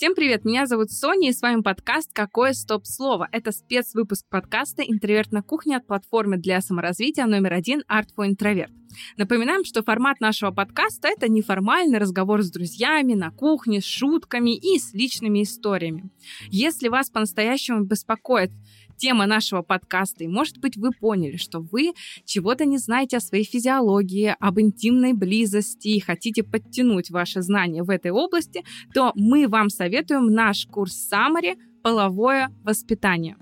Всем 0.00 0.14
привет, 0.14 0.46
меня 0.46 0.64
зовут 0.64 0.90
Соня, 0.90 1.28
и 1.28 1.32
с 1.32 1.42
вами 1.42 1.60
подкаст 1.60 2.10
«Какое 2.14 2.54
стоп-слово?». 2.54 3.28
Это 3.32 3.52
спецвыпуск 3.52 4.26
подкаста 4.30 4.82
«Интроверт 4.82 5.30
на 5.30 5.42
кухне» 5.42 5.76
от 5.76 5.86
платформы 5.86 6.38
для 6.38 6.62
саморазвития 6.62 7.26
номер 7.26 7.52
один 7.52 7.82
«Art 7.86 8.06
for 8.16 8.26
Introvert». 8.26 8.70
Напоминаем, 9.16 9.64
что 9.64 9.82
формат 9.82 10.20
нашего 10.20 10.52
подкаста— 10.52 11.08
это 11.16 11.28
неформальный 11.28 11.98
разговор 11.98 12.42
с 12.42 12.50
друзьями 12.50 13.14
на 13.14 13.30
кухне, 13.30 13.80
с 13.82 13.84
шутками 13.84 14.56
и 14.56 14.78
с 14.78 14.94
личными 14.94 15.42
историями. 15.42 16.10
Если 16.48 16.88
вас 16.88 17.10
по-настоящему 17.10 17.84
беспокоит 17.84 18.52
тема 19.00 19.26
нашего 19.26 19.62
подкаста, 19.62 20.24
и, 20.24 20.28
может 20.28 20.58
быть, 20.58 20.76
вы 20.76 20.90
поняли, 20.92 21.36
что 21.36 21.60
вы 21.60 21.92
чего-то 22.24 22.64
не 22.66 22.78
знаете 22.78 23.16
о 23.16 23.20
своей 23.20 23.44
физиологии, 23.44 24.36
об 24.38 24.60
интимной 24.60 25.14
близости 25.14 25.88
и 25.88 26.00
хотите 26.00 26.42
подтянуть 26.42 27.10
ваши 27.10 27.42
знания 27.42 27.82
в 27.82 27.90
этой 27.90 28.10
области, 28.10 28.64
то 28.94 29.12
мы 29.14 29.48
вам 29.48 29.70
советуем 29.70 30.26
наш 30.26 30.66
курс 30.66 30.94
Самари 30.94 31.56
«Половое 31.82 32.50
воспитание». 32.62 33.36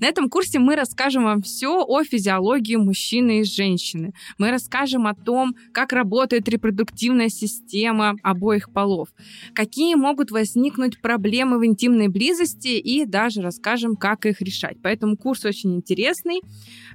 На 0.00 0.06
этом 0.06 0.28
курсе 0.28 0.58
мы 0.58 0.76
расскажем 0.76 1.24
вам 1.24 1.42
все 1.42 1.84
о 1.84 2.04
физиологии 2.04 2.76
мужчины 2.76 3.40
и 3.40 3.44
женщины. 3.44 4.12
Мы 4.38 4.50
расскажем 4.50 5.06
о 5.06 5.14
том, 5.14 5.54
как 5.72 5.92
работает 5.92 6.48
репродуктивная 6.48 7.28
система 7.28 8.14
обоих 8.22 8.72
полов, 8.72 9.08
какие 9.54 9.94
могут 9.94 10.30
возникнуть 10.30 11.00
проблемы 11.00 11.58
в 11.58 11.66
интимной 11.66 12.08
близости 12.08 12.68
и 12.68 13.04
даже 13.04 13.42
расскажем, 13.42 13.96
как 13.96 14.26
их 14.26 14.40
решать. 14.40 14.76
Поэтому 14.82 15.16
курс 15.16 15.44
очень 15.44 15.74
интересный. 15.74 16.40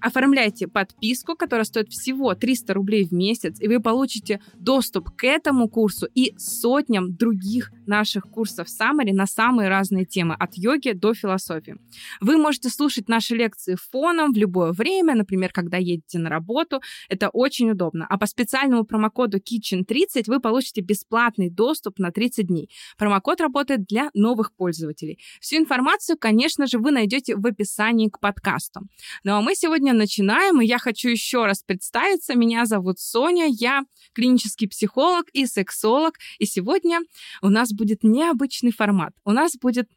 Оформляйте 0.02 0.68
подписку, 0.68 1.36
которая 1.36 1.66
стоит 1.66 1.90
всего 1.90 2.34
300 2.34 2.74
рублей 2.74 3.06
в 3.06 3.12
месяц, 3.12 3.60
и 3.60 3.68
вы 3.68 3.80
получите 3.80 4.42
доступ 4.56 5.12
к 5.12 5.24
этому 5.24 5.70
курсу 5.70 6.08
и 6.14 6.34
сотням 6.38 7.16
других 7.16 7.72
наших 7.86 8.24
курсов 8.24 8.68
Summary 8.68 9.14
на 9.14 9.26
самые 9.26 9.70
разные 9.70 10.06
темы, 10.06 10.36
от 10.38 10.56
йоги 10.56 10.92
до 10.92 11.14
философии. 11.14 11.78
Вы 12.22 12.38
можете 12.38 12.70
слушать 12.78 13.10
наши 13.10 13.36
лекции 13.36 13.76
фоном 13.92 14.32
в 14.34 14.38
любое 14.38 14.72
время, 14.72 15.16
например, 15.16 15.52
когда 15.52 15.78
едете 15.78 16.20
на 16.20 16.30
работу. 16.30 16.82
Это 17.10 17.30
очень 17.30 17.72
удобно. 17.72 18.06
А 18.10 18.18
по 18.18 18.28
специальному 18.28 18.86
промокоду 18.86 19.38
Kitchen30 19.40 20.24
вы 20.28 20.40
получите 20.40 20.82
бесплатный 20.82 21.50
доступ 21.50 22.00
на 22.00 22.12
30 22.12 22.48
дней. 22.48 22.70
Промокод 22.98 23.42
работает 23.42 23.86
для 23.86 24.10
новых 24.14 24.54
пользователей. 24.56 25.20
Всю 25.42 25.58
информацию, 25.58 26.18
конечно 26.18 26.68
же, 26.68 26.78
вы 26.78 26.92
найдете 26.92 27.36
в 27.36 27.46
описании 27.46 28.10
к 28.10 28.20
подкасту. 28.20 28.82
Ну 29.24 29.36
а 29.36 29.42
мы 29.42 29.56
сегодня 29.56 29.94
начинаем, 29.94 30.62
и 30.62 30.66
я 30.66 30.78
хочу 30.78 31.10
еще 31.10 31.46
раз 31.46 31.64
представиться. 31.64 32.36
Меня 32.36 32.66
зовут 32.66 33.00
Соня, 33.00 33.48
я 33.50 33.82
клинический 34.14 34.68
психолог 34.68 35.26
и 35.34 35.46
сексолог, 35.48 36.14
и 36.38 36.46
сегодня 36.46 37.00
у 37.42 37.50
нас 37.50 37.74
будет 37.74 38.04
необычный 38.04 38.72
формат. 38.72 39.14
У 39.26 39.32
нас 39.32 39.54
будет 39.60 39.88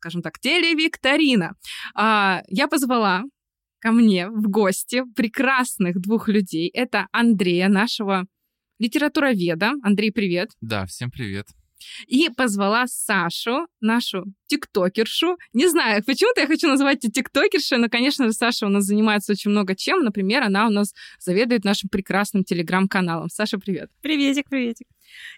скажем 0.00 0.22
так, 0.22 0.38
телевикторина. 0.40 1.56
А, 1.94 2.42
я 2.48 2.68
позвала 2.68 3.24
ко 3.80 3.92
мне 3.92 4.28
в 4.28 4.48
гости 4.48 5.02
прекрасных 5.14 6.00
двух 6.00 6.28
людей. 6.28 6.68
Это 6.68 7.06
Андрея, 7.12 7.68
нашего 7.68 8.26
литературоведа. 8.78 9.72
Андрей, 9.82 10.10
привет. 10.10 10.50
Да, 10.62 10.86
всем 10.86 11.10
привет. 11.10 11.48
И 12.06 12.28
позвала 12.28 12.86
Сашу, 12.86 13.66
нашу 13.80 14.24
тиктокершу. 14.46 15.36
Не 15.54 15.68
знаю, 15.68 16.02
почему-то 16.04 16.40
я 16.40 16.46
хочу 16.46 16.68
называть 16.68 17.04
ее 17.04 17.10
тиктокершей, 17.10 17.78
но, 17.78 17.88
конечно 17.88 18.26
же, 18.26 18.32
Саша 18.32 18.66
у 18.66 18.68
нас 18.68 18.84
занимается 18.84 19.32
очень 19.32 19.50
много 19.50 19.74
чем. 19.74 20.02
Например, 20.02 20.42
она 20.42 20.66
у 20.66 20.70
нас 20.70 20.92
заведует 21.18 21.64
нашим 21.64 21.88
прекрасным 21.88 22.44
телеграм-каналом. 22.44 23.28
Саша, 23.30 23.58
привет. 23.58 23.90
Приветик, 24.02 24.48
приветик. 24.48 24.86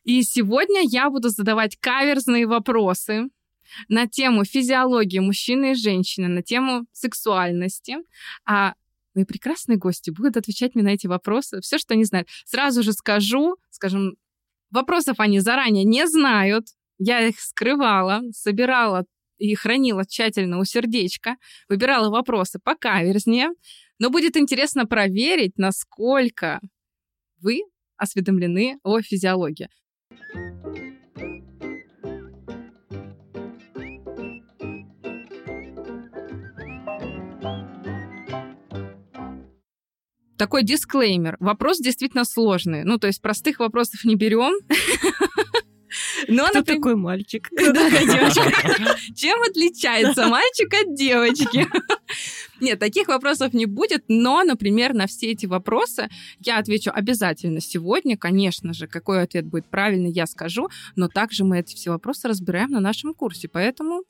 И 0.05 0.23
сегодня 0.23 0.83
я 0.85 1.11
буду 1.11 1.29
задавать 1.29 1.77
каверзные 1.81 2.47
вопросы 2.47 3.29
на 3.89 4.07
тему 4.07 4.45
физиологии 4.45 5.19
мужчины 5.19 5.73
и 5.73 5.75
женщины, 5.75 6.29
на 6.29 6.43
тему 6.43 6.87
сексуальности. 6.93 7.97
А 8.45 8.75
мои 9.15 9.25
прекрасные 9.25 9.79
гости 9.79 10.11
будут 10.11 10.37
отвечать 10.37 10.75
мне 10.75 10.85
на 10.85 10.91
эти 10.91 11.07
вопросы, 11.07 11.61
все, 11.61 11.79
что 11.79 11.95
они 11.95 12.05
знают. 12.05 12.29
Сразу 12.45 12.83
же 12.83 12.93
скажу, 12.93 13.57
скажем, 13.71 14.17
вопросов 14.71 15.21
они 15.21 15.41
заранее 15.41 15.85
не 15.85 16.07
знают, 16.09 16.67
я 16.99 17.27
их 17.27 17.41
скрывала, 17.41 18.23
собирала 18.33 19.05
и 19.39 19.55
хранила 19.55 20.05
тщательно 20.07 20.59
у 20.59 20.65
сердечка, 20.65 21.37
выбирала 21.69 22.11
вопросы 22.11 22.61
по 22.63 22.77
каверзнее, 22.77 23.51
но 23.99 24.11
будет 24.11 24.37
интересно 24.37 24.87
проверить, 24.87 25.59
насколько 25.59 26.61
вы 27.41 27.63
осведомлены 27.97 28.79
о 28.83 29.01
физиологии. 29.01 29.69
Такой 40.43 40.65
дисклеймер. 40.65 41.37
Вопрос 41.39 41.79
действительно 41.79 42.25
сложный. 42.25 42.83
Ну, 42.83 42.99
то 42.99 43.07
есть 43.07 43.23
простых 43.23 43.61
вопросов 43.61 44.05
не 44.05 44.17
берем. 44.17 44.55
Но, 46.27 46.47
Кто 46.47 46.59
например... 46.59 46.81
такой 46.81 46.97
мальчик? 46.97 47.49
Да, 47.57 47.91
девочка. 47.91 48.97
Чем 49.15 49.41
отличается 49.43 50.27
мальчик 50.27 50.75
от 50.75 50.97
девочки? 50.97 51.69
Нет, 52.61 52.81
таких 52.81 53.07
вопросов 53.07 53.55
не 53.55 53.67
будет, 53.67 54.03
но, 54.09 54.43
например, 54.43 54.95
на 54.95 55.07
все 55.07 55.31
эти 55.31 55.47
вопросы 55.47 56.09
я 56.41 56.59
отвечу 56.59 56.91
обязательно 56.93 57.61
сегодня, 57.61 58.17
конечно 58.17 58.73
же. 58.73 58.89
Какой 58.89 59.23
ответ 59.23 59.47
будет 59.47 59.67
правильный, 59.67 60.11
я 60.11 60.27
скажу, 60.27 60.71
но 60.97 61.07
также 61.07 61.45
мы 61.45 61.61
эти 61.61 61.77
все 61.77 61.91
вопросы 61.91 62.27
разбираем 62.27 62.71
на 62.71 62.81
нашем 62.81 63.15
курсе, 63.15 63.47
поэтому 63.47 64.03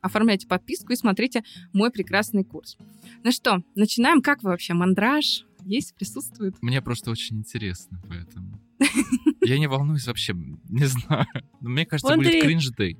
оформляйте 0.00 0.48
подписку 0.48 0.92
и 0.92 0.96
смотрите 0.96 1.44
мой 1.72 1.92
прекрасный 1.92 2.42
курс. 2.42 2.76
Ну 3.22 3.30
что, 3.30 3.62
начинаем. 3.76 4.20
Как 4.20 4.42
вы 4.42 4.50
вообще? 4.50 4.74
Мандраж? 4.74 5.44
Есть, 5.66 5.94
присутствует. 5.94 6.54
Мне 6.62 6.80
просто 6.80 7.10
очень 7.10 7.38
интересно, 7.38 8.00
поэтому... 8.08 8.60
Я 9.42 9.58
не 9.58 9.66
волнуюсь 9.66 10.06
вообще, 10.06 10.34
не 10.34 10.86
знаю. 10.86 11.26
Но 11.60 11.70
мне 11.70 11.84
кажется, 11.86 12.14
будет 12.14 12.42
кринж-дэй. 12.42 12.98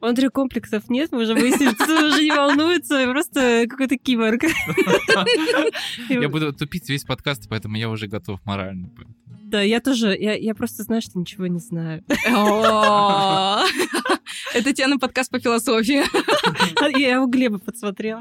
У 0.00 0.06
Андрея 0.06 0.30
комплексов 0.30 0.88
нет, 0.88 1.10
мы 1.10 1.22
уже 1.22 1.34
выяснили, 1.34 1.74
что 1.74 2.06
уже 2.06 2.22
не 2.22 2.30
волнуется, 2.30 3.04
просто 3.10 3.66
какой-то 3.68 3.96
киборг. 3.96 4.42
Я 6.08 6.28
буду 6.28 6.52
тупить 6.52 6.88
весь 6.88 7.02
подкаст, 7.02 7.48
поэтому 7.48 7.76
я 7.76 7.90
уже 7.90 8.06
готов 8.06 8.38
морально. 8.44 8.92
Да, 9.42 9.60
я 9.62 9.80
тоже, 9.80 10.16
я, 10.16 10.34
я 10.34 10.54
просто 10.54 10.82
знаю, 10.82 11.00
что 11.02 11.18
ничего 11.18 11.46
не 11.46 11.58
знаю. 11.58 12.04
Это 14.54 14.72
тебе 14.72 14.86
на 14.88 14.98
подкаст 14.98 15.30
по 15.30 15.40
философии. 15.40 16.04
Я 16.98 17.14
его 17.14 17.26
Глеба 17.26 17.58
подсмотрела. 17.58 18.20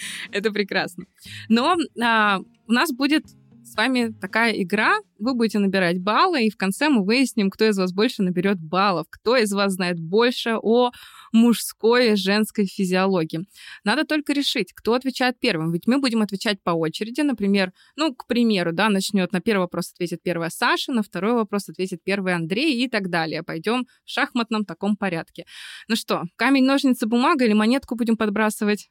Это 0.32 0.50
прекрасно. 0.52 1.04
Но 1.48 1.76
а, 2.02 2.40
у 2.66 2.72
нас 2.72 2.92
будет 2.92 3.24
с 3.64 3.74
вами 3.76 4.12
такая 4.20 4.52
игра. 4.52 4.98
Вы 5.18 5.34
будете 5.34 5.58
набирать 5.58 6.00
баллы, 6.00 6.46
и 6.46 6.50
в 6.50 6.56
конце 6.56 6.88
мы 6.88 7.04
выясним, 7.04 7.50
кто 7.50 7.66
из 7.66 7.78
вас 7.78 7.92
больше 7.92 8.22
наберет 8.22 8.58
баллов, 8.60 9.06
кто 9.10 9.36
из 9.36 9.52
вас 9.52 9.72
знает 9.72 9.98
больше 9.98 10.56
о 10.60 10.90
мужской 11.32 12.12
и 12.12 12.16
женской 12.16 12.66
физиологии. 12.66 13.40
Надо 13.84 14.04
только 14.04 14.32
решить, 14.32 14.72
кто 14.74 14.94
отвечает 14.94 15.38
первым. 15.40 15.72
Ведь 15.72 15.86
мы 15.86 15.98
будем 15.98 16.22
отвечать 16.22 16.62
по 16.62 16.70
очереди. 16.70 17.20
Например, 17.20 17.72
ну, 17.96 18.14
к 18.14 18.26
примеру, 18.26 18.72
да, 18.72 18.88
начнет 18.88 19.32
на 19.32 19.40
первый 19.40 19.62
вопрос 19.62 19.92
ответит 19.92 20.22
первая 20.22 20.50
Саша, 20.50 20.92
на 20.92 21.02
второй 21.02 21.34
вопрос 21.34 21.68
ответит 21.68 22.02
первый 22.04 22.34
Андрей 22.34 22.84
и 22.84 22.88
так 22.88 23.10
далее. 23.10 23.42
Пойдем 23.42 23.86
в 24.04 24.10
шахматном 24.10 24.64
таком 24.64 24.96
порядке. 24.96 25.44
Ну 25.88 25.96
что, 25.96 26.22
камень, 26.36 26.64
ножницы, 26.64 27.06
бумага 27.06 27.44
или 27.44 27.52
монетку 27.52 27.96
будем 27.96 28.16
подбрасывать? 28.16 28.90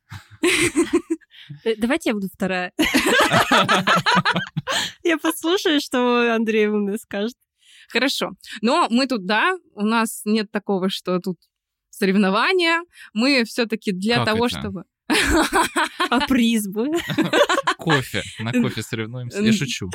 Э, 1.64 1.76
давайте 1.78 2.10
я 2.10 2.14
буду 2.14 2.28
вторая. 2.34 2.74
Я 5.04 5.18
послушаю, 5.18 5.80
что 5.80 6.17
Андрей 6.26 6.68
умный 6.68 6.98
скажет. 6.98 7.36
Хорошо. 7.90 8.32
Но 8.62 8.88
мы 8.90 9.08
тут, 9.08 9.26
да, 9.26 9.58
у 9.74 9.84
нас 9.84 10.22
нет 10.26 10.52
такого, 10.52 10.90
что 10.90 11.20
тут 11.20 11.38
соревнования. 11.90 12.82
Мы 13.14 13.44
все-таки 13.46 13.92
для 13.92 14.24
того, 14.26 14.50
чтобы... 14.50 14.84
А 16.10 16.20
приз 16.28 16.68
бы? 16.68 16.90
Кофе. 17.78 18.24
На 18.40 18.52
кофе 18.52 18.82
соревнуемся. 18.82 19.42
Я 19.42 19.54
шучу. 19.54 19.90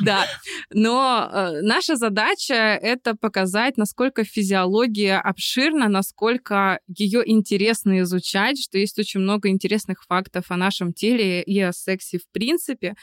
Да. 0.00 0.26
Но 0.70 1.28
э, 1.32 1.60
наша 1.62 1.96
задача— 1.96 2.54
это 2.82 3.14
показать, 3.16 3.76
насколько 3.76 4.24
физиология 4.24 5.18
обширна, 5.18 5.88
насколько 5.88 6.80
ее 6.86 7.22
интересно 7.24 8.00
изучать, 8.00 8.62
что 8.62 8.78
есть 8.78 8.98
очень 8.98 9.20
много 9.20 9.48
интересных 9.48 10.04
фактов 10.04 10.46
о 10.50 10.56
нашем 10.56 10.92
теле 10.92 11.42
и 11.42 11.58
о 11.60 11.72
сексе 11.72 12.18
в 12.18 12.30
принципе. 12.30 12.94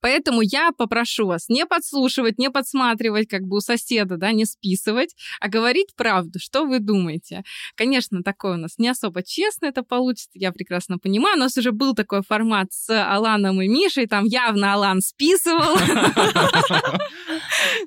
Поэтому 0.00 0.40
я 0.42 0.72
попрошу 0.72 1.26
вас 1.26 1.48
не 1.48 1.66
подслушивать, 1.66 2.38
не 2.38 2.50
подсматривать 2.50 3.28
как 3.28 3.42
бы 3.42 3.56
у 3.56 3.60
соседа, 3.60 4.16
да, 4.16 4.32
не 4.32 4.44
списывать, 4.44 5.14
а 5.40 5.48
говорить 5.48 5.94
правду, 5.96 6.38
что 6.38 6.64
вы 6.64 6.80
думаете. 6.80 7.42
Конечно, 7.74 8.22
такое 8.22 8.54
у 8.54 8.60
нас 8.60 8.78
не 8.78 8.88
особо 8.88 9.22
честно 9.22 9.66
это 9.66 9.82
получится, 9.82 10.30
я 10.34 10.52
прекрасно 10.52 10.98
понимаю. 10.98 11.36
У 11.36 11.40
нас 11.40 11.56
уже 11.56 11.72
был 11.72 11.94
такой 11.94 12.22
формат 12.22 12.72
с 12.72 12.88
Аланом 12.90 13.60
и 13.62 13.68
Мишей, 13.68 14.06
там 14.06 14.24
явно 14.24 14.74
Алан 14.74 15.00
списывал. 15.00 15.76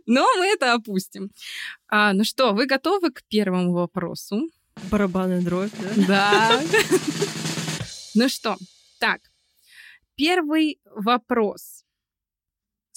Но 0.05 0.27
мы 0.37 0.47
это 0.47 0.73
опустим. 0.73 1.31
А, 1.87 2.13
ну 2.13 2.23
что, 2.23 2.53
вы 2.53 2.65
готовы 2.65 3.11
к 3.11 3.23
первому 3.27 3.73
вопросу? 3.73 4.49
Барабанная 4.91 5.41
дробь, 5.41 5.71
да? 5.79 6.07
Да. 6.07 6.61
Ну 8.15 8.27
что, 8.27 8.57
так, 8.99 9.21
первый 10.15 10.79
вопрос. 10.95 11.83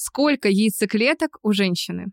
Сколько 0.03 0.49
яйцеклеток 0.49 1.39
у 1.45 1.53
женщины? 1.53 2.07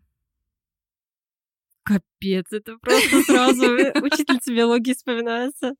Капец, 1.82 2.46
это 2.52 2.78
просто 2.78 3.24
сразу 3.24 3.64
учительница 4.04 4.54
биологии 4.54 4.94
вспоминается. 4.94 5.72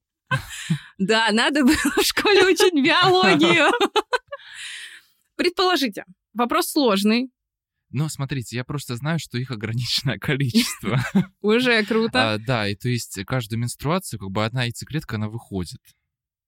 Да, 0.98 1.28
надо 1.30 1.62
было 1.62 1.76
в 1.76 2.02
школе 2.02 2.46
учить 2.46 2.74
биологию. 2.74 3.70
Предположите, 5.36 6.04
вопрос 6.34 6.72
сложный. 6.72 7.30
Но 7.90 8.08
смотрите, 8.08 8.56
я 8.56 8.64
просто 8.64 8.96
знаю, 8.96 9.20
что 9.20 9.38
их 9.38 9.52
ограниченное 9.52 10.18
количество. 10.18 10.98
Уже 11.40 11.84
круто. 11.84 12.32
А, 12.32 12.38
да, 12.38 12.66
и 12.66 12.74
то 12.74 12.88
есть 12.88 13.24
каждую 13.24 13.60
менструацию 13.60 14.18
как 14.18 14.30
бы 14.30 14.44
одна 14.44 14.64
яйцеклетка, 14.64 15.14
она 15.14 15.28
выходит. 15.28 15.80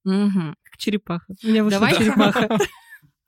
Угу. 0.03 0.55
Как 0.61 0.77
черепаха. 0.77 1.33
У 1.41 1.47
меня 1.47 1.63
вышла 1.63 1.79
Давай. 1.79 1.97
черепаха. 1.97 2.49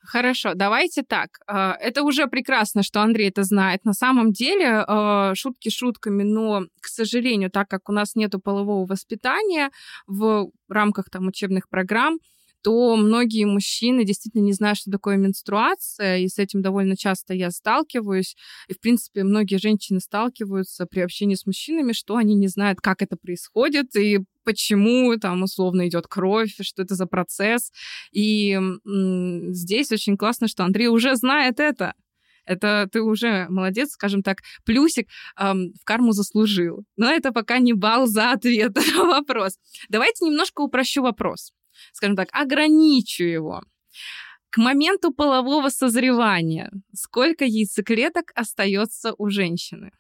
Хорошо, 0.06 0.54
давайте 0.56 1.04
так. 1.04 1.30
Э, 1.48 1.74
Это 1.80 2.04
уже 2.04 2.28
прекрасно, 2.28 2.84
что 2.84 3.02
Андрей 3.02 3.30
это 3.30 3.44
знает. 3.44 3.86
На 3.86 3.94
самом 3.94 4.32
деле, 4.32 4.84
э, 4.88 5.34
шутки 5.36 5.70
шутками, 5.70 6.24
но, 6.24 6.66
к 6.82 6.88
сожалению, 6.88 7.50
так 7.50 7.68
как 7.68 7.90
у 7.90 7.94
нас 7.94 8.16
нет 8.16 8.34
полового 8.44 8.86
воспитания 8.86 9.70
в 10.08 10.50
рамках 10.70 11.10
там 11.10 11.28
учебных 11.28 11.70
программ, 11.70 12.20
то 12.66 12.96
многие 12.96 13.46
мужчины 13.46 14.04
действительно 14.06 14.42
не 14.42 14.54
знают, 14.54 14.80
что 14.80 14.90
такое 14.90 15.18
менструация, 15.18 16.18
и 16.18 16.28
с 16.28 16.40
этим 16.40 16.64
довольно 16.64 16.98
часто 16.98 17.36
я 17.36 17.52
сталкиваюсь. 17.52 18.36
И, 18.68 18.74
в 18.74 18.80
принципе, 18.80 19.24
многие 19.24 19.58
женщины 19.58 20.00
сталкиваются 20.00 20.88
при 20.88 21.02
общении 21.02 21.36
с 21.36 21.46
мужчинами, 21.46 21.94
что 21.94 22.16
они 22.16 22.34
не 22.34 22.48
знают, 22.48 22.82
как 22.82 23.04
это 23.04 23.18
происходит, 23.18 23.96
и 23.96 24.22
почему 24.44 25.16
там 25.18 25.44
условно 25.44 25.88
идет 25.88 26.08
кровь, 26.08 26.56
что 26.60 26.82
это 26.82 26.96
за 26.96 27.06
процесс. 27.06 27.72
И 28.12 28.60
здесь 28.84 29.92
очень 29.92 30.18
классно, 30.18 30.48
что 30.48 30.64
Андрей 30.64 30.88
уже 30.88 31.16
знает 31.18 31.60
это. 31.60 31.94
Это 32.48 32.90
ты 32.92 33.04
уже 33.04 33.46
молодец, 33.48 33.92
скажем 33.92 34.24
так, 34.24 34.40
плюсик 34.66 35.08
эм, 35.40 35.74
в 35.80 35.84
карму 35.84 36.14
заслужил. 36.14 36.84
Но 36.98 37.12
это 37.12 37.32
пока 37.32 37.60
не 37.60 37.74
балл 37.74 38.08
за 38.08 38.32
ответ 38.32 38.76
на 38.76 39.06
вопрос. 39.06 39.60
Давайте 39.90 40.26
немножко 40.26 40.62
упрощу 40.62 41.04
вопрос. 41.04 41.54
Скажем 41.94 42.16
так, 42.16 42.30
ограничу 42.32 43.24
его. 43.24 43.62
К 44.50 44.58
моменту 44.58 45.12
полового 45.12 45.70
созревания 45.70 46.72
сколько 46.94 47.46
яйцеклеток 47.46 48.32
остается 48.36 49.14
у 49.18 49.30
женщины? 49.30 49.92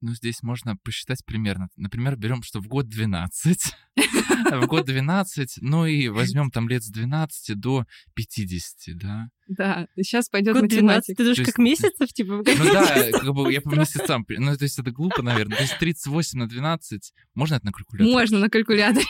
Ну, 0.00 0.14
здесь 0.14 0.42
можно 0.42 0.76
посчитать 0.76 1.24
примерно. 1.24 1.68
Например, 1.76 2.16
берем, 2.16 2.44
что 2.44 2.60
в 2.60 2.68
год 2.68 2.88
12. 2.88 3.58
В 4.52 4.66
год 4.66 4.86
12, 4.86 5.58
ну 5.60 5.84
и 5.84 6.08
возьмем 6.08 6.50
там 6.52 6.68
лет 6.68 6.84
с 6.84 6.90
12 6.90 7.58
до 7.58 7.84
50, 8.14 8.96
да? 8.96 9.28
Да, 9.48 9.88
сейчас 9.96 10.28
пойдет 10.28 10.54
Год 10.54 10.68
12, 10.68 10.84
математика. 10.84 11.14
ты 11.16 11.22
думаешь, 11.24 11.46
как 11.46 11.58
месяцев, 11.58 12.12
типа? 12.12 12.42
Ну 12.46 12.64
да, 12.72 13.10
как 13.10 13.34
бы 13.34 13.52
я 13.52 13.60
по 13.60 13.74
месяцам... 13.74 14.24
Ну, 14.28 14.56
то 14.56 14.62
есть 14.62 14.78
это 14.78 14.90
глупо, 14.92 15.22
наверное. 15.22 15.56
То 15.56 15.64
есть 15.64 15.78
38 15.78 16.38
на 16.38 16.48
12... 16.48 17.12
Можно 17.34 17.56
это 17.56 17.66
на 17.66 17.72
калькуляторе? 17.72 18.12
Можно 18.12 18.38
на 18.38 18.48
калькуляторе. 18.48 19.06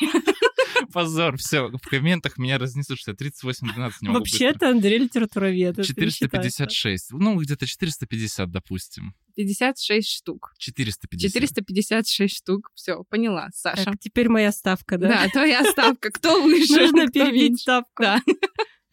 Позор, 0.93 1.37
все. 1.37 1.69
В 1.69 1.89
комментах 1.89 2.39
меня 2.39 2.59
разнесут, 2.59 2.99
что 2.99 3.11
я 3.11 3.17
38 3.17 3.67
на 3.67 3.73
12 3.75 4.03
не 4.03 4.09
могу. 4.09 4.21
Вообще-то 4.21 4.71
Андрей 4.71 4.99
литературовед. 4.99 5.79
это 5.79 5.81
не 5.81 6.11
считается. 6.11 6.67
456. 6.67 7.13
Ну, 7.13 7.37
где-то 7.39 7.67
450, 7.67 8.51
допустим. 8.51 9.15
56 9.37 10.09
штук. 10.09 10.55
450. 10.59 11.31
456 11.33 12.37
штук. 12.37 12.71
Все, 12.75 13.05
поняла, 13.05 13.49
Саша. 13.53 13.85
Так, 13.85 13.95
теперь 14.01 14.29
моя 14.29 14.51
ставка, 14.51 14.99
да? 14.99 15.09
Да, 15.09 15.29
твоя 15.29 15.65
ставка. 15.65 16.11
Кто 16.11 16.43
выше, 16.43 16.81
Нужно 16.81 17.09
перебить 17.09 17.61
ставку. 17.61 18.03
Да. 18.03 18.21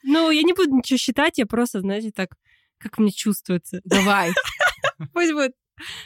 Ну, 0.08 0.30
я 0.30 0.44
не 0.44 0.54
буду 0.54 0.70
ничего 0.70 0.98
считать, 0.98 1.40
я 1.40 1.48
просто, 1.48 1.80
знаете, 1.80 2.12
так, 2.12 2.30
как 2.78 3.00
мне 3.00 3.12
чувствуется. 3.12 3.82
Давай. 3.86 4.34
Пусть 5.14 5.34
будет 5.34 5.54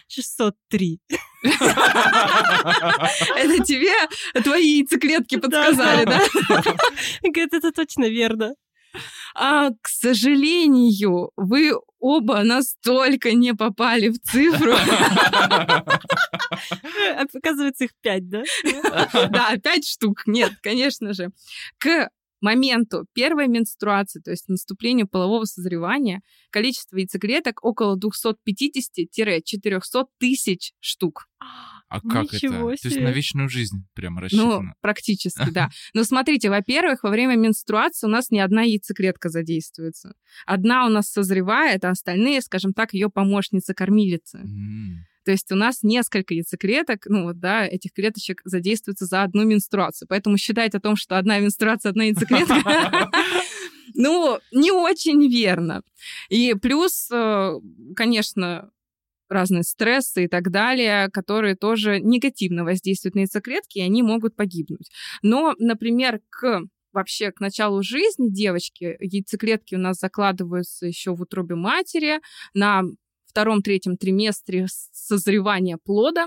603. 0.08 1.00
Это 1.44 1.54
тебе 3.64 3.94
твои 4.44 4.80
яйцеклетки 4.80 5.38
подсказали, 5.38 6.06
да? 6.06 6.20
Говорит, 7.24 7.54
это 7.54 7.72
точно 7.72 8.06
верно. 8.10 8.56
А, 9.36 9.70
к 9.82 9.88
сожалению, 9.88 11.32
вы 11.36 11.74
оба 12.00 12.44
настолько 12.44 13.34
не 13.34 13.54
попали 13.54 14.10
в 14.10 14.20
цифру. 14.20 14.74
Оказывается, 17.36 17.86
их 17.86 17.92
пять, 18.02 18.28
да? 18.28 18.44
Да, 19.30 19.56
пять 19.58 19.88
штук. 19.88 20.24
Нет, 20.26 20.54
конечно 20.62 21.14
же. 21.14 21.30
К 21.78 22.10
моменту 22.42 23.06
первой 23.14 23.48
менструации, 23.48 24.22
то 24.22 24.32
есть 24.32 24.48
наступления 24.48 25.06
полового 25.06 25.46
созревания, 25.46 26.22
количество 26.52 26.98
яйцеклеток 26.98 27.64
около 27.64 27.98
250-400 27.98 30.06
тысяч 30.20 30.74
штук. 30.80 31.26
А 31.90 32.02
как 32.02 32.26
это? 32.26 32.36
Ничего 32.36 32.66
То 32.66 32.72
есть 32.72 32.84
себе. 32.92 33.04
на 33.04 33.10
вечную 33.10 33.50
жизнь 33.50 33.84
прямо 33.96 34.18
Ну, 34.18 34.22
рассчитано. 34.22 34.74
практически, 34.82 35.40
да. 35.52 35.70
Но 35.94 36.04
смотрите, 36.04 36.50
во-первых, 36.50 37.04
во 37.04 37.10
время 37.10 37.36
менструации 37.36 38.06
у 38.06 38.10
нас 38.12 38.30
не 38.30 38.40
одна 38.40 38.62
яйцеклетка 38.62 39.30
задействуется. 39.30 40.14
Одна 40.46 40.86
у 40.86 40.90
нас 40.90 41.10
созревает, 41.10 41.84
а 41.86 41.90
остальные, 41.90 42.42
скажем 42.42 42.74
так, 42.74 42.94
ее 42.94 43.10
помощницы-кормилицы. 43.10 44.38
М. 44.38 45.06
То 45.26 45.32
есть 45.32 45.52
у 45.52 45.56
нас 45.56 45.84
несколько 45.84 46.34
яйцеклеток, 46.34 47.06
ну 47.08 47.24
вот, 47.26 47.40
да, 47.40 47.66
этих 47.66 47.94
клеточек 47.94 48.42
задействуется 48.46 49.06
за 49.06 49.24
одну 49.24 49.44
менструацию. 49.44 50.08
Поэтому 50.08 50.38
считать 50.38 50.76
о 50.76 50.80
том, 50.80 50.96
что 50.96 51.18
одна 51.18 51.40
менструация, 51.40 51.92
одна 51.92 52.06
яйцеклетка, 52.06 53.10
ну, 53.96 54.40
не 54.52 54.72
очень 54.72 55.28
верно. 55.30 55.82
И 56.30 56.54
плюс, 56.54 57.10
э, 57.12 57.54
конечно, 57.96 58.70
разные 59.30 59.64
стрессы 59.64 60.26
и 60.26 60.28
так 60.28 60.50
далее, 60.52 61.10
которые 61.12 61.56
тоже 61.56 62.00
негативно 62.00 62.64
воздействуют 62.64 63.16
на 63.16 63.20
яйцеклетки, 63.20 63.78
и 63.78 63.84
они 63.84 64.02
могут 64.02 64.36
погибнуть. 64.36 64.90
Но, 65.22 65.54
например, 65.60 66.22
к 66.30 66.64
вообще 66.92 67.32
к 67.32 67.40
началу 67.40 67.84
жизни 67.84 68.30
девочки 68.30 68.98
яйцеклетки 69.00 69.76
у 69.76 69.80
нас 69.80 70.00
закладываются 70.00 70.88
еще 70.88 71.14
в 71.14 71.22
утробе 71.22 71.56
матери 71.56 72.20
на 72.54 72.82
втором-третьем 73.30 73.98
триместре 73.98 74.68
созревания 74.92 75.78
плода 75.78 76.26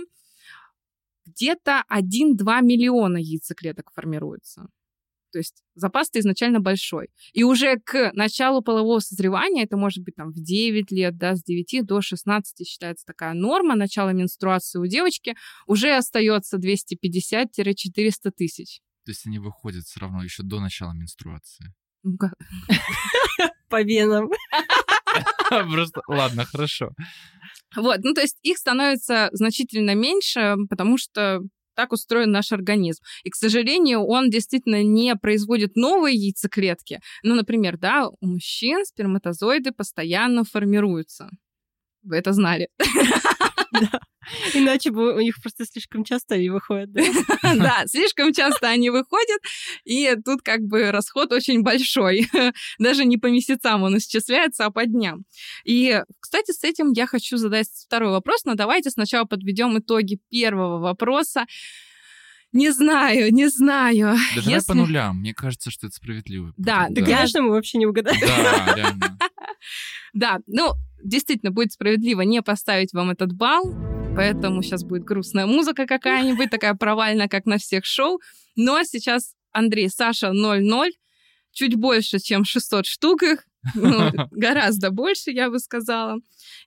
где-то 1.25 1.85
1-2 1.91 2.03
миллиона 2.63 3.17
яйцеклеток 3.19 3.91
формируется. 3.95 4.67
То 5.31 5.39
есть 5.39 5.63
запас-то 5.75 6.19
изначально 6.21 6.61
большой. 6.61 7.09
И 7.33 7.43
уже 7.43 7.79
к 7.79 8.11
началу 8.13 8.61
полового 8.61 8.99
созревания, 8.99 9.65
это 9.65 9.79
может 9.79 10.05
быть 10.05 10.15
там 10.15 10.31
в 10.31 10.35
9 10.35 10.91
лет, 10.93 11.17
да, 11.17 11.35
с 11.37 11.43
9 11.43 11.87
до 11.87 12.03
16 12.03 12.67
считается 12.69 13.07
такая 13.07 13.33
норма 13.33 13.75
начала 13.75 14.13
менструации 14.13 14.79
у 14.79 14.87
девочки, 14.87 15.35
уже 15.67 15.97
остается 15.97 16.59
250-400 16.59 18.31
тысяч. 18.37 18.81
То 19.07 19.11
есть 19.11 19.27
они 19.27 19.39
выходят 19.39 19.85
все 19.85 20.01
равно 20.01 20.23
еще 20.23 20.43
до 20.43 20.61
начала 20.61 20.93
менструации. 20.93 21.73
Ну, 22.03 22.17
как- 22.19 22.35
По 23.71 23.83
венам. 23.83 24.29
Просто, 25.73 26.01
ладно, 26.09 26.45
хорошо. 26.45 26.91
Вот, 27.77 28.01
ну 28.03 28.15
то 28.15 28.21
есть 28.21 28.39
их 28.43 28.59
становится 28.59 29.29
значительно 29.33 29.95
меньше, 29.95 30.57
потому 30.69 30.99
что 30.99 31.41
так 31.75 31.93
устроен 31.93 32.31
наш 32.31 32.53
организм. 32.53 33.03
И, 33.25 33.31
к 33.31 33.35
сожалению, 33.35 34.05
он 34.05 34.29
действительно 34.31 34.83
не 34.83 35.17
производит 35.17 35.75
новые 35.75 36.17
яйцеклетки. 36.17 37.01
Ну, 37.23 37.35
например, 37.35 37.79
да, 37.79 38.09
у 38.09 38.27
мужчин 38.27 38.85
сперматозоиды 38.85 39.73
постоянно 39.73 40.45
формируются. 40.45 41.31
Вы 42.03 42.17
это 42.17 42.33
знали. 42.33 42.69
Иначе 44.55 44.91
бы 44.91 45.15
у 45.15 45.21
них 45.21 45.41
просто 45.43 45.65
слишком 45.65 46.05
часто 46.05 46.37
они 46.37 46.49
выходят, 46.51 46.93
да? 46.93 47.03
Да, 47.55 47.83
слишком 47.87 48.33
часто 48.33 48.69
они 48.69 48.91
выходят, 48.91 49.41
и 49.85 50.15
тут 50.25 50.43
как 50.43 50.61
бы 50.61 50.91
расход 50.93 51.33
очень 51.33 51.63
большой. 51.63 52.29
Даже 52.79 53.05
не 53.05 53.19
по 53.19 53.27
месяцам 53.27 53.83
он 53.83 53.99
исчисляется, 53.99 54.67
а 54.67 54.71
по 54.71 54.87
дням. 54.87 55.25
И, 55.65 56.01
кстати, 56.21 56.53
с 56.53 56.63
этим 56.65 56.93
я 56.93 57.07
хочу 57.07 57.37
задать 57.37 57.69
второй 57.87 58.11
вопрос, 58.11 58.45
но 58.45 58.55
давайте 58.55 58.91
сначала 58.91 59.25
подведем 59.25 59.79
итоги 59.79 60.19
первого 60.31 60.79
вопроса. 60.79 61.47
Не 62.53 62.71
знаю, 62.71 63.33
не 63.33 63.49
знаю. 63.49 64.15
Да 64.35 64.43
давай 64.43 64.55
Если- 64.55 64.67
по 64.67 64.75
нулям. 64.75 65.21
Мне 65.21 65.33
кажется, 65.33 65.71
что 65.71 65.87
это 65.87 65.97
справедливо. 65.97 66.53
Да, 66.59 66.87
будет. 66.89 67.05
Да, 67.05 67.11
конечно, 67.11 67.41
мы 67.43 67.51
вообще 67.51 67.79
не 67.79 67.87
угадали. 67.87 68.21
Да, 68.21 68.75
реально. 68.77 69.19
Да, 70.13 70.41
ну, 70.47 70.73
действительно, 71.03 71.51
будет 71.51 71.73
справедливо 71.73 72.23
не 72.23 72.43
поставить 72.43 72.93
вам 72.93 73.11
этот 73.11 73.33
балл, 73.33 73.75
поэтому 74.17 74.63
сейчас 74.63 74.85
будет 74.85 75.05
грустная 75.05 75.47
музыка 75.47 75.87
какая-нибудь, 75.87 76.51
такая 76.51 76.75
провальная, 76.75 77.29
как 77.29 77.47
на 77.47 77.59
всех 77.59 77.85
шоу. 77.85 78.21
Но 78.57 78.83
сейчас 78.85 79.35
Андрей, 79.53 79.89
Саша 79.89 80.29
0-0, 80.29 80.91
чуть 81.53 81.75
больше, 81.77 82.19
чем 82.19 82.45
600 82.45 82.87
штук 82.87 83.23
их, 83.23 83.45
ну, 83.45 83.52
гораздо 84.31 84.91
больше, 84.91 85.31
я 85.31 85.51
бы 85.51 85.59
сказала. 85.59 86.19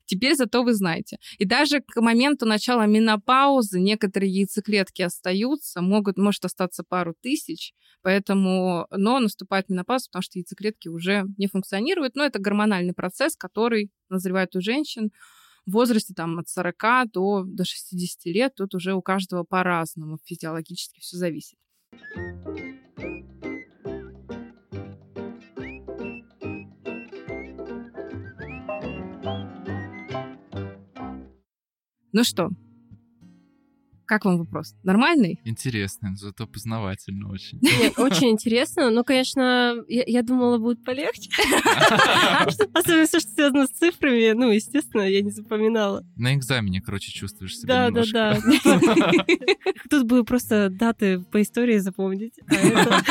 Теперь 0.05 0.35
зато 0.35 0.63
вы 0.63 0.73
знаете. 0.73 1.17
И 1.37 1.45
даже 1.45 1.81
к 1.81 2.01
моменту 2.01 2.45
начала 2.45 2.85
менопаузы 2.85 3.79
некоторые 3.79 4.31
яйцеклетки 4.31 5.01
остаются, 5.01 5.81
могут, 5.81 6.17
может 6.17 6.45
остаться 6.45 6.83
пару 6.83 7.15
тысяч, 7.21 7.73
поэтому, 8.01 8.87
но 8.91 9.19
наступает 9.19 9.69
менопауза, 9.69 10.07
потому 10.07 10.23
что 10.23 10.39
яйцеклетки 10.39 10.87
уже 10.87 11.25
не 11.37 11.47
функционируют. 11.47 12.15
Но 12.15 12.23
это 12.23 12.39
гормональный 12.39 12.93
процесс, 12.93 13.35
который 13.35 13.91
назревает 14.09 14.55
у 14.55 14.61
женщин 14.61 15.11
в 15.65 15.71
возрасте 15.71 16.13
там, 16.13 16.39
от 16.39 16.47
40 16.47 17.11
до, 17.11 17.43
до 17.45 17.65
60 17.65 18.25
лет. 18.25 18.55
Тут 18.55 18.75
уже 18.75 18.93
у 18.93 19.01
каждого 19.01 19.43
по-разному 19.43 20.19
физиологически 20.23 20.99
все 20.99 21.17
зависит. 21.17 21.57
Ну 32.15 32.23
что, 32.23 32.49
как 34.05 34.23
вам 34.23 34.37
вопрос? 34.37 34.73
Нормальный? 34.83 35.37
Интересный, 35.43 36.15
зато 36.15 36.47
познавательно 36.47 37.29
очень. 37.29 37.59
Нет, 37.61 37.99
очень 37.99 38.29
интересно. 38.29 38.89
Но, 38.89 39.03
конечно, 39.03 39.75
я, 39.89 40.03
я 40.07 40.21
думала, 40.21 40.57
будет 40.57 40.81
полегче. 40.85 41.29
Особенно 42.73 43.05
все, 43.05 43.19
что 43.19 43.29
связано 43.31 43.67
с 43.67 43.71
цифрами. 43.71 44.31
Ну, 44.31 44.49
естественно, 44.49 45.01
я 45.01 45.21
не 45.21 45.31
запоминала. 45.31 46.05
На 46.15 46.35
экзамене, 46.35 46.79
короче, 46.79 47.11
чувствуешь 47.11 47.57
себя 47.57 47.89
Да, 47.89 48.03
да, 48.05 48.39
да. 48.53 49.25
Тут 49.89 50.05
бы 50.05 50.23
просто 50.23 50.69
даты 50.69 51.19
по 51.19 51.41
истории 51.41 51.79
запомнить. 51.79 52.39
А 52.49 53.01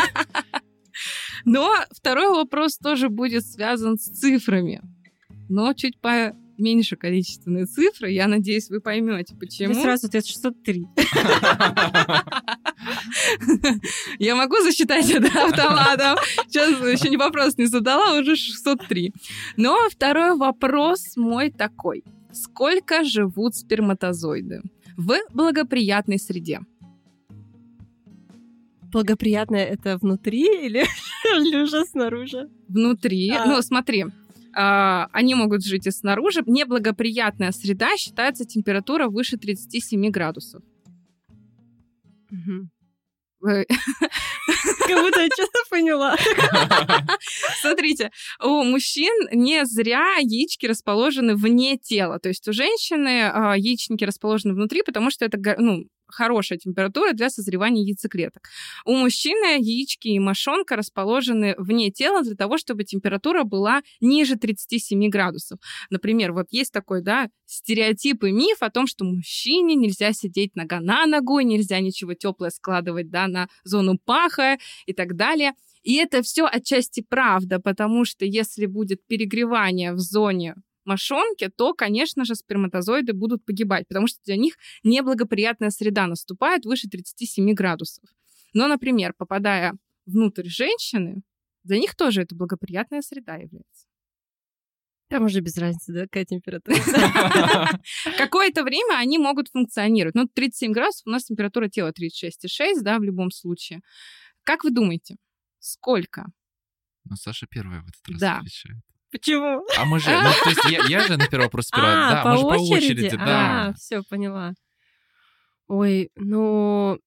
Но 1.44 1.74
второй 1.90 2.28
вопрос 2.28 2.78
тоже 2.78 3.10
будет 3.10 3.44
связан 3.44 3.98
с 3.98 4.04
цифрами. 4.04 4.80
Но 5.50 5.74
чуть 5.74 6.00
по 6.00 6.32
меньше 6.58 6.96
количественные 6.96 7.66
цифры. 7.66 8.10
Я 8.10 8.28
надеюсь, 8.28 8.70
вы 8.70 8.80
поймете, 8.80 9.34
почему. 9.34 9.74
Я 9.74 9.80
сразу 9.80 10.06
ответ 10.06 10.26
603. 10.26 10.86
Я 14.18 14.36
могу 14.36 14.56
засчитать 14.60 15.10
это 15.10 15.46
автоматом. 15.46 16.18
Сейчас 16.46 16.70
еще 16.80 17.08
не 17.08 17.16
вопрос 17.16 17.56
не 17.58 17.66
задала, 17.66 18.18
уже 18.18 18.36
603. 18.36 19.12
Но 19.56 19.76
второй 19.90 20.36
вопрос 20.36 21.16
мой 21.16 21.50
такой. 21.50 22.04
Сколько 22.32 23.04
живут 23.04 23.54
сперматозоиды 23.54 24.62
в 24.96 25.16
благоприятной 25.32 26.18
среде? 26.18 26.60
Благоприятное 28.92 29.64
это 29.64 29.98
внутри 29.98 30.42
или, 30.66 30.84
или 31.24 31.62
уже 31.62 31.84
снаружи? 31.84 32.48
Внутри. 32.68 33.30
А. 33.30 33.44
Ну, 33.46 33.62
смотри, 33.62 34.02
а, 34.02 34.23
они 34.54 35.34
могут 35.34 35.64
жить 35.64 35.86
и 35.86 35.90
снаружи. 35.90 36.42
Неблагоприятная 36.46 37.52
среда 37.52 37.96
считается 37.96 38.44
температура 38.44 39.08
выше 39.08 39.36
37 39.36 40.10
градусов. 40.10 40.62
Как 44.88 45.02
будто 45.02 45.20
я 45.20 45.28
что-то 45.28 45.58
поняла. 45.70 46.16
Смотрите, 47.60 48.10
у 48.42 48.62
мужчин 48.64 49.12
не 49.32 49.64
зря 49.66 50.16
яички 50.20 50.66
расположены 50.66 51.36
вне 51.36 51.76
тела. 51.76 52.18
То 52.18 52.28
есть 52.28 52.48
у 52.48 52.52
женщины 52.52 53.30
а, 53.30 53.54
яичники 53.54 54.04
расположены 54.04 54.54
внутри, 54.54 54.82
потому 54.82 55.10
что 55.10 55.26
это 55.26 55.38
ну, 55.58 55.84
хорошая 56.14 56.58
температура 56.58 57.12
для 57.12 57.30
созревания 57.30 57.84
яйцеклеток. 57.84 58.48
У 58.84 58.92
мужчины 58.92 59.58
яички 59.60 60.08
и 60.08 60.18
мошонка 60.18 60.76
расположены 60.76 61.54
вне 61.58 61.90
тела 61.90 62.22
для 62.22 62.34
того, 62.34 62.58
чтобы 62.58 62.84
температура 62.84 63.44
была 63.44 63.82
ниже 64.00 64.36
37 64.36 65.08
градусов. 65.08 65.58
Например, 65.90 66.32
вот 66.32 66.46
есть 66.50 66.72
такой, 66.72 67.02
да, 67.02 67.28
стереотип 67.46 68.24
и 68.24 68.32
миф 68.32 68.58
о 68.60 68.70
том, 68.70 68.86
что 68.86 69.04
мужчине 69.04 69.74
нельзя 69.74 70.12
сидеть 70.12 70.56
нога 70.56 70.80
на 70.80 71.06
ногу, 71.06 71.40
нельзя 71.40 71.80
ничего 71.80 72.14
теплое 72.14 72.50
складывать, 72.50 73.10
да, 73.10 73.26
на 73.26 73.48
зону 73.64 73.98
паха 74.04 74.58
и 74.86 74.92
так 74.92 75.16
далее. 75.16 75.52
И 75.82 75.96
это 75.96 76.22
все 76.22 76.46
отчасти 76.46 77.04
правда, 77.06 77.60
потому 77.60 78.04
что 78.04 78.24
если 78.24 78.66
будет 78.66 79.06
перегревание 79.06 79.92
в 79.92 79.98
зоне 79.98 80.54
мошонки, 80.86 81.48
то, 81.48 81.74
конечно 81.74 82.24
же, 82.24 82.34
сперматозоиды 82.34 83.12
будут 83.12 83.44
погибать, 83.44 83.86
потому 83.88 84.06
что 84.06 84.18
для 84.24 84.36
них 84.36 84.56
неблагоприятная 84.82 85.70
среда 85.70 86.06
наступает 86.06 86.64
выше 86.64 86.88
37 86.88 87.52
градусов. 87.54 88.04
Но, 88.52 88.68
например, 88.68 89.14
попадая 89.16 89.74
внутрь 90.06 90.48
женщины, 90.48 91.22
для 91.64 91.78
них 91.78 91.94
тоже 91.96 92.22
это 92.22 92.34
благоприятная 92.34 93.02
среда 93.02 93.36
является. 93.36 93.86
Там 95.08 95.24
уже 95.24 95.40
без 95.40 95.56
разницы, 95.58 95.92
да, 95.92 96.02
какая 96.02 96.24
температура. 96.24 96.76
Какое-то 98.18 98.64
время 98.64 98.98
они 98.98 99.18
могут 99.18 99.48
функционировать. 99.48 100.14
Ну, 100.14 100.26
37 100.26 100.72
градусов, 100.72 101.06
у 101.06 101.10
нас 101.10 101.24
температура 101.24 101.68
тела 101.68 101.92
36,6, 101.92 102.80
да, 102.80 102.98
в 102.98 103.02
любом 103.02 103.30
случае. 103.30 103.80
Как 104.42 104.64
вы 104.64 104.70
думаете, 104.70 105.16
сколько? 105.58 106.26
Ну, 107.04 107.16
Саша 107.16 107.46
первая 107.46 107.82
в 107.82 107.88
этот 107.88 108.08
раз 108.08 108.20
да. 108.20 108.38
отвечает. 108.38 108.78
Почему? 109.14 109.64
А 109.78 109.84
мы 109.84 110.00
же, 110.00 110.10
ну, 110.10 110.28
то 110.42 110.50
есть 110.50 110.64
я, 110.68 110.82
я 110.88 111.06
же 111.06 111.16
на 111.16 111.28
первый 111.28 111.44
вопрос 111.44 111.66
сперва. 111.66 111.86
А, 111.86 112.10
да, 112.10 112.22
по 112.24 112.30
мы 112.30 112.36
же 112.36 112.42
по 112.42 112.46
очереди? 112.48 113.06
очереди, 113.06 113.16
да. 113.16 113.68
А, 113.68 113.72
все, 113.74 114.02
поняла. 114.02 114.54
Ой, 115.68 116.10
ну... 116.16 116.98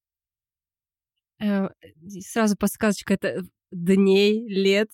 э, 1.41 1.67
сразу 2.21 2.55
подсказочка, 2.55 3.13
это 3.13 3.43
дней, 3.71 4.47
лет. 4.47 4.87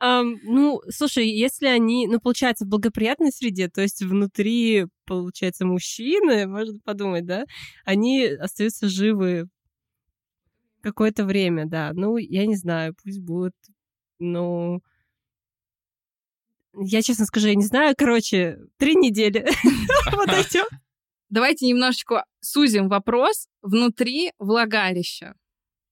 Ну, 0.00 0.80
слушай, 0.90 1.28
если 1.28 1.66
они, 1.66 2.08
ну, 2.08 2.20
получается, 2.20 2.64
в 2.64 2.68
благоприятной 2.68 3.30
среде, 3.30 3.68
то 3.68 3.80
есть 3.80 4.02
внутри, 4.02 4.86
получается, 5.06 5.64
мужчины, 5.64 6.48
можно 6.48 6.78
подумать, 6.84 7.24
да, 7.26 7.44
они 7.84 8.24
остаются 8.24 8.88
живы 8.88 9.48
какое-то 10.82 11.24
время, 11.24 11.66
да. 11.66 11.92
Ну, 11.94 12.16
я 12.16 12.44
не 12.46 12.56
знаю, 12.56 12.94
пусть 13.02 13.20
будут 13.20 13.54
ну, 14.18 14.80
я 16.78 17.02
честно 17.02 17.24
скажу, 17.24 17.48
я 17.48 17.54
не 17.54 17.64
знаю. 17.64 17.94
Короче, 17.96 18.58
три 18.78 18.94
недели. 18.94 19.46
Вот 20.12 20.28
идет. 20.50 20.68
Давайте 21.28 21.66
немножечко 21.66 22.24
сузим 22.40 22.88
вопрос 22.88 23.48
внутри 23.60 24.32
влагалища. 24.38 25.34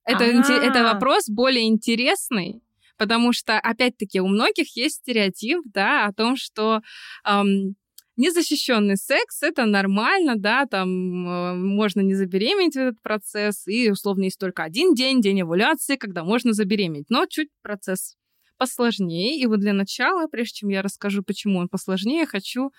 Это, 0.04 0.25
это 0.25 0.81
А. 0.90 0.95
вопрос 0.95 1.28
более 1.28 1.66
интересный, 1.66 2.62
потому 2.97 3.33
что, 3.33 3.59
опять-таки, 3.59 4.21
у 4.21 4.28
многих 4.28 4.76
есть 4.76 4.97
стереотип, 4.97 5.62
да, 5.64 6.07
о 6.07 6.12
том, 6.12 6.37
что 6.37 6.81
эм, 7.26 7.75
незащищенный 8.16 8.97
секс 8.97 9.42
это 9.42 9.66
нормально, 9.66 10.35
да, 10.37 10.66
там 10.66 10.88
э, 11.26 11.54
можно 11.54 12.00
не 12.00 12.14
забеременеть 12.14 12.75
в 12.75 12.78
этот 12.78 13.02
процесс, 13.02 13.66
и 13.66 13.90
условно 13.90 14.25
есть 14.25 14.38
только 14.38 14.62
один 14.62 14.94
день, 14.94 15.21
день 15.21 15.42
овуляции, 15.42 15.97
когда 15.97 16.25
можно 16.25 16.52
забеременеть. 16.52 17.06
Но 17.11 17.26
чуть 17.26 17.49
процесс 17.62 18.16
посложнее. 18.56 19.38
И 19.38 19.47
вот 19.47 19.61
для 19.61 19.73
начала, 19.73 20.26
прежде 20.28 20.59
чем 20.61 20.68
я 20.68 20.83
расскажу, 20.83 21.23
почему 21.23 21.59
он 21.59 21.68
посложнее, 21.68 22.26
хочу 22.26 22.71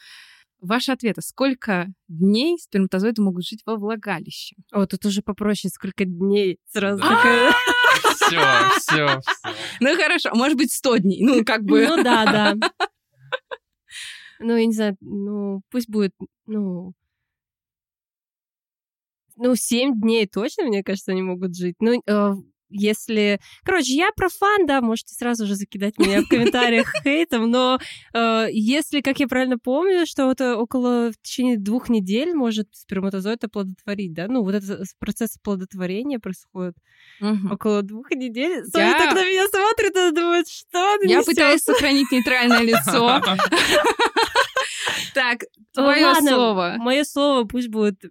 ваши 0.62 0.92
ответы. 0.92 1.22
Сколько 1.22 1.88
дней 2.08 2.58
сперматозоиды 2.58 3.22
могут 3.22 3.46
жить 3.46 3.62
во 3.66 3.76
влагалище? 3.76 4.56
О, 4.72 4.86
тут 4.86 5.06
уже 5.06 5.22
попроще, 5.22 5.72
сколько 5.74 6.06
дней 6.06 6.60
сразу 6.72 7.02
такая. 7.02 7.54
Все, 8.16 8.40
все, 8.80 9.20
все. 9.22 9.54
Ну 9.80 9.96
хорошо, 9.96 10.32
может 10.34 10.58
быть 10.58 10.72
100 10.72 10.98
дней, 10.98 11.24
ну 11.24 11.46
как 11.46 11.64
бы. 11.64 11.86
Ну 11.88 12.04
да, 12.04 12.26
да. 12.26 12.72
Ну, 14.40 14.56
я 14.56 14.66
не 14.66 14.74
знаю, 14.74 14.98
ну, 15.02 15.62
пусть 15.72 15.90
будет, 15.90 16.14
ну, 16.46 16.94
ну, 19.38 19.56
семь 19.56 20.00
дней 20.00 20.28
точно, 20.28 20.64
мне 20.66 20.84
кажется, 20.84 21.12
они 21.12 21.22
могут 21.22 21.56
жить. 21.58 21.76
Ну, 21.80 22.02
э, 22.08 22.34
если... 22.70 23.40
Короче, 23.64 23.94
я 23.94 24.10
профан, 24.16 24.66
да, 24.66 24.82
можете 24.82 25.14
сразу 25.14 25.46
же 25.46 25.56
закидать 25.56 25.98
меня 25.98 26.22
в 26.22 26.28
комментариях 26.30 26.92
хейтом, 27.04 27.52
но 27.52 27.78
э, 28.14 28.48
если, 28.52 29.02
как 29.02 29.20
я 29.20 29.28
правильно 29.28 29.58
помню, 29.60 30.06
что 30.06 30.26
вот 30.28 30.40
э, 30.40 30.56
около 30.56 31.12
в 31.12 31.22
течение 31.22 31.58
двух 31.58 31.90
недель 31.90 32.34
может 32.34 32.70
сперматозоид 32.74 33.44
оплодотворить, 33.44 34.14
да? 34.14 34.28
Ну, 34.30 34.42
вот 34.42 34.56
этот 34.56 34.88
процесс 35.00 35.36
оплодотворения 35.38 36.20
происходит 36.20 36.76
Мгм. 37.20 37.52
около 37.52 37.82
двух 37.84 38.10
недель. 38.12 38.64
Соня 38.66 38.86
Я- 38.88 38.98
так 38.98 39.16
на 39.16 39.26
меня 39.30 39.48
смотрит 39.48 39.96
и 39.96 40.16
думает, 40.16 40.48
что 40.48 40.98
Я 41.04 41.24
пытаюсь 41.24 41.62
сохранить 41.62 42.10
нейтральное 42.12 42.62
лицо. 42.64 43.22
Так, 45.16 45.46
твое 45.72 46.06
Ладно, 46.06 46.30
слово. 46.30 46.76
Мое 46.78 47.06
слово 47.06 47.46
пусть 47.46 47.70
будет 47.70 48.04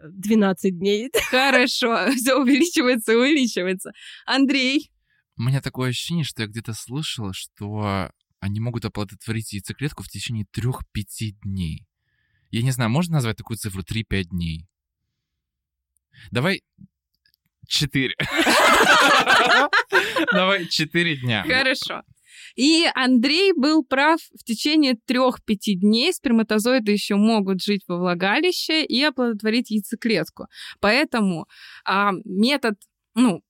12 0.00 0.78
дней. 0.78 1.10
Хорошо, 1.30 2.10
все 2.16 2.36
увеличивается 2.36 3.12
и 3.12 3.16
увеличивается. 3.16 3.90
Андрей, 4.24 4.92
У 5.36 5.42
меня 5.42 5.60
такое 5.60 5.90
ощущение, 5.90 6.22
что 6.22 6.42
я 6.42 6.48
где-то 6.48 6.74
слышал, 6.74 7.32
что 7.32 8.12
они 8.38 8.60
могут 8.60 8.84
оплодотворить 8.84 9.52
яйцеклетку 9.52 10.04
в 10.04 10.08
течение 10.08 10.46
3-5 10.56 10.74
дней. 11.42 11.88
Я 12.52 12.62
не 12.62 12.70
знаю, 12.70 12.88
можно 12.88 13.14
назвать 13.14 13.36
такую 13.36 13.56
цифру 13.56 13.82
3-5 13.82 14.22
дней? 14.30 14.64
Давай 16.30 16.62
4. 17.66 18.14
Давай 20.32 20.68
4 20.68 21.16
дня. 21.16 21.42
Хорошо. 21.42 22.04
И 22.56 22.86
Андрей 22.94 23.52
был 23.54 23.84
прав. 23.84 24.20
В 24.38 24.44
течение 24.44 24.96
трех-пяти 25.06 25.76
дней 25.76 26.12
сперматозоиды 26.12 26.92
еще 26.92 27.16
могут 27.16 27.62
жить 27.62 27.82
во 27.88 27.98
влагалище 27.98 28.84
и 28.84 29.02
оплодотворить 29.02 29.70
яйцеклетку. 29.70 30.46
Поэтому 30.80 31.46
а, 31.84 32.12
метод, 32.24 32.74
ну, 33.14 33.42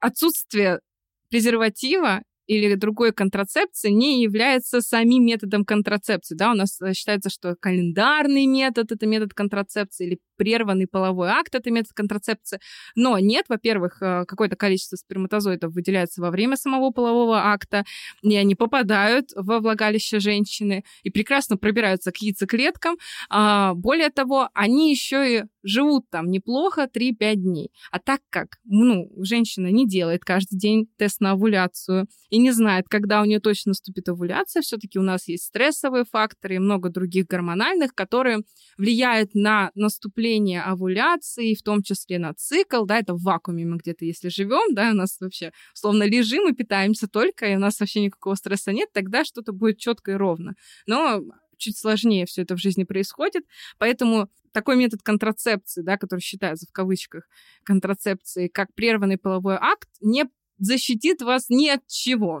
отсутствие 0.00 0.80
презерватива 1.28 2.22
или 2.50 2.74
другой 2.74 3.12
контрацепции 3.12 3.90
не 3.90 4.22
является 4.22 4.80
самим 4.80 5.24
методом 5.24 5.64
контрацепции. 5.64 6.34
Да, 6.34 6.50
у 6.50 6.54
нас 6.54 6.80
э, 6.80 6.94
считается, 6.94 7.30
что 7.30 7.54
календарный 7.54 8.46
метод— 8.46 8.90
это 8.92 9.06
метод 9.06 9.34
контрацепции, 9.34 10.06
или 10.06 10.18
прерванный 10.36 10.88
половой 10.88 11.28
акт— 11.28 11.54
это 11.54 11.70
метод 11.70 11.92
контрацепции. 11.92 12.58
Но 12.96 13.20
нет, 13.20 13.46
во-первых, 13.48 14.02
э, 14.02 14.24
какое-то 14.26 14.56
количество 14.56 14.96
сперматозоидов 14.96 15.72
выделяется 15.72 16.20
во 16.22 16.32
время 16.32 16.56
самого 16.56 16.90
полового 16.90 17.38
акта, 17.52 17.84
и 18.22 18.34
они 18.34 18.56
попадают 18.56 19.30
во 19.36 19.60
влагалище 19.60 20.18
женщины 20.18 20.82
и 21.04 21.10
прекрасно 21.10 21.56
пробираются 21.56 22.10
к 22.10 22.16
яйцеклеткам. 22.16 22.96
А, 23.28 23.74
более 23.74 24.10
того, 24.10 24.48
они 24.54 24.90
еще 24.90 25.38
и 25.38 25.42
живут 25.62 26.08
там 26.10 26.30
неплохо 26.30 26.88
3-5 26.92 27.34
дней. 27.36 27.72
А 27.90 27.98
так 27.98 28.20
как 28.30 28.58
ну, 28.64 29.10
женщина 29.22 29.68
не 29.68 29.86
делает 29.86 30.24
каждый 30.24 30.58
день 30.58 30.86
тест 30.96 31.20
на 31.20 31.32
овуляцию 31.32 32.06
и 32.30 32.38
не 32.38 32.50
знает, 32.50 32.86
когда 32.88 33.22
у 33.22 33.24
нее 33.24 33.40
точно 33.40 33.70
наступит 33.70 34.08
овуляция, 34.08 34.62
все-таки 34.62 34.98
у 34.98 35.02
нас 35.02 35.28
есть 35.28 35.44
стрессовые 35.44 36.04
факторы 36.04 36.56
и 36.56 36.58
много 36.58 36.90
других 36.90 37.26
гормональных, 37.26 37.94
которые 37.94 38.40
влияют 38.76 39.34
на 39.34 39.70
наступление 39.74 40.62
овуляции, 40.62 41.54
в 41.54 41.62
том 41.62 41.82
числе 41.82 42.18
на 42.18 42.34
цикл, 42.34 42.84
да, 42.84 42.98
это 42.98 43.14
в 43.14 43.22
вакууме 43.22 43.64
мы 43.64 43.76
где-то, 43.76 44.04
если 44.04 44.28
живем, 44.28 44.74
да, 44.74 44.90
у 44.90 44.94
нас 44.94 45.18
вообще 45.20 45.52
словно 45.74 46.04
лежим 46.04 46.48
и 46.48 46.54
питаемся 46.54 47.08
только, 47.08 47.46
и 47.46 47.56
у 47.56 47.58
нас 47.58 47.80
вообще 47.80 48.00
никакого 48.00 48.34
стресса 48.34 48.72
нет, 48.72 48.88
тогда 48.92 49.24
что-то 49.24 49.52
будет 49.52 49.78
четко 49.78 50.12
и 50.12 50.14
ровно. 50.14 50.54
Но 50.86 51.22
чуть 51.60 51.78
сложнее 51.78 52.26
все 52.26 52.42
это 52.42 52.56
в 52.56 52.58
жизни 52.58 52.84
происходит, 52.84 53.44
поэтому 53.78 54.28
такой 54.52 54.76
метод 54.76 55.02
контрацепции, 55.02 55.82
да, 55.82 55.96
который 55.96 56.20
считается 56.20 56.66
в 56.66 56.72
кавычках 56.72 57.28
контрацепцией, 57.62 58.48
как 58.48 58.74
прерванный 58.74 59.18
половой 59.18 59.56
акт, 59.56 59.88
не 60.00 60.24
защитит 60.58 61.22
вас 61.22 61.48
ни 61.48 61.68
от 61.68 61.86
чего, 61.86 62.40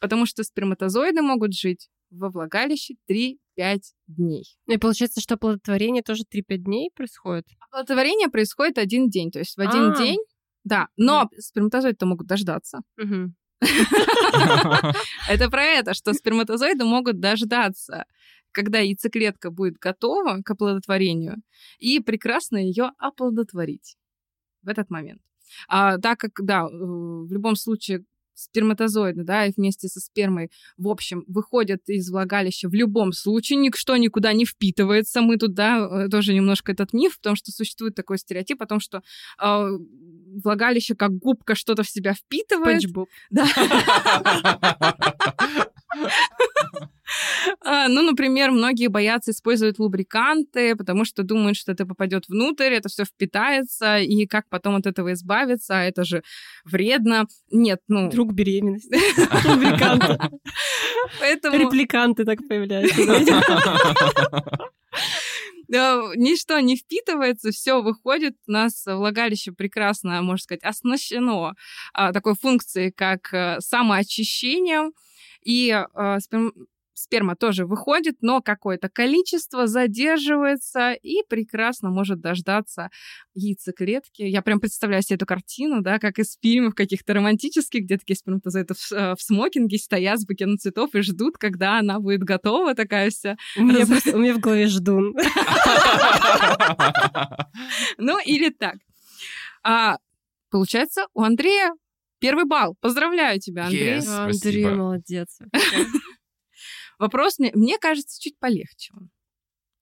потому 0.00 0.26
что 0.26 0.42
сперматозоиды 0.42 1.22
могут 1.22 1.54
жить 1.54 1.88
во 2.10 2.30
влагалище 2.30 2.94
3-5 3.10 3.36
дней. 4.06 4.44
И 4.66 4.76
получается, 4.78 5.20
что 5.20 5.34
оплодотворение 5.34 6.02
тоже 6.02 6.24
3-5 6.24 6.56
дней 6.58 6.90
происходит? 6.94 7.46
Оплодотворение 7.60 8.28
происходит 8.28 8.78
один 8.78 9.08
день, 9.08 9.30
то 9.30 9.38
есть 9.38 9.56
в 9.56 9.60
один 9.60 9.92
А. 9.92 9.96
день, 9.96 10.18
да, 10.64 10.88
но 10.96 11.28
сперматозоиды-то 11.38 12.06
могут 12.06 12.26
дождаться. 12.26 12.80
Это 15.28 15.50
про 15.50 15.64
это, 15.64 15.94
что 15.94 16.12
сперматозоиды 16.12 16.84
могут 16.84 17.20
дождаться, 17.20 18.04
когда 18.54 18.78
яйцеклетка 18.78 19.50
будет 19.50 19.78
готова 19.78 20.40
к 20.42 20.50
оплодотворению, 20.50 21.42
и 21.78 22.00
прекрасно 22.00 22.56
ее 22.56 22.90
оплодотворить 22.98 23.96
в 24.62 24.68
этот 24.68 24.90
момент. 24.90 25.20
А, 25.68 25.98
так 25.98 26.18
как, 26.18 26.32
да, 26.42 26.62
э, 26.62 26.68
в 26.70 27.32
любом 27.32 27.56
случае 27.56 28.04
сперматозоиды, 28.34 29.22
да, 29.22 29.46
и 29.46 29.52
вместе 29.56 29.88
со 29.88 30.00
спермой, 30.00 30.50
в 30.76 30.88
общем, 30.88 31.24
выходят 31.28 31.88
из 31.88 32.10
влагалища 32.10 32.68
в 32.68 32.74
любом 32.74 33.12
случае, 33.12 33.58
ничто 33.58 33.96
никуда 33.96 34.32
не 34.32 34.44
впитывается. 34.44 35.20
Мы 35.20 35.36
тут, 35.36 35.54
да, 35.54 35.78
э, 35.78 36.08
тоже 36.08 36.34
немножко 36.34 36.72
этот 36.72 36.92
миф, 36.92 37.16
потому 37.18 37.36
что 37.36 37.52
существует 37.52 37.94
такой 37.94 38.18
стереотип 38.18 38.60
о 38.60 38.66
том, 38.66 38.80
что 38.80 39.02
э, 39.40 39.68
влагалище 40.42 40.96
как 40.96 41.16
губка 41.16 41.54
что-то 41.54 41.84
в 41.84 41.90
себя 41.90 42.14
впитывает. 42.14 42.82
Спанч 42.82 42.92
Боб. 42.92 43.08
Да. 43.30 43.46
А, 47.60 47.88
Ну, 47.88 48.02
например, 48.02 48.50
многие 48.50 48.88
боятся 48.88 49.30
использовать 49.30 49.78
лубриканты, 49.78 50.76
потому 50.76 51.04
что 51.04 51.22
думают, 51.22 51.56
что 51.56 51.72
это 51.72 51.86
попадет 51.86 52.28
внутрь, 52.28 52.72
это 52.72 52.88
все 52.88 53.04
впитается, 53.04 53.98
и 53.98 54.26
как 54.26 54.48
потом 54.48 54.76
от 54.76 54.86
этого 54.86 55.12
избавиться, 55.12 55.78
а 55.78 55.82
это 55.82 56.04
же 56.04 56.22
вредно. 56.64 57.26
Нет, 57.50 57.80
ну, 57.88 58.10
Друг 58.10 58.32
беременности. 58.32 58.94
Лубриканты. 59.48 60.18
поэтому 61.20 61.58
Репликанты 61.58 62.24
так 62.24 62.38
появляются. 62.48 62.94
ничто 66.16 66.60
не 66.60 66.76
впитывается, 66.76 67.50
все 67.50 67.82
выходит. 67.82 68.34
У 68.46 68.52
нас 68.52 68.84
влагалище 68.86 69.52
прекрасно, 69.52 70.20
можно 70.22 70.42
сказать, 70.42 70.62
оснащено 70.62 71.54
а, 71.92 72.12
такой 72.12 72.34
функцией, 72.34 72.92
как 72.92 73.32
а, 73.32 73.60
самоочищением, 73.60 74.92
и 75.42 75.70
а, 75.70 76.18
сперм- 76.18 76.52
сперма 76.94 77.36
тоже 77.36 77.66
выходит, 77.66 78.16
но 78.20 78.40
какое-то 78.40 78.88
количество 78.88 79.66
задерживается 79.66 80.92
и 80.92 81.22
прекрасно 81.28 81.90
может 81.90 82.20
дождаться 82.20 82.88
яйцеклетки. 83.34 84.22
Я 84.22 84.42
прям 84.42 84.60
представляю 84.60 85.02
себе 85.02 85.16
эту 85.16 85.26
картину, 85.26 85.82
да, 85.82 85.98
как 85.98 86.18
из 86.18 86.38
фильмов 86.40 86.74
каких-то 86.74 87.14
романтических, 87.14 87.82
где 87.84 87.98
такие 87.98 88.16
сперматозоиды 88.16 88.74
в, 88.74 88.92
э, 88.92 89.14
в 89.16 89.22
смокинге 89.22 89.78
стоят 89.78 90.20
с 90.20 90.26
букетом 90.26 90.56
цветов 90.58 90.94
и 90.94 91.00
ждут, 91.02 91.36
когда 91.38 91.78
она 91.78 92.00
будет 92.00 92.22
готова 92.22 92.74
такая 92.74 93.10
вся. 93.10 93.36
У 93.56 93.62
меня 93.64 93.86
просто- 93.86 94.16
у 94.16 94.18
меня 94.18 94.34
в 94.34 94.40
голове 94.40 94.66
ждун. 94.66 95.14
Ну, 97.98 98.18
или 98.24 98.50
так. 98.50 98.76
А, 99.62 99.98
получается, 100.50 101.06
у 101.14 101.22
Андрея 101.22 101.72
первый 102.18 102.44
балл. 102.44 102.76
Поздравляю 102.80 103.38
тебя, 103.40 103.64
Андрей. 103.64 104.00
Андрей 104.00 104.32
Спасибо. 104.34 104.70
молодец. 104.70 105.38
Вопрос, 107.04 107.38
мне, 107.38 107.50
мне 107.54 107.76
кажется, 107.76 108.18
чуть 108.18 108.38
полегче. 108.38 108.94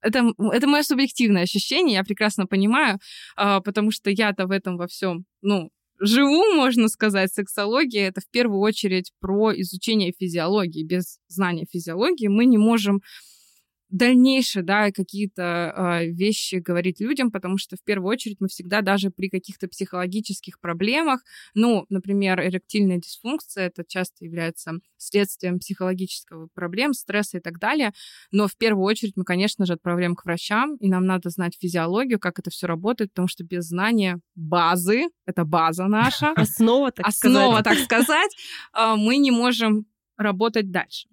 Это, 0.01 0.33
это 0.53 0.67
мое 0.67 0.83
субъективное 0.83 1.43
ощущение, 1.43 1.99
я 1.99 2.03
прекрасно 2.03 2.49
понимаю, 2.49 2.99
а, 3.37 3.61
потому 3.61 3.93
что 3.93 4.11
я-то 4.11 4.49
в 4.49 4.51
этом 4.51 4.77
во 4.77 4.89
всем, 4.89 5.25
ну, 5.41 5.71
живу, 6.01 6.57
можно 6.57 6.89
сказать, 6.89 7.33
сексология. 7.33 8.09
Это 8.09 8.21
в 8.21 8.29
первую 8.29 8.59
очередь 8.59 9.13
про 9.21 9.53
изучение 9.61 10.13
физиологии. 10.19 10.83
Без 10.83 11.21
знания 11.29 11.65
физиологии 11.71 12.27
мы 12.27 12.45
не 12.45 12.59
можем 12.59 13.03
дальнейшие, 13.93 14.63
да, 14.63 14.91
какие-то 14.91 15.73
а, 15.77 16.05
вещи 16.05 16.57
говорить 16.57 16.99
людям, 16.99 17.31
потому 17.31 17.59
что 17.59 17.77
в 17.77 17.85
первую 17.85 18.11
очередь 18.11 18.39
мы 18.41 18.49
всегда 18.49 18.81
даже 18.81 19.11
при 19.11 19.29
каких-то 19.29 19.69
психологических 19.69 20.59
проблемах, 20.61 21.21
ну, 21.55 21.85
например, 21.91 22.41
эректильная 22.41 22.97
дисфункция, 22.97 23.67
это 23.67 23.85
часто 23.87 24.25
является 24.25 24.73
следствием 24.97 25.59
психологического 25.59 26.49
проблем, 26.55 26.95
стресса 26.95 27.37
и 27.37 27.41
так 27.41 27.59
далее, 27.59 27.93
но 28.31 28.49
в 28.49 28.57
первую 28.57 28.85
очередь 28.87 29.13
мы, 29.17 29.25
конечно 29.25 29.67
же, 29.67 29.75
отправляем 29.75 30.17
к 30.17 30.25
врачам, 30.25 30.77
и 30.77 30.89
нам 30.89 31.05
надо 31.05 31.29
знать 31.29 31.57
физиологию, 31.61 32.19
как 32.19 32.39
это 32.39 32.51
все 32.51 32.67
работает, 32.67 33.11
потому 33.11 33.29
что 33.29 33.45
без 33.45 33.67
знания 33.67 34.21
базы, 34.35 35.09
это 35.27 35.45
база 35.45 35.87
наша, 35.87 36.33
Основа, 36.33 36.93
так 36.93 37.07
основа, 37.07 37.61
сказать. 37.61 37.65
так 37.65 37.79
сказать, 37.85 38.37
а, 38.73 38.97
мы 38.97 39.19
не 39.19 39.31
можем 39.31 39.85
работать 40.17 40.71
дальше. 40.71 41.09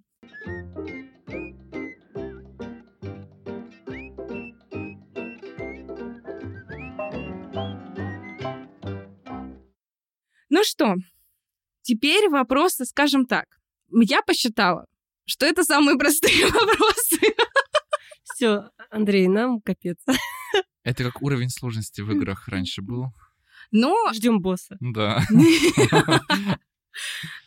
Ну 10.50 10.64
что, 10.64 10.96
теперь 11.82 12.30
вопросы, 12.30 12.86
скажем 12.86 13.26
так. 13.26 13.46
Я 13.92 14.22
посчитала, 14.22 14.86
что 15.26 15.46
это 15.46 15.64
самые 15.64 15.98
простые 15.98 16.46
вопросы. 16.52 17.20
Все, 18.24 18.70
Андрей, 18.90 19.28
нам 19.28 19.62
капец. 19.62 19.98
Это 20.84 21.04
как 21.04 21.22
уровень 21.22 21.50
сложности 21.50 22.02
в 22.02 22.12
играх 22.12 22.48
раньше 22.48 22.82
был. 22.82 23.08
Но 23.72 23.96
Ждем 24.14 24.42
босса. 24.42 24.78
Да. 24.80 25.22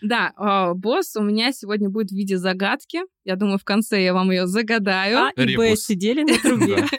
Да, 0.00 0.32
а, 0.36 0.72
босс 0.72 1.14
у 1.16 1.22
меня 1.22 1.52
сегодня 1.52 1.90
будет 1.90 2.10
в 2.10 2.14
виде 2.14 2.38
загадки. 2.38 3.00
Я 3.24 3.36
думаю, 3.36 3.58
в 3.58 3.64
конце 3.64 4.02
я 4.02 4.14
вам 4.14 4.30
ее 4.30 4.46
загадаю. 4.46 5.18
А 5.18 5.30
и 5.36 5.56
Б 5.56 5.76
сидели 5.76 6.22
на 6.22 6.38
трубе. 6.38 6.86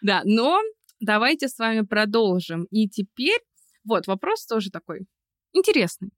Да, 0.00 0.22
но 0.24 0.58
давайте 1.00 1.48
с 1.48 1.58
вами 1.58 1.82
продолжим. 1.82 2.64
И 2.70 2.88
теперь 2.88 3.40
вот 3.84 4.06
вопрос 4.06 4.46
тоже 4.46 4.70
такой 4.70 5.06
интересный. 5.52 6.10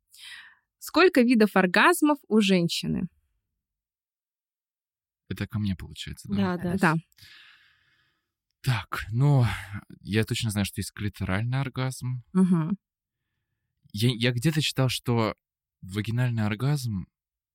Сколько 0.78 1.22
видов 1.22 1.56
оргазмов 1.56 2.18
у 2.28 2.40
женщины? 2.40 3.08
Это 5.28 5.46
ко 5.46 5.58
мне 5.58 5.76
получается, 5.76 6.28
да? 6.28 6.56
Да, 6.56 6.62
да. 6.62 6.76
Да. 6.78 6.94
Так, 8.62 9.06
ну, 9.10 9.44
я 10.00 10.24
точно 10.24 10.50
знаю, 10.50 10.64
что 10.64 10.80
есть 10.80 10.92
клиторальный 10.92 11.60
оргазм. 11.60 12.22
Мгм. 12.32 12.76
Я, 13.92 14.10
я 14.10 14.32
где-то 14.32 14.60
читал, 14.62 14.88
что 14.88 15.34
вагинальный 15.80 16.44
оргазм, 16.44 17.06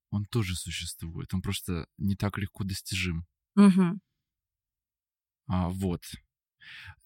он 0.09 0.25
тоже 0.25 0.55
существует. 0.55 1.33
Он 1.33 1.41
просто 1.41 1.87
не 1.97 2.15
так 2.15 2.37
легко 2.37 2.63
достижим. 2.63 3.25
Мгм. 3.55 4.01
А, 5.47 5.69
вот. 5.69 6.03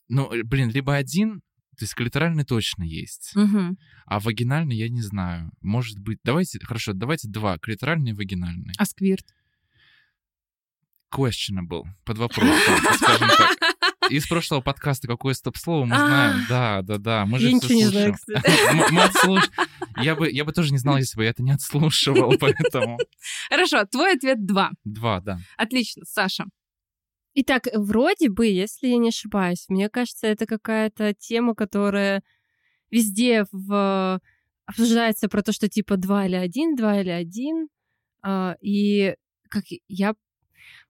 Ну, 0.07 0.31
э, 0.33 0.43
блин, 0.43 0.69
либо 0.69 0.95
один, 0.95 1.41
то 1.81 1.85
есть 1.85 1.95
клиторальный 1.95 2.43
точно 2.43 2.83
есть, 2.83 3.31
Мгм. 3.33 3.75
а 4.05 4.19
вагинальный 4.19 4.75
я 4.75 4.87
не 4.87 5.01
знаю. 5.01 5.51
Может 5.61 5.97
быть, 5.97 6.19
давайте, 6.23 6.59
хорошо, 6.63 6.93
давайте 6.93 7.27
два, 7.27 7.57
клиторальный 7.57 8.11
и 8.11 8.13
вагинальный. 8.13 8.71
А 8.77 8.85
сквирт? 8.85 9.25
Questionable, 11.11 11.85
под 12.05 12.19
вопросом, 12.19 12.53
скажем 12.97 13.29
так. 13.29 14.11
Из 14.11 14.27
прошлого 14.27 14.61
подкаста 14.61 15.07
«Какое 15.07 15.33
стоп-слово» 15.33 15.85
мы 15.85 15.95
А. 15.95 15.99
знаем. 16.05 16.45
Да, 16.47 16.81
да, 16.83 16.97
да, 16.99 17.25
мы 17.25 17.39
же 17.39 17.47
Я 17.47 17.53
ничего 17.53 17.73
не 17.73 17.85
знаю, 17.85 18.15
Я 19.97 20.15
бы, 20.15 20.29
я 20.31 20.45
бы 20.45 20.51
тоже 20.53 20.71
не 20.71 20.77
знал, 20.77 20.97
если 20.97 21.17
бы 21.17 21.23
я 21.23 21.31
это 21.31 21.41
не 21.41 21.51
отслушивал, 21.51 22.35
поэтому... 22.39 22.99
Хорошо, 23.49 23.85
твой 23.85 24.13
ответ 24.17 24.45
два. 24.45 24.69
Два, 24.83 25.19
да. 25.19 25.39
Отлично, 25.57 26.03
Саша. 26.05 26.45
Итак, 27.33 27.67
вроде 27.73 28.29
бы, 28.29 28.45
если 28.47 28.87
я 28.87 28.97
не 28.97 29.09
ошибаюсь, 29.09 29.65
мне 29.69 29.89
кажется, 29.89 30.27
это 30.27 30.45
какая-то 30.45 31.13
тема, 31.13 31.55
которая 31.55 32.23
везде 32.89 33.45
в... 33.51 34.19
обсуждается 34.65 35.29
про 35.29 35.41
то, 35.41 35.53
что 35.53 35.69
типа 35.69 35.95
два 35.95 36.25
или 36.25 36.35
один, 36.35 36.75
два 36.75 36.99
или 36.99 37.09
один. 37.09 37.69
А, 38.21 38.55
И 38.61 39.15
как 39.49 39.63
я... 39.87 40.15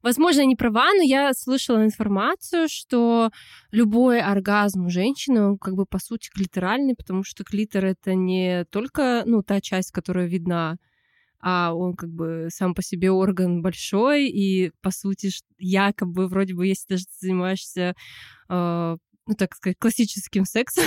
Возможно, 0.02 0.42
я 0.42 0.46
не 0.48 0.56
права, 0.56 0.92
но 0.94 1.04
я 1.04 1.32
слышала 1.34 1.84
информацию, 1.84 2.68
что 2.70 3.32
любой 3.72 4.20
оргазм 4.20 4.88
у 4.88 4.90
женщины, 4.90 5.44
он 5.44 5.58
как 5.60 5.76
бы 5.76 5.86
по 5.86 6.00
сути 6.00 6.30
клиторальный, 6.30 6.96
потому 6.96 7.24
что 7.24 7.44
клитор— 7.44 7.86
это 7.88 8.16
не 8.16 8.66
только 8.66 9.24
ну, 9.26 9.44
та 9.44 9.62
часть, 9.62 9.92
которая 9.92 10.28
видна, 10.28 10.78
а 11.42 11.74
он 11.74 11.96
как 11.96 12.10
бы 12.10 12.48
сам 12.50 12.74
по 12.74 12.82
себе 12.82 13.12
орган 13.12 13.62
большой, 13.62 14.28
и 14.28 14.72
по 14.82 14.92
сути 14.92 15.30
якобы 15.58 16.28
вроде 16.28 16.54
бы, 16.54 16.68
если 16.68 16.88
даже 16.90 17.06
ты 17.06 17.12
занимаешься, 17.20 17.96
э, 18.50 18.98
ну 19.28 19.36
так 19.36 19.56
сказать, 19.56 19.78
классическим 19.80 20.46
сексом, 20.46 20.84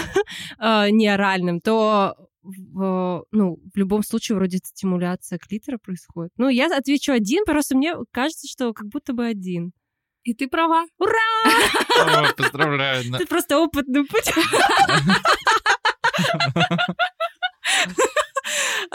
э, 0.58 0.88
не 0.90 1.08
оральным, 1.08 1.60
то 1.60 2.14
в, 2.42 3.24
ну, 3.32 3.58
в 3.72 3.76
любом 3.76 4.02
случае 4.02 4.36
вроде 4.36 4.58
стимуляция 4.58 5.38
клитора 5.38 5.78
происходит. 5.78 6.32
Ну, 6.36 6.48
я 6.48 6.66
отвечу 6.76 7.12
один, 7.12 7.44
просто 7.44 7.76
мне 7.76 7.94
кажется, 8.10 8.46
что 8.46 8.74
как 8.74 8.88
будто 8.88 9.14
бы 9.14 9.26
один. 9.26 9.72
И 10.24 10.34
ты 10.34 10.48
права. 10.48 10.86
О, 10.98 12.32
Поздравляю. 12.36 13.04
да. 13.10 13.18
Ты 13.18 13.26
просто 13.26 13.58
опытный 13.58 14.06
путь. 14.06 14.30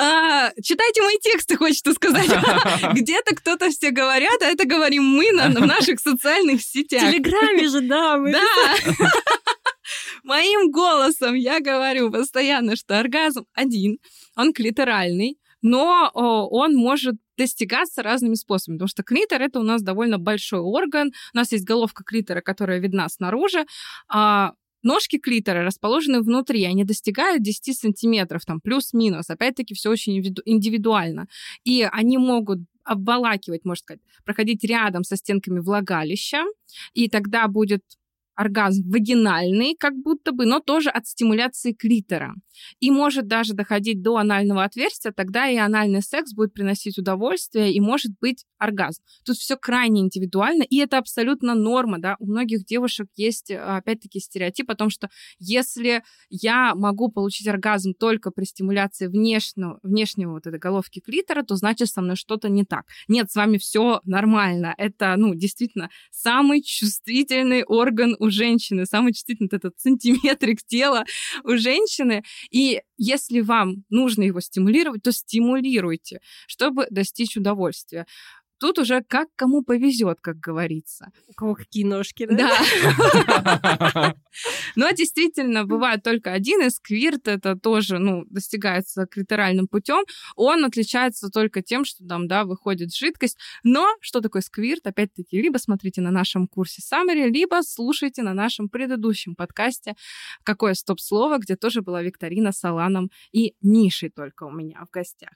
А, 0.01 0.51
читайте 0.63 1.01
мои 1.01 1.17
тексты, 1.19 1.57
хочется 1.57 1.93
сказать. 1.93 2.29
Где-то 2.93 3.35
кто-то 3.35 3.69
все 3.69 3.91
говорят, 3.91 4.41
а 4.41 4.45
это 4.45 4.65
говорим 4.65 5.03
мы 5.03 5.29
на, 5.33 5.49
в 5.49 5.65
наших 5.65 5.99
социальных 5.99 6.61
В 6.61 6.63
сетях. 6.65 7.01
Телеграме 7.11 7.67
же, 7.67 7.81
да. 7.81 8.17
мы- 8.17 8.31
Да. 8.31 8.39
Моим 10.23 10.71
голосом 10.71 11.33
я 11.35 11.59
говорю 11.59 12.11
постоянно, 12.11 12.75
что 12.75 12.99
оргазм 12.99 13.45
один, 13.53 13.97
он 14.35 14.53
клиторальный, 14.53 15.37
но 15.61 16.09
он 16.13 16.75
может 16.75 17.15
достигаться 17.37 18.03
разными 18.03 18.35
способами, 18.35 18.77
потому 18.77 18.87
что 18.89 19.03
клитор 19.03 19.41
это 19.41 19.59
у 19.59 19.63
нас 19.63 19.81
довольно 19.81 20.17
большой 20.17 20.59
орган, 20.59 21.11
у 21.33 21.37
нас 21.37 21.51
есть 21.51 21.65
головка 21.65 22.03
клитора, 22.05 22.41
которая 22.41 22.79
видна 22.79 23.09
снаружи, 23.09 23.65
а 24.07 24.51
ножки 24.83 25.17
клитора 25.17 25.63
расположены 25.63 26.21
внутри, 26.21 26.63
они 26.65 26.83
достигают 26.83 27.43
10 27.43 27.77
сантиметров, 27.77 28.45
там 28.45 28.59
плюс-минус, 28.61 29.29
опять-таки 29.29 29.73
все 29.73 29.89
очень 29.89 30.19
индивиду- 30.19 30.41
индивидуально, 30.45 31.27
и 31.63 31.87
они 31.91 32.17
могут 32.17 32.59
обволакивать, 32.83 33.65
можно 33.65 33.81
сказать, 33.81 34.01
проходить 34.25 34.63
рядом 34.63 35.03
со 35.03 35.15
стенками 35.15 35.59
влагалища, 35.59 36.43
и 36.93 37.07
тогда 37.09 37.47
будет 37.47 37.83
оргазм 38.35 38.89
вагинальный, 38.89 39.75
как 39.77 39.93
будто 39.95 40.31
бы, 40.31 40.45
но 40.45 40.59
тоже 40.59 40.89
от 40.89 41.05
стимуляции 41.05 41.73
клитора. 41.73 42.35
И 42.79 42.91
может 42.91 43.27
даже 43.27 43.53
доходить 43.53 44.01
до 44.01 44.17
анального 44.17 44.63
отверстия, 44.63 45.11
тогда 45.11 45.47
и 45.47 45.57
анальный 45.57 46.01
секс 46.01 46.33
будет 46.33 46.53
приносить 46.53 46.97
удовольствие, 46.97 47.73
и 47.73 47.79
может 47.79 48.11
быть 48.19 48.45
оргазм. 48.57 49.01
Тут 49.25 49.37
все 49.37 49.57
крайне 49.57 50.01
индивидуально, 50.01 50.63
и 50.63 50.77
это 50.77 50.97
абсолютно 50.97 51.55
норма, 51.55 51.99
да. 51.99 52.15
У 52.19 52.25
многих 52.27 52.65
девушек 52.65 53.07
есть, 53.15 53.51
а, 53.51 53.77
опять-таки, 53.77 54.19
стереотип 54.19 54.69
о 54.69 54.75
том, 54.75 54.89
что 54.89 55.09
если 55.39 56.03
я 56.29 56.75
могу 56.75 57.09
получить 57.09 57.47
оргазм 57.47 57.93
только 57.93 58.31
при 58.31 58.45
стимуляции 58.45 59.07
внешнего, 59.07 59.79
внешнего 59.83 60.33
вот 60.33 60.47
этой 60.47 60.59
головки 60.59 60.99
клитора, 60.99 61.43
то 61.43 61.55
значит 61.55 61.89
со 61.89 62.01
мной 62.01 62.15
что-то 62.15 62.49
не 62.49 62.63
так. 62.65 62.85
Нет, 63.07 63.31
с 63.31 63.35
вами 63.35 63.57
все 63.57 64.01
нормально. 64.03 64.73
Это, 64.77 65.15
ну, 65.17 65.33
действительно, 65.35 65.89
самый 66.11 66.61
чувствительный 66.61 67.63
орган 67.63 68.15
у 68.19 68.29
женщины, 68.29 68.85
самый 68.85 69.13
чувствительный 69.13 69.49
вот 69.51 69.57
этот 69.57 69.79
сантиметрик 69.79 70.61
тела 70.65 71.05
у 71.43 71.57
женщины. 71.57 72.23
И 72.51 72.81
если 72.97 73.41
вам 73.41 73.83
нужно 73.89 74.23
его 74.23 74.39
стимулировать, 74.41 75.03
то 75.03 75.11
стимулируйте, 75.11 76.19
чтобы 76.47 76.87
достичь 76.89 77.37
удовольствия. 77.37 78.05
Тут 78.59 78.77
уже 78.77 79.01
как 79.01 79.29
кому 79.35 79.63
повезет, 79.63 80.19
как 80.21 80.37
говорится. 80.39 81.11
У 81.27 81.33
кого 81.33 81.55
какие 81.55 81.85
ножки, 81.85 82.25
да? 82.25 82.51
Да. 83.93 84.15
Но 84.75 84.91
действительно, 84.91 85.65
бывает 85.65 86.03
только 86.03 86.33
один, 86.33 86.61
и 86.61 86.69
сквирт 86.69 87.27
это 87.27 87.55
тоже, 87.55 87.99
ну, 87.99 88.25
достигается 88.29 89.05
клиторальным 89.05 89.67
путем. 89.67 90.03
Он 90.35 90.65
отличается 90.65 91.29
только 91.29 91.61
тем, 91.61 91.85
что 91.85 92.05
там, 92.05 92.27
да, 92.27 92.43
выходит 92.43 92.93
жидкость. 92.93 93.37
Но 93.63 93.87
что 94.01 94.21
такое 94.21 94.41
сквирт? 94.41 94.85
Опять-таки, 94.87 95.41
либо 95.41 95.57
смотрите 95.57 96.01
на 96.01 96.11
нашем 96.11 96.47
курсе 96.47 96.81
Summary, 96.81 97.29
либо 97.29 97.61
слушайте 97.63 98.21
на 98.23 98.33
нашем 98.33 98.69
предыдущем 98.69 99.35
подкасте 99.35 99.95
«Какое 100.43 100.73
стоп-слово», 100.73 101.37
где 101.37 101.55
тоже 101.55 101.81
была 101.81 102.01
викторина 102.01 102.51
с 102.51 102.63
Аланом 102.63 103.09
и 103.31 103.53
Нишей 103.61 104.09
только 104.09 104.43
у 104.43 104.51
меня 104.51 104.83
в 104.85 104.91
гостях. 104.91 105.31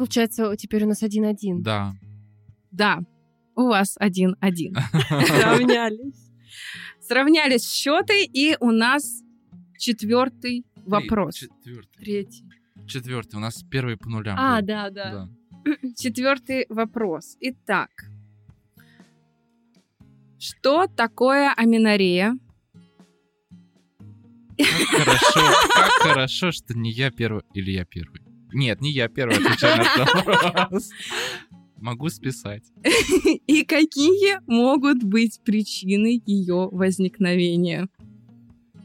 Получается, 0.00 0.56
теперь 0.56 0.84
у 0.84 0.88
нас 0.88 1.02
один-один. 1.02 1.60
Да. 1.60 1.92
Да, 2.70 3.00
у 3.54 3.64
вас 3.64 3.96
один-один. 3.98 4.74
Сравнялись. 5.26 6.32
Сравнялись 7.02 7.70
счеты, 7.70 8.24
и 8.24 8.56
у 8.60 8.70
нас 8.70 9.22
четвертый 9.76 10.64
вопрос. 10.86 11.34
Четвертый. 11.34 12.02
Третий. 12.02 12.44
Четвертый. 12.86 13.34
У 13.34 13.40
нас 13.40 13.62
первый 13.70 13.98
по 13.98 14.08
нулям. 14.08 14.38
А, 14.40 14.60
был. 14.60 14.68
да, 14.68 14.88
да. 14.88 15.28
Да. 15.66 15.76
Четвертый 15.98 16.64
вопрос. 16.70 17.36
Итак, 17.40 17.90
что 20.38 20.86
такое 20.86 21.52
аминорея? 21.52 22.38
Как 24.56 24.88
хорошо, 24.88 25.40
как 25.74 25.90
хорошо, 26.00 26.52
что 26.52 26.72
не 26.72 26.90
я 26.90 27.10
первый. 27.10 27.42
Или 27.52 27.72
я 27.72 27.84
первый. 27.84 28.29
Нет, 28.52 28.80
не 28.80 28.90
я 28.92 29.08
первый 29.08 29.36
отвечаю 29.36 29.78
на 29.78 29.82
этот 29.82 30.24
вопрос. 30.54 30.90
Могу 31.80 32.10
списать. 32.10 32.64
И 33.46 33.64
какие 33.64 34.40
могут 34.46 35.02
быть 35.02 35.40
причины 35.42 36.22
ее 36.26 36.68
возникновения? 36.70 37.88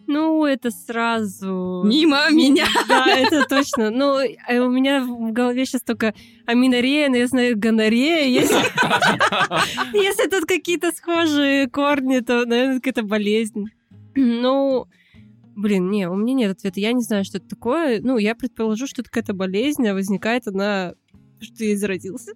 Ну, 0.07 0.45
это 0.45 0.69
сразу... 0.71 1.81
Мимо 1.83 2.29
меня. 2.29 2.67
Да, 2.87 3.07
это 3.07 3.43
точно. 3.45 3.89
Ну, 3.89 4.19
э, 4.19 4.59
у 4.59 4.69
меня 4.69 5.03
в 5.03 5.31
голове 5.31 5.65
сейчас 5.65 5.81
только 5.81 6.13
аминорея, 6.45 7.09
но 7.09 7.17
я 7.17 7.27
знаю 7.27 7.57
гонорея. 7.57 8.27
Если, 8.27 8.55
если 9.93 10.29
тут 10.29 10.45
какие-то 10.45 10.91
схожие 10.91 11.67
корни, 11.67 12.19
то, 12.19 12.45
наверное, 12.45 12.75
какая-то 12.75 13.03
болезнь. 13.03 13.65
Ну, 14.13 14.87
блин, 15.55 15.89
не, 15.89 16.07
у 16.09 16.15
меня 16.15 16.33
нет 16.33 16.51
ответа. 16.51 16.79
Я 16.79 16.93
не 16.93 17.01
знаю, 17.03 17.23
что 17.25 17.37
это 17.37 17.47
такое. 17.47 17.99
Ну, 18.01 18.17
я 18.17 18.35
предположу, 18.35 18.87
что 18.87 19.01
это 19.01 19.09
какая-то 19.09 19.33
болезнь, 19.33 19.87
а 19.87 19.93
возникает 19.93 20.47
она 20.47 20.95
что 21.41 21.63
я 21.65 21.77
заразился. 21.77 22.31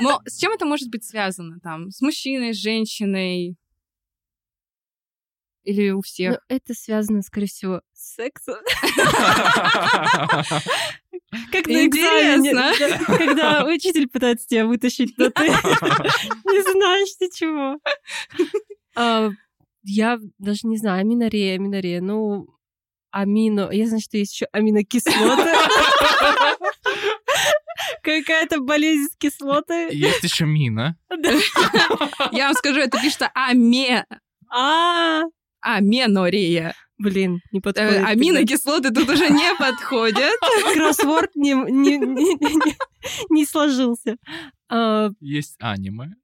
Но 0.00 0.20
с 0.24 0.38
чем 0.38 0.52
это 0.52 0.64
может 0.64 0.88
быть 0.88 1.04
связано? 1.04 1.58
Там, 1.60 1.90
с 1.90 2.00
мужчиной, 2.00 2.54
с 2.54 2.58
женщиной? 2.58 3.56
Или 5.64 5.90
у 5.90 5.96
Ну, 5.96 6.02
всех? 6.02 6.38
это 6.48 6.72
связано, 6.72 7.20
скорее 7.22 7.48
всего, 7.48 7.82
с 7.92 8.14
сексом. 8.14 8.54
Как 11.52 11.66
на 11.66 11.84
Интересно. 11.84 12.72
когда 13.06 13.64
учитель 13.66 14.08
пытается 14.08 14.46
тебя 14.48 14.64
вытащить, 14.66 15.16
но 15.18 15.28
ты 15.30 15.44
не 15.48 16.62
знаешь 16.72 17.14
ничего. 17.20 17.78
Я 19.82 20.18
даже 20.38 20.60
не 20.64 20.76
знаю, 20.76 21.00
аминорея, 21.00 21.54
аминорея, 21.56 22.00
ну, 22.00 22.46
амино... 23.10 23.70
Я 23.72 23.86
знаю, 23.86 24.00
что 24.02 24.16
есть 24.18 24.34
еще 24.34 24.46
аминокислоты. 24.52 25.50
Какая-то 28.02 28.60
болезнь 28.60 29.08
с 29.12 29.16
кислотой. 29.16 29.94
Есть 29.94 30.22
еще 30.22 30.46
мина. 30.46 30.96
Я 32.32 32.46
вам 32.46 32.54
скажу, 32.54 32.80
это 32.80 33.00
пишется 33.00 33.30
аме... 33.34 34.04
А, 34.52 35.22
аменорея. 35.60 36.74
блин, 36.98 37.40
не 37.52 37.60
Э, 37.60 37.62
подходит. 37.62 38.04
Аминокислоты 38.04 38.90
тут 38.90 39.08
уже 39.08 39.28
не 39.28 39.54
подходят. 39.58 40.32
Кроссворд 40.74 41.34
не, 41.36 41.52
не, 41.52 41.98
не- 41.98 42.34
не- 42.34 42.76
не 43.30 43.46
сложился. 43.46 44.16
А, 44.68 45.10
Есть 45.20 45.56
аниме. 45.60 46.14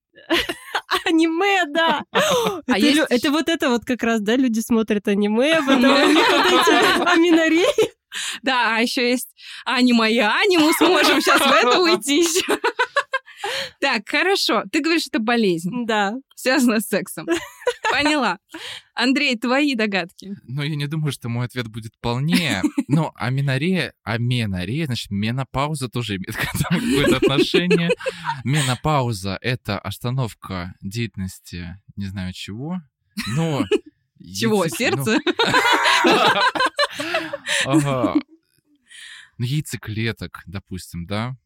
Аниме, 1.07 1.65
да. 1.67 2.03
Это, 2.13 2.63
А 2.69 2.79
есть 2.79 2.97
лю- 2.97 3.07
это 3.09 3.31
вот 3.31 3.49
это 3.49 3.71
вот 3.71 3.85
как 3.85 4.03
раз, 4.03 4.21
да, 4.21 4.37
люди 4.37 4.61
смотрят 4.61 5.07
аниме, 5.09 5.61
потом 5.67 5.85
у 5.85 6.13
них 6.13 6.31
вот 6.31 6.47
эти 6.47 7.15
аминореи. 7.17 7.97
Да, 8.43 8.77
а 8.77 8.81
еще 8.81 9.11
есть 9.11 9.29
анима 9.67 10.09
и 10.09 10.19
анимус. 10.19 10.81
Можем 10.81 11.21
сейчас 11.21 11.41
в 11.41 11.53
это 11.53 11.81
уйти 11.81 12.21
еще. 12.21 12.59
Так, 13.81 14.09
хорошо. 14.09 14.65
Ты 14.73 14.81
говоришь, 14.81 15.07
это 15.07 15.19
болезнь, 15.19 15.87
Да. 15.87 16.15
связанная 16.35 16.81
с 16.81 16.87
сексом. 16.89 17.27
Поняла. 17.91 18.39
Андрей, 18.95 19.37
твои 19.37 19.75
догадки. 19.75 20.35
Но 20.45 20.63
я 20.63 20.75
не 20.75 20.87
думаю, 20.87 21.13
что 21.13 21.29
мой 21.29 21.47
ответ 21.47 21.69
будет 21.69 21.93
полнее. 22.01 22.63
Но 22.89 23.13
аменорея, 23.15 23.93
аменорея, 24.03 24.87
значит, 24.87 25.11
менопауза 25.11 25.89
тоже 25.89 26.17
имеет 26.17 26.37
какое-то 26.37 27.17
отношение. 27.17 27.91
Менопауза— 28.45 29.39
это 29.41 29.79
остановка 29.79 30.75
деятельности 30.81 31.79
не 31.97 32.07
знаю 32.07 32.33
чего, 32.33 32.81
но... 33.37 33.65
Чего, 34.19 34.65
ну, 34.65 34.71
сердце? 34.71 35.19
Ну, 39.39 39.45
яйцеклеток, 39.45 40.43
допустим, 40.47 41.07
да? 41.07 41.37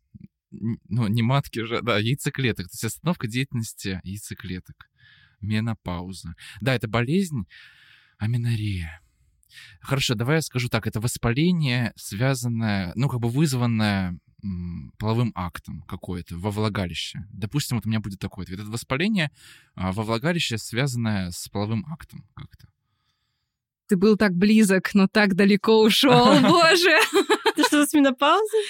Ну, 0.51 1.07
не 1.07 1.23
матки 1.23 1.61
же, 1.65 1.81
да, 1.83 1.99
яйцеклеток. 1.99 2.67
То 2.67 2.73
есть 2.73 2.85
остановка 2.85 3.27
деятельности 3.29 4.01
яйцеклеток. 4.05 4.91
Менопауза. 5.41 6.35
Да, 6.61 6.75
это 6.75 6.89
болезнь, 6.89 7.47
аменорея. 8.19 9.01
Хорошо, 9.81 10.15
давай 10.15 10.37
я 10.37 10.43
скажу 10.43 10.69
так. 10.69 10.87
Это 10.87 11.01
воспаление, 11.01 11.93
связанное, 11.97 12.93
ну, 12.95 13.09
как 13.09 13.21
бы 13.21 13.29
вызванное 13.29 14.19
половым 14.99 15.33
актом 15.35 15.83
какое-то 15.83 16.37
во 16.37 16.51
влагалище. 16.51 17.27
Допустим, 17.33 17.77
вот 17.77 17.87
у 17.87 17.89
меня 17.89 18.01
будет 18.01 18.19
такой 18.19 18.45
ответ. 18.45 18.61
Это 18.61 18.71
воспаление 18.71 19.31
а, 19.75 19.93
во 19.93 20.03
влагалище, 20.03 20.59
связанное 20.59 21.31
с 21.31 21.49
половым 21.49 21.85
актом 21.91 22.25
как-то. 22.35 22.69
Ты 23.89 23.97
был 23.97 24.17
так 24.17 24.35
близок, 24.35 24.95
но 24.95 25.09
так 25.09 25.35
далеко 25.35 25.83
ушел, 25.83 26.41
боже. 26.43 26.97
Что, 27.70 27.87
с 27.87 27.92
менопаузой? 27.92 28.61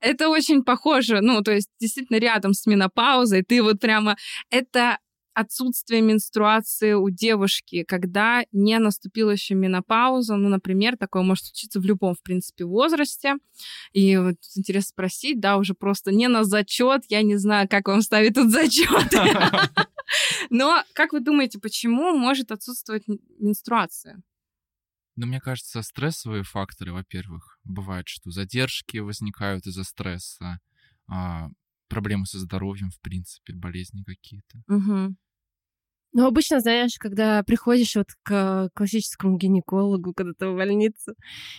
Это 0.00 0.28
очень 0.28 0.64
похоже, 0.64 1.20
ну, 1.20 1.42
то 1.42 1.52
есть 1.52 1.68
действительно 1.78 2.18
рядом 2.18 2.54
с 2.54 2.66
менопаузой. 2.66 3.44
Ты 3.44 3.62
вот 3.62 3.78
прямо... 3.78 4.16
Это 4.50 4.98
отсутствие 5.38 6.00
менструации 6.00 6.94
у 6.94 7.10
девушки, 7.10 7.84
когда 7.84 8.42
не 8.50 8.76
наступила 8.80 9.30
еще 9.30 9.54
менопауза. 9.54 10.34
Ну, 10.34 10.48
например, 10.48 10.96
такое 10.96 11.22
может 11.22 11.44
случиться 11.44 11.78
в 11.78 11.84
любом, 11.84 12.16
в 12.16 12.22
принципе, 12.22 12.64
возрасте. 12.64 13.34
И 13.92 14.16
вот 14.16 14.34
интересно 14.56 14.88
спросить, 14.88 15.38
да, 15.38 15.56
уже 15.56 15.74
просто 15.74 16.10
не 16.10 16.26
на 16.26 16.42
зачет. 16.42 17.02
Я 17.08 17.22
не 17.22 17.36
знаю, 17.36 17.68
как 17.68 17.86
вам 17.86 18.02
ставить 18.02 18.34
тут 18.34 18.50
зачет. 18.50 18.88
Но 20.50 20.82
как 20.92 21.12
вы 21.12 21.20
думаете, 21.20 21.60
почему 21.60 22.16
может 22.16 22.50
отсутствовать 22.50 23.04
менструация? 23.38 24.20
Ну, 25.20 25.26
мне 25.26 25.40
кажется, 25.40 25.82
стрессовые 25.82 26.44
факторы, 26.44 26.92
во-первых, 26.92 27.58
бывает, 27.64 28.06
что 28.06 28.30
задержки 28.30 28.98
возникают 28.98 29.66
из-за 29.66 29.82
стресса, 29.82 30.60
а, 31.08 31.48
проблемы 31.88 32.24
со 32.24 32.38
здоровьем, 32.38 32.90
в 32.90 33.00
принципе, 33.00 33.52
болезни 33.52 34.04
какие-то. 34.04 34.62
Мгм. 34.68 35.16
Ну, 36.12 36.26
обычно, 36.26 36.60
знаешь, 36.60 36.96
когда 36.98 37.42
приходишь 37.42 37.94
вот 37.96 38.06
к 38.22 38.70
классическому 38.74 39.36
гинекологу, 39.36 40.14
когда-то 40.14 40.50
в 40.50 40.56
больницу, 40.56 41.14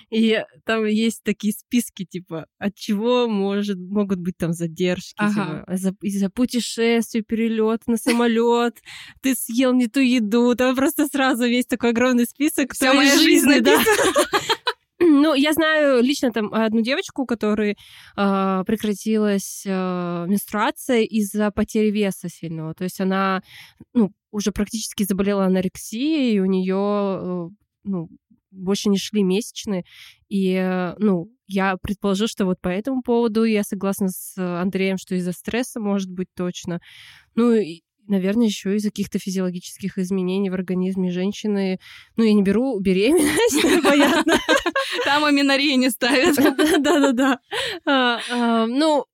и 0.09 0.43
там 0.65 0.85
есть 0.85 1.23
такие 1.23 1.53
списки, 1.53 2.05
типа, 2.05 2.47
от 2.57 2.75
чего 2.75 3.27
может, 3.27 3.77
могут 3.77 4.19
быть 4.19 4.37
там 4.37 4.53
задержки, 4.53 5.13
Ага. 5.17 5.33
типа, 5.33 5.73
из-за, 5.73 5.95
из-за 6.01 6.29
путешествий, 6.29 7.21
перелет 7.21 7.81
на 7.87 7.97
самолет, 7.97 8.77
ты 9.21 9.35
съел 9.35 9.73
не 9.73 9.87
ту 9.87 9.99
еду, 9.99 10.55
там 10.55 10.75
просто 10.75 11.07
сразу 11.07 11.45
весь 11.45 11.65
такой 11.65 11.91
огромный 11.91 12.25
список 12.25 12.73
Вся 12.73 12.93
моя 12.93 13.17
жизнь 13.17 13.59
да. 13.61 13.83
Ну, 14.99 15.33
я 15.33 15.53
знаю 15.53 16.03
лично 16.03 16.31
там 16.31 16.53
одну 16.53 16.81
девочку, 16.81 17.25
которой 17.25 17.77
а, 18.15 18.63
прекратилась 18.65 19.63
а, 19.67 20.25
менструация 20.25 21.03
из-за 21.03 21.51
потери 21.51 21.89
веса 21.89 22.27
сильного. 22.29 22.73
То 22.73 22.83
есть 22.83 22.99
она, 22.99 23.41
ну, 23.93 24.11
уже 24.31 24.51
практически 24.51 25.03
заболела 25.03 25.45
анорексией, 25.45 26.35
и 26.35 26.39
у 26.39 26.45
нее, 26.45 27.49
ну, 27.83 28.09
больше 28.51 28.89
не 28.89 28.97
шли 28.97 29.23
месячные. 29.23 29.83
И, 30.27 30.53
э, 30.53 30.95
ну, 30.97 31.31
я 31.47 31.77
предположу, 31.77 32.27
что 32.27 32.45
вот 32.45 32.59
по 32.61 32.69
этому 32.69 33.01
поводу 33.01 33.43
я 33.43 33.63
согласна 33.63 34.09
с 34.09 34.37
Андреем, 34.37 34.97
что 34.97 35.15
из-за 35.15 35.31
стресса 35.31 35.79
может 35.79 36.09
быть 36.09 36.27
точно. 36.35 36.79
Ну, 37.35 37.53
и, 37.53 37.81
наверное, 38.09 38.47
еще 38.47 38.75
из-за 38.75 38.89
каких-то 38.89 39.19
физиологических 39.19 39.97
изменений 39.97 40.49
в 40.49 40.53
организме 40.53 41.11
женщины. 41.11 41.79
Ну, 42.17 42.23
я 42.23 42.33
не 42.33 42.43
беру 42.43 42.79
беременность, 42.79 43.61
понятно. 43.83 44.39
Там 45.05 45.25
аминореи 45.25 45.75
не 45.75 45.89
ставят. 45.89 46.35
Да-да-да. 46.83 47.39
А, 47.85 48.19
а, 48.31 48.65
Ну, 48.65 49.05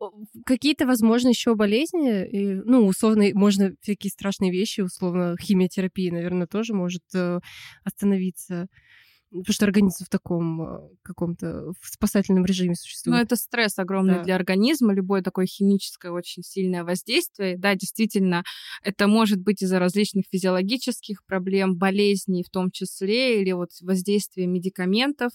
какие-то, 0.45 0.85
возможно, 0.87 1.29
еще 1.29 1.55
болезни. 1.55 2.61
Ну, 2.65 2.87
условно, 2.87 3.25
можно 3.33 3.71
всякие 3.81 4.11
страшные 4.11 4.51
вещи, 4.51 4.81
условно, 4.81 5.35
химиотерапия, 5.41 6.11
наверное, 6.11 6.47
тоже 6.47 6.73
может 6.73 7.03
э, 7.13 7.39
остановиться. 7.83 8.67
Потому 9.41 9.53
что 9.53 9.65
организм 9.65 10.05
в 10.05 10.09
таком 10.09 10.61
э, 10.61 10.79
каком-то 11.03 11.71
в 11.81 11.87
спасательном 11.87 12.45
режиме 12.45 12.69
Ну, 12.69 12.75
существует. 12.75 13.23
это 13.25 13.35
стресс 13.35 13.77
огромный 13.79 14.15
Да. 14.15 14.23
для 14.23 14.35
организма, 14.35 14.93
любое 14.93 15.21
такое 15.21 15.45
химическое 15.45 16.11
очень 16.11 16.43
сильное 16.43 16.83
воздействие. 16.83 17.57
Да, 17.57 17.75
действительно, 17.75 18.43
это 18.83 19.07
может 19.07 19.39
быть 19.41 19.61
из-за 19.61 19.79
различных 19.79 20.25
физиологических 20.31 21.25
проблем, 21.25 21.75
болезней 21.75 22.43
в 22.43 22.49
том 22.49 22.71
числе, 22.71 23.41
или 23.41 23.51
вот 23.51 23.69
воздействия 23.81 24.47
медикаментов, 24.47 25.31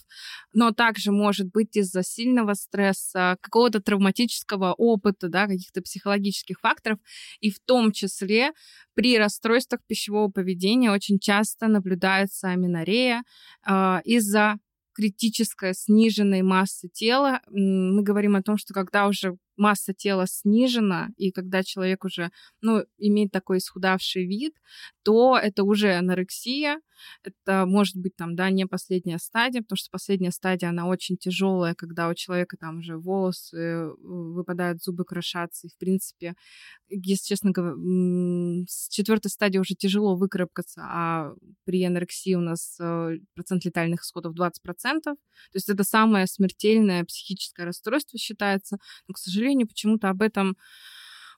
но 0.53 0.71
также 0.71 1.11
может 1.11 1.47
быть 1.51 1.75
из-за 1.75 2.03
сильного 2.03 2.53
стресса, 2.53 3.37
какого-то 3.41 3.81
травматического 3.81 4.73
опыта, 4.73 5.27
да, 5.29 5.47
каких-то 5.47 5.81
психологических 5.81 6.59
факторов, 6.59 6.99
и 7.39 7.51
в 7.51 7.59
том 7.59 7.91
числе 7.91 8.51
при 8.93 9.17
расстройствах 9.17 9.79
пищевого 9.87 10.29
поведения 10.29 10.91
очень 10.91 11.17
часто 11.19 11.67
наблюдается 11.67 12.49
аминорея 12.49 13.23
а, 13.63 13.90
из-за 13.99 14.57
критической 14.93 15.73
сниженной 15.73 16.41
массы 16.41 16.89
тела. 16.89 17.41
Мы 17.49 18.03
говорим 18.03 18.35
о 18.35 18.43
том, 18.43 18.57
что 18.57 18.73
когда 18.73 19.07
уже 19.07 19.37
масса 19.61 19.93
тела 19.93 20.25
снижена, 20.27 21.09
и 21.17 21.31
когда 21.31 21.63
человек 21.63 22.03
уже 22.03 22.31
ну, 22.61 22.83
имеет 22.97 23.31
такой 23.31 23.59
исхудавший 23.59 24.25
вид, 24.25 24.55
то 25.03 25.37
это 25.37 25.63
уже 25.63 25.93
анорексия. 25.93 26.81
Это 27.23 27.65
может 27.65 27.95
быть 27.95 28.15
там, 28.15 28.35
да, 28.35 28.49
не 28.51 28.65
последняя 28.67 29.17
стадия, 29.17 29.61
потому 29.61 29.77
что 29.77 29.89
последняя 29.91 30.31
стадия, 30.31 30.69
она 30.69 30.87
очень 30.87 31.17
тяжелая, 31.17 31.73
когда 31.73 32.09
у 32.09 32.13
человека 32.13 32.57
там 32.57 32.79
уже 32.79 32.97
волосы 32.97 33.57
э, 33.57 33.91
выпадают, 34.03 34.83
зубы 34.83 35.03
крошатся, 35.03 35.67
и 35.67 35.69
в 35.69 35.77
принципе, 35.77 36.35
если 36.89 37.25
честно 37.25 37.51
говоря, 37.51 37.75
с 38.67 38.87
четвертой 38.89 39.31
стадии 39.31 39.57
уже 39.57 39.73
тяжело 39.75 40.15
выкарабкаться, 40.15 40.81
а 40.83 41.33
при 41.65 41.83
анорексии 41.83 42.35
у 42.35 42.41
нас 42.41 42.77
э, 42.79 43.17
процент 43.33 43.65
летальных 43.65 44.01
исходов 44.01 44.35
20%. 44.35 44.51
То 45.03 45.17
есть 45.53 45.69
это 45.69 45.83
самое 45.83 46.27
смертельное 46.27 47.03
психическое 47.03 47.65
расстройство 47.65 48.17
считается. 48.19 48.77
Но, 49.07 49.13
к 49.13 49.17
сожалению, 49.17 49.50
почему-то 49.65 50.09
об 50.09 50.21
этом 50.21 50.55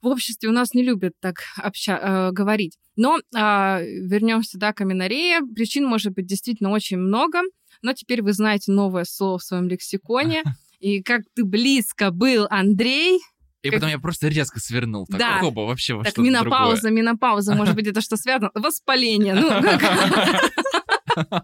в 0.02 0.08
обществе 0.08 0.50
у 0.50 0.52
нас 0.52 0.74
не 0.74 0.84
любят 0.84 1.14
так 1.22 1.38
обща- 1.58 2.00
э, 2.02 2.32
говорить. 2.32 2.78
Но 2.96 3.18
вернемся, 3.34 4.58
да, 4.58 4.74
к 4.74 4.82
аминорея. 4.82 5.42
Причин 5.56 5.86
может 5.86 6.14
быть 6.14 6.26
действительно 6.28 6.72
очень 6.72 6.98
много, 6.98 7.40
но 7.82 7.94
теперь 7.94 8.22
вы 8.22 8.34
знаете 8.34 8.72
новое 8.72 9.06
слово 9.06 9.38
в 9.40 9.44
своем 9.44 9.68
лексиконе. 9.68 10.44
И 10.80 11.02
как 11.02 11.22
ты 11.34 11.44
близко 11.46 12.12
был, 12.12 12.46
Андрей, 12.50 13.20
И 13.62 13.70
Как- 13.70 13.80
потом 13.80 13.90
я 13.92 13.98
просто 14.00 14.28
резко 14.28 14.60
свернул. 14.60 15.06
Так, 15.08 15.20
Да. 15.20 15.40
хоба, 15.40 15.62
вообще 15.62 15.94
во 15.94 16.04
так 16.04 16.18
менопауза, 16.18 16.90
менопауза, 16.90 17.56
может 17.56 17.76
быть, 17.76 17.88
это 17.88 18.02
что 18.02 18.18
связано? 18.18 18.52
Воспаление. 18.56 19.36
Ну, 19.36 19.50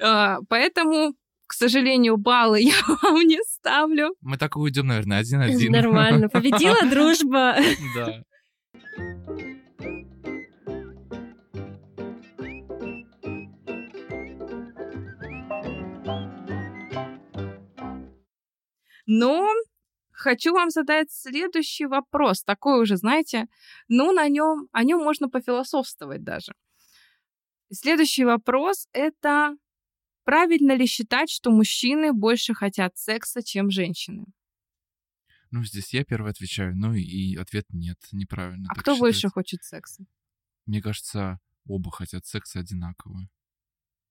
А, 0.00 0.38
Поэтому, 0.48 1.14
к 1.46 1.52
сожалению, 1.52 2.16
баллы 2.16 2.60
я 2.60 2.74
вам 3.02 3.20
не 3.22 3.40
ставлю. 3.44 4.14
Мы 4.20 4.36
так 4.36 4.56
и 4.56 4.58
уйдем, 4.58 4.88
наверное, 4.88 5.20
один-один. 5.20 5.72
Нормально. 5.72 6.28
Победила 6.28 6.82
дружба. 6.90 7.56
Да. 7.94 8.22
Но 19.08 19.48
хочу 20.10 20.52
вам 20.52 20.70
задать 20.70 21.12
следующий 21.12 21.86
вопрос. 21.86 22.42
Такой 22.42 22.82
уже, 22.82 22.96
знаете, 22.96 23.46
ну, 23.88 24.12
на 24.12 24.28
нем, 24.28 24.68
о 24.72 24.82
нем 24.82 24.98
можно 24.98 25.28
пофилософствовать 25.28 26.24
даже. 26.24 26.52
Следующий 27.72 28.24
вопрос— 28.24 28.88
это 28.92 29.56
правильно 30.26 30.76
ли 30.76 30.86
считать, 30.86 31.30
что 31.30 31.50
мужчины 31.50 32.12
больше 32.12 32.52
хотят 32.52 32.98
секса, 32.98 33.42
чем 33.42 33.70
женщины? 33.70 34.26
Ну, 35.52 35.64
здесь 35.64 35.94
я 35.94 36.04
первый 36.04 36.32
отвечаю, 36.32 36.76
ну 36.76 36.92
и 36.92 37.36
ответ 37.36 37.64
нет, 37.70 37.96
неправильно. 38.12 38.68
А 38.68 38.74
кто 38.74 38.92
считать. 38.92 39.00
больше 39.00 39.28
хочет 39.30 39.62
секса? 39.62 40.04
Мне 40.66 40.82
кажется, 40.82 41.38
оба 41.66 41.90
хотят 41.92 42.26
секса 42.26 42.58
одинаково. 42.58 43.28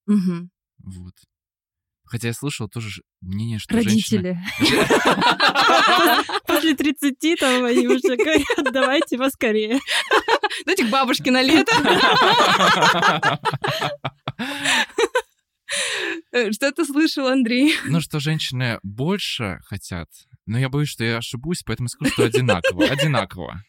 Мгм. 0.08 0.50
Вот. 0.78 1.14
Хотя 2.06 2.30
я 2.30 2.34
слышал 2.34 2.70
тоже 2.70 3.02
мнение, 3.20 3.60
что. 3.60 3.76
Родители. 3.76 4.40
После 6.48 6.76
30 6.76 7.40
там 7.40 7.66
они 7.66 7.88
уже 7.88 8.16
говорят, 8.16 8.74
давайте 8.74 9.18
поскорее. 9.18 9.80
Дайте 10.66 10.86
к 10.86 10.90
бабушке 10.90 11.32
на 11.32 11.42
лето. 11.42 11.74
Э, 16.32 16.52
Что 16.52 16.72
ты 16.72 16.86
слышал, 16.86 17.28
Андрей? 17.28 17.74
Ну, 17.88 18.02
что 18.02 18.20
женщины 18.20 18.80
больше 18.84 19.60
хотят, 19.66 20.10
но 20.46 20.58
я 20.60 20.70
боюсь, 20.70 20.90
что 20.90 21.04
я 21.04 21.18
ошибусь, 21.18 21.64
поэтому 21.66 21.90
скажу, 21.90 22.12
что 22.12 22.26
одинаково. 22.26 22.86
Одинаково. 22.90 23.64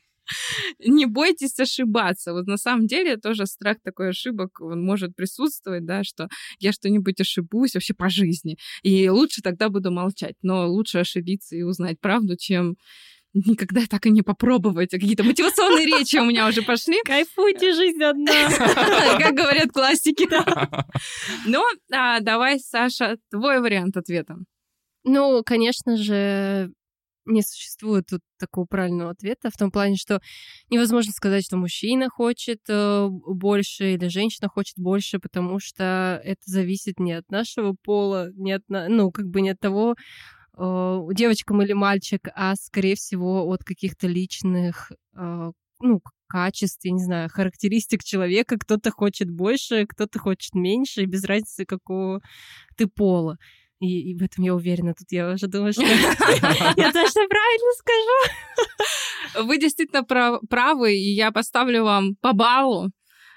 Не 0.84 1.06
бойтесь 1.06 1.58
ошибаться. 1.60 2.32
Вот 2.32 2.46
на 2.46 2.56
самом 2.56 2.88
деле 2.88 3.16
тоже 3.16 3.46
страх 3.46 3.76
такой 3.84 4.10
ошибок, 4.10 4.60
он 4.60 4.84
может 4.84 5.14
присутствовать, 5.14 5.84
да, 5.84 6.02
что 6.02 6.28
я 6.58 6.72
что-нибудь 6.72 7.20
ошибусь 7.20 7.74
вообще 7.74 7.94
по 7.94 8.10
жизни. 8.10 8.58
И 8.82 9.08
лучше 9.08 9.40
тогда 9.40 9.68
буду 9.68 9.92
молчать. 9.92 10.34
Но 10.42 10.68
лучше 10.68 10.98
ошибиться 10.98 11.54
и 11.54 11.62
узнать 11.62 12.00
правду, 12.00 12.36
чем 12.36 12.76
никогда 13.44 13.82
так 13.88 14.06
и 14.06 14.10
не 14.10 14.22
попробовать. 14.22 14.94
А 14.94 14.98
Какие-то 14.98 15.24
мотивационные 15.24 15.86
речи 15.86 16.16
у 16.16 16.24
меня 16.24 16.48
уже 16.48 16.62
пошли. 16.62 17.00
Кайфуйте, 17.04 17.74
жизнь 17.74 18.02
одна. 18.02 18.32
Как 19.18 19.34
говорят 19.34 19.72
классики. 19.72 20.28
Но 21.46 21.64
а, 21.92 22.20
давай, 22.20 22.58
Саша, 22.58 23.18
твой 23.30 23.60
вариант 23.60 23.96
ответа. 23.96 24.36
Ну, 25.04 25.42
конечно 25.44 25.96
же, 25.96 26.72
не 27.26 27.42
существует 27.42 28.06
тут 28.08 28.20
такого 28.38 28.66
правильного 28.66 29.10
ответа 29.10 29.50
в 29.50 29.56
том 29.56 29.70
плане, 29.70 29.96
что 29.96 30.20
невозможно 30.70 31.12
сказать, 31.12 31.44
что 31.44 31.56
мужчина 31.56 32.08
хочет 32.08 32.60
э, 32.68 33.08
больше 33.08 33.94
или 33.94 34.08
женщина 34.08 34.48
хочет 34.48 34.78
больше, 34.78 35.18
потому 35.18 35.58
что 35.58 36.20
это 36.24 36.40
зависит 36.44 36.98
не 36.98 37.12
от 37.12 37.28
нашего 37.30 37.74
пола, 37.84 38.30
не 38.34 38.52
от, 38.52 38.62
ну, 38.68 39.10
как 39.10 39.26
бы 39.26 39.40
не 39.40 39.50
от 39.50 39.60
того, 39.60 39.96
э, 40.56 41.00
девочка 41.12 41.54
мы 41.54 41.64
или 41.64 41.72
мальчик, 41.72 42.28
а 42.34 42.54
скорее 42.56 42.96
всего 42.96 43.46
от 43.46 43.64
каких-то 43.64 44.06
личных, 44.06 44.92
э, 45.16 45.50
ну, 45.80 46.00
качеств, 46.28 46.84
я 46.84 46.92
не 46.92 47.02
знаю, 47.02 47.28
характеристик 47.30 48.02
человека. 48.02 48.58
Кто-то 48.58 48.90
хочет 48.90 49.30
больше, 49.30 49.86
кто-то 49.86 50.18
хочет 50.18 50.54
меньше, 50.54 51.02
и 51.02 51.06
без 51.06 51.24
разницы, 51.24 51.64
какого 51.64 52.20
ты 52.76 52.86
пола. 52.86 53.36
И, 53.78 54.12
и 54.12 54.18
в 54.18 54.22
этом 54.22 54.44
я 54.44 54.54
уверена. 54.54 54.94
Тут 54.94 55.10
я 55.10 55.32
уже 55.32 55.48
думаю, 55.48 55.72
что 55.72 55.82
я 55.82 56.92
точно 56.92 57.28
правильно 57.28 57.72
скажу. 57.78 59.46
Вы 59.46 59.58
действительно 59.58 60.02
прав- 60.02 60.40
правы, 60.48 60.94
и 60.94 61.14
я 61.14 61.30
поставлю 61.30 61.84
вам 61.84 62.16
по 62.16 62.32
баллу. 62.32 62.90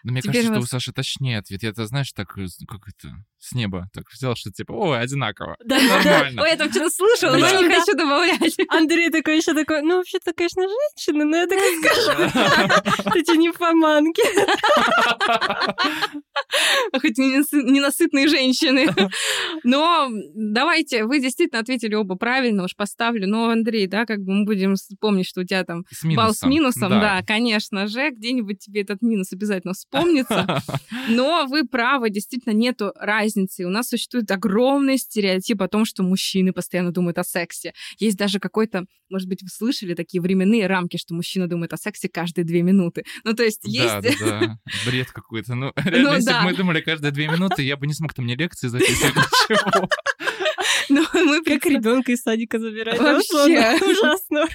Но 0.03 0.13
мне 0.13 0.21
кажется, 0.21 0.53
что 0.53 0.59
у 0.59 0.65
Саши 0.65 0.93
точнее 0.93 1.39
ответ. 1.39 1.61
Я 1.61 1.69
это, 1.69 1.85
знаешь, 1.85 2.11
так, 2.13 2.37
э, 2.37 2.45
как 2.67 2.87
это, 2.87 3.15
с 3.39 3.53
неба 3.53 3.87
так 3.93 4.03
взял, 4.11 4.35
что 4.35 4.51
типа, 4.51 4.73
о, 4.73 4.91
одинаково. 4.93 5.55
Да, 5.65 5.77
Нормально. 5.79 6.41
Ой, 6.43 6.49
я 6.49 6.55
там 6.57 6.69
что-то 6.71 6.89
слышала, 6.89 7.35
но 7.37 7.41
Да. 7.41 7.61
не 7.61 7.69
хочу 7.73 7.95
добавлять. 7.97 8.57
Андрей 8.69 9.09
такой 9.09 9.37
еще 9.37 9.53
такой, 9.53 9.81
ну, 9.81 9.97
вообще-то, 9.97 10.33
конечно, 10.33 10.63
женщина, 10.63 11.25
но 11.25 11.37
я 11.37 11.47
так 11.47 11.57
и 11.57 11.81
скажу. 11.81 12.11
Эти 13.15 13.35
нимфоманки. 13.37 14.21
Хоть 17.01 17.17
не 17.17 17.37
насы- 17.39 17.63
ненасытные 17.63 18.27
женщины. 18.27 18.87
Но 19.63 20.09
давайте, 20.33 21.05
вы 21.05 21.19
действительно 21.19 21.61
ответили 21.61 21.95
оба 21.95 22.15
правильно, 22.15 22.63
уж 22.63 22.75
поставлю. 22.75 23.27
Но, 23.27 23.49
Андрей, 23.49 23.87
да, 23.87 24.05
как 24.05 24.19
бы 24.19 24.33
мы 24.33 24.45
будем 24.45 24.75
помнить, 24.99 25.27
что 25.27 25.41
у 25.41 25.43
тебя 25.43 25.63
там 25.63 25.83
балл 26.15 26.33
с 26.33 26.43
минусом, 26.43 26.89
да. 26.89 27.21
конечно 27.25 27.87
же, 27.87 28.09
где-нибудь 28.11 28.59
тебе 28.59 28.81
этот 28.81 29.01
минус 29.01 29.31
обязательно 29.31 29.73
вспомнится. 29.73 30.61
Но 31.07 31.45
вы 31.47 31.65
правы, 31.65 32.09
действительно 32.09 32.53
нету 32.53 32.91
разницы. 32.95 33.28
У 33.37 33.69
нас 33.69 33.89
существует 33.89 34.29
огромный 34.31 34.97
стереотип 34.97 35.61
о 35.61 35.67
том, 35.67 35.85
что 35.85 36.03
мужчины 36.03 36.53
постоянно 36.53 36.91
думают 36.91 37.17
о 37.17 37.23
сексе. 37.23 37.73
Есть 37.97 38.17
даже 38.17 38.39
какой-то, 38.39 38.85
может 39.09 39.27
быть, 39.27 39.41
вы 39.41 39.49
слышали 39.49 39.93
такие 39.93 40.21
временные 40.21 40.67
рамки, 40.67 40.97
что 40.97 41.13
мужчина 41.13 41.47
думает 41.47 41.73
о 41.73 41.77
сексе 41.77 42.09
каждые 42.09 42.45
две 42.45 42.61
минуты. 42.61 43.03
Ну, 43.23 43.33
то 43.33 43.43
есть 43.43 43.61
есть... 43.63 43.85
Да, 43.85 44.01
да, 44.01 44.39
да. 44.39 44.59
Бред 44.85 45.11
какой-то. 45.11 45.55
Ну, 45.55 45.71
реально, 45.85 46.15
если 46.15 46.25
да. 46.25 46.39
бы 46.41 46.49
мы 46.49 46.55
думали 46.55 46.81
каждые 46.81 47.11
две 47.11 47.27
минуты, 47.27 47.63
я 47.63 47.77
бы 47.77 47.87
не 47.87 47.93
смог 47.93 48.13
там 48.13 48.25
мне 48.25 48.35
лекции 48.35 48.67
записывать, 48.67 49.15
ничего. 49.49 49.89
Но 50.89 51.01
мы 51.13 51.43
Как 51.43 51.65
ребенка 51.65 52.11
из 52.11 52.21
садика 52.21 52.59
забирать. 52.59 52.99
Вообще. 52.99 53.77
Ужасно. 53.91 54.47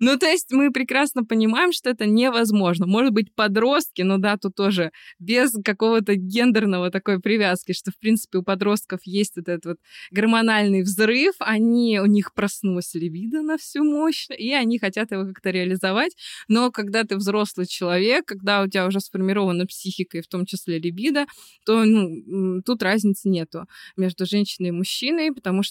Ну, 0.00 0.16
то 0.18 0.26
есть 0.26 0.52
мы 0.52 0.70
прекрасно 0.70 1.24
понимаем, 1.24 1.72
что 1.72 1.90
это 1.90 2.06
невозможно. 2.06 2.86
Может 2.86 3.12
быть, 3.12 3.34
подростки, 3.34 4.02
но 4.02 4.18
да, 4.18 4.36
тут 4.36 4.54
тоже 4.54 4.92
без 5.18 5.52
какого-то 5.64 6.14
гендерного 6.14 6.90
такой 6.90 7.20
привязки, 7.20 7.72
что, 7.72 7.90
в 7.90 7.98
принципе, 7.98 8.38
у 8.38 8.42
подростков 8.42 9.00
есть 9.04 9.36
вот 9.36 9.48
этот 9.48 9.64
вот 9.64 9.76
гормональный 10.10 10.82
взрыв, 10.82 11.34
они, 11.40 12.00
у 12.00 12.06
них 12.06 12.34
проснулась 12.34 12.94
либидо 12.94 13.42
на 13.42 13.58
всю 13.58 13.84
мощь, 13.84 14.28
и 14.36 14.52
они 14.52 14.78
хотят 14.78 15.10
его 15.10 15.24
как-то 15.24 15.50
реализовать. 15.50 16.16
Но 16.48 16.70
когда 16.70 17.04
ты 17.04 17.16
взрослый 17.16 17.66
человек, 17.66 18.26
когда 18.26 18.62
у 18.62 18.68
тебя 18.68 18.86
уже 18.86 19.00
сформирована 19.00 19.66
психика, 19.66 20.18
и 20.18 20.22
в 20.22 20.28
том 20.28 20.46
числе 20.46 20.78
либидо, 20.78 21.26
то 21.64 21.84
ну, 21.84 22.62
тут 22.62 22.82
разницы 22.82 23.28
нету 23.28 23.66
между 23.96 24.26
женщиной 24.26 24.68
и 24.68 24.72
мужчиной, 24.72 25.32
потому 25.32 25.62
что 25.62 25.67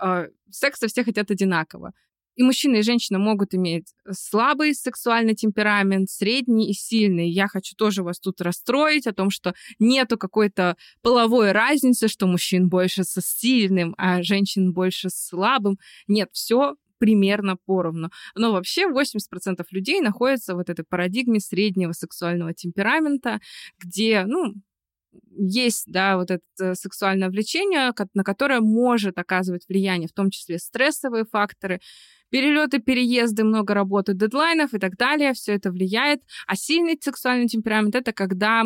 э, 0.00 0.28
секса 0.50 0.88
все 0.88 1.04
хотят 1.04 1.30
одинаково. 1.30 1.92
И 2.38 2.44
мужчина, 2.44 2.76
и 2.76 2.82
женщина 2.82 3.18
могут 3.18 3.52
иметь 3.54 3.92
слабый 4.12 4.72
сексуальный 4.72 5.34
темперамент, 5.34 6.08
средний 6.08 6.70
и 6.70 6.72
сильный. 6.72 7.28
Я 7.28 7.48
хочу 7.48 7.74
тоже 7.74 8.04
вас 8.04 8.20
тут 8.20 8.40
расстроить 8.40 9.08
о 9.08 9.12
том, 9.12 9.30
что 9.30 9.54
нету 9.80 10.16
какой-то 10.16 10.76
половой 11.02 11.50
разницы, 11.50 12.06
что 12.06 12.28
мужчин 12.28 12.68
больше 12.68 13.02
со 13.02 13.20
сильным, 13.20 13.92
а 13.98 14.22
женщин 14.22 14.72
больше 14.72 15.10
с 15.10 15.26
слабым. 15.30 15.80
Нет, 16.06 16.28
все 16.32 16.76
примерно 16.98 17.56
поровну. 17.66 18.10
Но 18.36 18.52
вообще 18.52 18.86
80% 18.86 19.64
людей 19.70 20.00
находятся 20.00 20.54
в 20.54 20.58
вот 20.58 20.70
этой 20.70 20.84
парадигме 20.84 21.40
среднего 21.40 21.90
сексуального 21.90 22.54
темперамента, 22.54 23.40
где, 23.80 24.24
ну, 24.26 24.54
есть, 25.36 25.84
да, 25.86 26.16
вот 26.16 26.30
это 26.30 26.42
э, 26.60 26.74
сексуальное 26.74 27.28
влечение, 27.28 27.92
на 28.14 28.24
которое 28.24 28.60
может 28.60 29.18
оказывать 29.18 29.66
влияние, 29.68 30.08
в 30.08 30.12
том 30.12 30.30
числе 30.30 30.58
стрессовые 30.58 31.24
факторы, 31.24 31.80
перелеты, 32.30 32.78
переезды, 32.78 33.44
много 33.44 33.74
работы, 33.74 34.14
дедлайнов 34.14 34.74
и 34.74 34.78
так 34.78 34.96
далее, 34.96 35.32
все 35.32 35.54
это 35.54 35.70
влияет. 35.70 36.20
А 36.46 36.56
сильный 36.56 36.98
сексуальный 37.00 37.46
темперамент 37.46 37.94
это 37.94 38.12
когда 38.12 38.64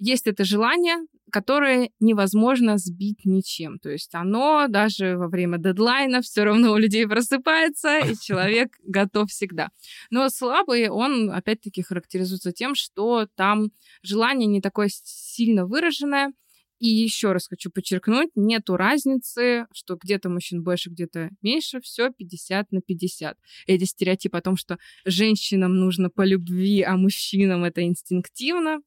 есть 0.00 0.26
это 0.26 0.44
желание, 0.44 0.96
которое 1.30 1.90
невозможно 2.00 2.78
сбить 2.78 3.24
ничем. 3.24 3.78
То 3.78 3.90
есть 3.90 4.14
оно 4.14 4.66
даже 4.68 5.16
во 5.16 5.28
время 5.28 5.58
дедлайна 5.58 6.22
все 6.22 6.44
равно 6.44 6.72
у 6.72 6.76
людей 6.76 7.06
просыпается, 7.06 7.98
и 7.98 8.14
человек 8.20 8.76
готов 8.82 9.30
всегда. 9.30 9.68
Но 10.10 10.28
слабый, 10.28 10.88
он 10.88 11.30
опять-таки 11.30 11.82
характеризуется 11.82 12.52
тем, 12.52 12.74
что 12.74 13.28
там 13.36 13.70
желание 14.02 14.46
не 14.46 14.60
такое 14.60 14.88
сильно 14.90 15.66
выраженное, 15.66 16.32
и 16.80 16.88
еще 16.88 17.32
раз 17.32 17.46
хочу 17.46 17.70
подчеркнуть, 17.70 18.30
нету 18.34 18.76
разницы, 18.76 19.66
что 19.70 19.98
где-то 20.02 20.30
мужчин 20.30 20.62
больше, 20.62 20.88
где-то 20.88 21.28
меньше, 21.42 21.82
все 21.82 22.10
50 22.10 22.72
на 22.72 22.80
50. 22.80 23.36
Эти 23.66 23.84
стереотипы 23.84 24.38
о 24.38 24.40
том, 24.40 24.56
что 24.56 24.78
женщинам 25.04 25.76
нужно 25.76 26.08
по 26.08 26.22
любви, 26.22 26.80
а 26.80 26.96
мужчинам 26.96 27.64
это 27.64 27.82
инстинктивно, 27.82 28.78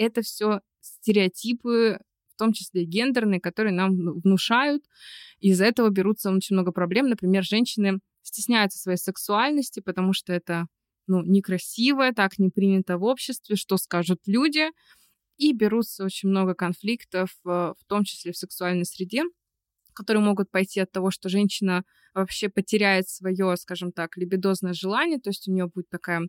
это 0.00 0.22
все 0.22 0.60
стереотипы, 0.80 2.00
в 2.34 2.38
том 2.38 2.52
числе 2.52 2.84
гендерные, 2.84 3.40
которые 3.40 3.74
нам 3.74 4.20
внушают. 4.20 4.84
Из-за 5.40 5.66
этого 5.66 5.90
берутся 5.90 6.30
очень 6.30 6.56
много 6.56 6.72
проблем. 6.72 7.08
Например, 7.08 7.44
женщины 7.44 8.00
стесняются 8.22 8.78
своей 8.78 8.96
сексуальности, 8.98 9.80
потому 9.80 10.14
что 10.14 10.32
это 10.32 10.66
ну, 11.06 11.22
некрасиво, 11.22 12.12
так 12.14 12.38
не 12.38 12.48
принято 12.48 12.96
в 12.96 13.04
обществе, 13.04 13.56
что 13.56 13.76
скажут 13.76 14.20
люди. 14.26 14.68
И 15.36 15.52
берутся 15.52 16.04
очень 16.04 16.28
много 16.28 16.54
конфликтов, 16.54 17.30
э, 17.44 17.48
в 17.48 17.84
том 17.86 18.04
числе 18.04 18.32
в 18.32 18.36
сексуальной 18.36 18.84
среде, 18.84 19.24
которые 19.94 20.22
могут 20.22 20.50
пойти 20.50 20.80
от 20.80 20.92
того, 20.92 21.10
что 21.10 21.28
женщина 21.28 21.84
вообще 22.14 22.48
потеряет 22.48 23.08
свое, 23.08 23.56
скажем 23.56 23.92
так, 23.92 24.16
либидозное 24.16 24.74
желание, 24.74 25.18
то 25.18 25.30
есть 25.30 25.48
у 25.48 25.52
нее 25.52 25.66
будет 25.66 25.88
такая 25.88 26.28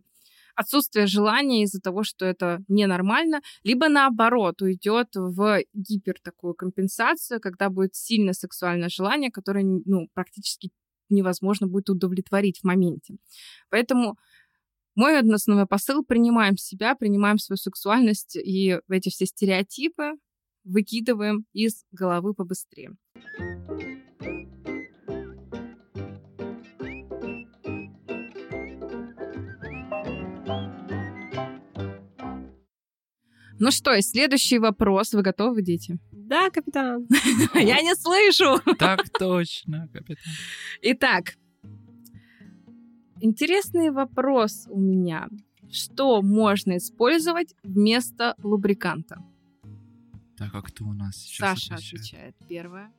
отсутствие 0.54 1.06
желания 1.06 1.62
из-за 1.62 1.80
того, 1.80 2.02
что 2.02 2.24
это 2.24 2.62
ненормально, 2.68 3.40
либо 3.64 3.88
наоборот 3.88 4.62
уйдет 4.62 5.08
в 5.14 5.62
гипер 5.72 6.16
такую 6.22 6.54
компенсацию, 6.54 7.40
когда 7.40 7.70
будет 7.70 7.94
сильно 7.94 8.32
сексуальное 8.32 8.88
желание, 8.88 9.30
которое 9.30 9.64
ну, 9.64 10.08
практически 10.14 10.70
невозможно 11.08 11.66
будет 11.66 11.90
удовлетворить 11.90 12.60
в 12.60 12.64
моменте. 12.64 13.16
Поэтому 13.70 14.16
мой 14.94 15.18
основной 15.18 15.66
посыл— 15.66 16.04
принимаем 16.06 16.56
себя, 16.56 16.94
принимаем 16.94 17.38
свою 17.38 17.56
сексуальность 17.56 18.36
и 18.36 18.78
эти 18.88 19.08
все 19.08 19.26
стереотипы 19.26 20.12
выкидываем 20.64 21.46
из 21.52 21.84
головы 21.92 22.34
побыстрее. 22.34 22.92
Ну 33.64 33.70
что, 33.70 33.94
и 33.94 34.02
следующий 34.02 34.58
вопрос. 34.58 35.12
Вы 35.12 35.22
готовы, 35.22 35.62
дети? 35.62 35.96
Да, 36.10 36.50
капитан. 36.50 37.06
Я 37.54 37.80
не 37.80 37.94
слышу. 37.94 38.60
Так 38.76 39.08
точно, 39.16 39.86
капитан. 39.92 40.32
Итак, 40.82 41.34
интересный 43.20 43.92
вопрос 43.92 44.66
у 44.68 44.80
меня. 44.80 45.28
Что 45.70 46.22
можно 46.22 46.76
использовать 46.76 47.54
вместо 47.62 48.34
лубриканта? 48.42 49.22
Так, 50.36 50.52
а 50.54 50.62
кто 50.62 50.84
у 50.84 50.92
нас 50.92 51.18
сейчас 51.18 51.60
Саша 51.60 51.74
отвечает? 51.74 52.00
отвечает 52.00 52.34
первая. 52.48 52.92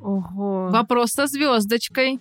Ого. 0.00 0.70
Вопрос 0.72 1.12
со 1.12 1.28
звездочкой. 1.28 2.18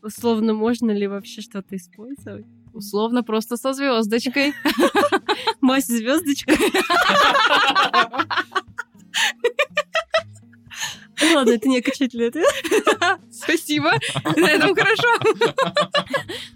Условно, 0.00 0.54
можно 0.54 0.92
ли 0.92 1.08
вообще 1.08 1.42
что-то 1.42 1.76
использовать? 1.76 2.46
Условно 2.76 3.22
просто 3.22 3.56
со 3.56 3.72
звездочкой. 3.72 4.52
Мазь 5.62 5.86
звездочка. 5.86 6.52
Ладно, 11.34 11.52
это 11.52 11.66
не 11.68 11.78
окончательный 11.78 12.28
ответ. 12.28 12.46
Спасибо. 13.32 13.94
На 14.36 14.50
этом 14.50 14.74
хорошо. 14.74 15.08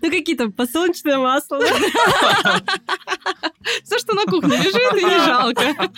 Ну, 0.02 0.10
какие 0.10 0.36
там 0.36 0.52
подсолнечное 0.52 1.16
масло. 1.16 1.58
Все, 3.82 3.98
что 3.98 4.12
на 4.12 4.26
кухне 4.26 4.58
лежит, 4.58 4.98
и 4.98 5.04
не 5.04 5.24
жалко. 5.24 5.90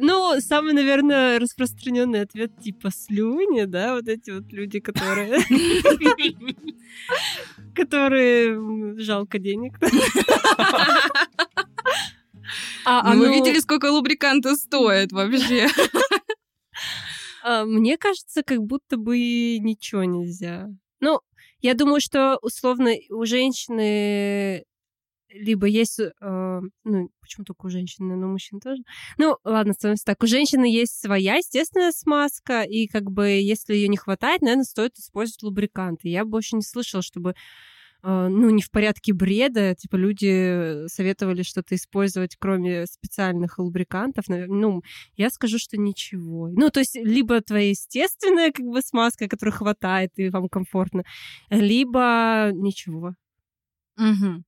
Ну, 0.00 0.40
самый, 0.40 0.72
наверное, 0.72 1.38
распространенный 1.38 2.22
ответ 2.22 2.50
типа 2.60 2.90
слюни, 2.90 3.64
да, 3.64 3.94
вот 3.94 4.08
эти 4.08 4.30
вот 4.30 4.50
люди, 4.52 4.80
которые... 4.80 5.38
Которые 7.76 8.98
жалко 8.98 9.38
денег. 9.38 9.74
А 12.84 13.12
Ну, 13.14 13.20
Вы 13.20 13.26
оно- 13.26 13.34
видели, 13.34 13.58
сколько 13.58 13.86
лубриканты 13.90 14.54
стоят 14.54 15.10
вообще? 15.10 15.66
А, 17.42 17.64
Мне 17.64 17.96
кажется, 17.98 18.42
как 18.44 18.60
будто 18.62 18.96
бы 18.96 19.18
ничего 19.58 20.04
нельзя. 20.04 20.68
Ну, 21.00 21.20
я 21.60 21.74
думаю, 21.74 22.00
что 22.00 22.38
условно 22.42 22.92
у 23.10 23.24
женщины 23.26 24.64
либо 25.28 25.66
есть, 25.66 25.98
э, 25.98 26.60
ну, 26.84 27.10
почему 27.20 27.44
только 27.44 27.66
у 27.66 27.70
женщины, 27.70 28.16
но 28.16 28.26
у 28.26 28.32
мужчин 28.32 28.60
тоже. 28.60 28.82
Ну, 29.18 29.36
ладно, 29.44 29.72
становится 29.72 30.06
так. 30.06 30.22
У 30.22 30.26
женщины 30.26 30.64
есть 30.64 31.00
своя 31.00 31.36
естественная 31.36 31.92
смазка, 31.92 32.62
и 32.62 32.86
как 32.86 33.10
бы 33.10 33.28
если 33.28 33.74
ее 33.74 33.88
не 33.88 33.96
хватает, 33.96 34.42
наверное, 34.42 34.64
стоит 34.64 34.96
использовать 34.98 35.42
лубриканты. 35.42 36.08
Я 36.08 36.24
больше 36.24 36.56
не 36.56 36.62
слышала, 36.62 37.02
чтобы 37.02 37.34
э, 38.02 38.28
ну, 38.28 38.50
не 38.50 38.62
в 38.62 38.70
порядке 38.70 39.12
бреда, 39.12 39.74
типа 39.74 39.96
люди 39.96 40.86
советовали 40.88 41.42
что-то 41.42 41.74
использовать, 41.74 42.36
кроме 42.38 42.86
специальных 42.86 43.58
лубрикантов. 43.58 44.24
Ну, 44.28 44.82
я 45.16 45.30
скажу, 45.30 45.58
что 45.58 45.76
ничего. 45.76 46.48
Ну, 46.50 46.70
то 46.70 46.80
есть, 46.80 46.96
либо 46.96 47.40
твоя 47.40 47.70
естественная 47.70 48.52
как 48.52 48.66
бы 48.66 48.80
смазка, 48.82 49.28
которой 49.28 49.50
хватает 49.50 50.12
и 50.16 50.30
вам 50.30 50.48
комфортно, 50.48 51.02
либо 51.50 52.50
ничего. 52.52 53.14
Мгм. 53.96 54.44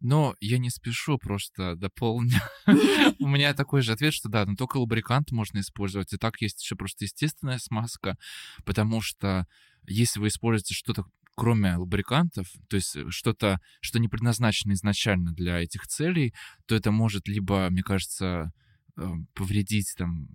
Но 0.00 0.34
я 0.40 0.58
не 0.58 0.70
спешу, 0.70 1.18
просто 1.18 1.76
дополню. 1.76 2.38
У 3.18 3.28
меня 3.28 3.54
такой 3.54 3.82
же 3.82 3.92
ответ, 3.92 4.12
что 4.12 4.28
да, 4.28 4.44
но 4.44 4.54
только 4.54 4.76
лубрикант 4.76 5.32
можно 5.32 5.60
использовать. 5.60 6.12
И 6.12 6.18
так 6.18 6.40
есть 6.40 6.62
еще 6.62 6.76
просто 6.76 7.04
естественная 7.04 7.58
смазка, 7.58 8.16
потому 8.64 9.00
что 9.00 9.46
если 9.86 10.20
вы 10.20 10.28
используете 10.28 10.74
что-то 10.74 11.04
кроме 11.36 11.76
лубрикантов, 11.76 12.46
то 12.68 12.76
есть 12.76 12.94
э, 12.96 13.10
что-то, 13.10 13.58
что 13.80 13.98
не 13.98 14.08
предназначено 14.08 14.72
изначально 14.72 15.32
для 15.32 15.60
этих 15.60 15.86
целей, 15.86 16.32
то 16.66 16.74
это 16.74 16.90
может 16.92 17.26
либо, 17.26 17.68
мне 17.70 17.82
кажется, 17.82 18.52
э, 18.96 19.10
повредить 19.34 19.94
там 19.96 20.28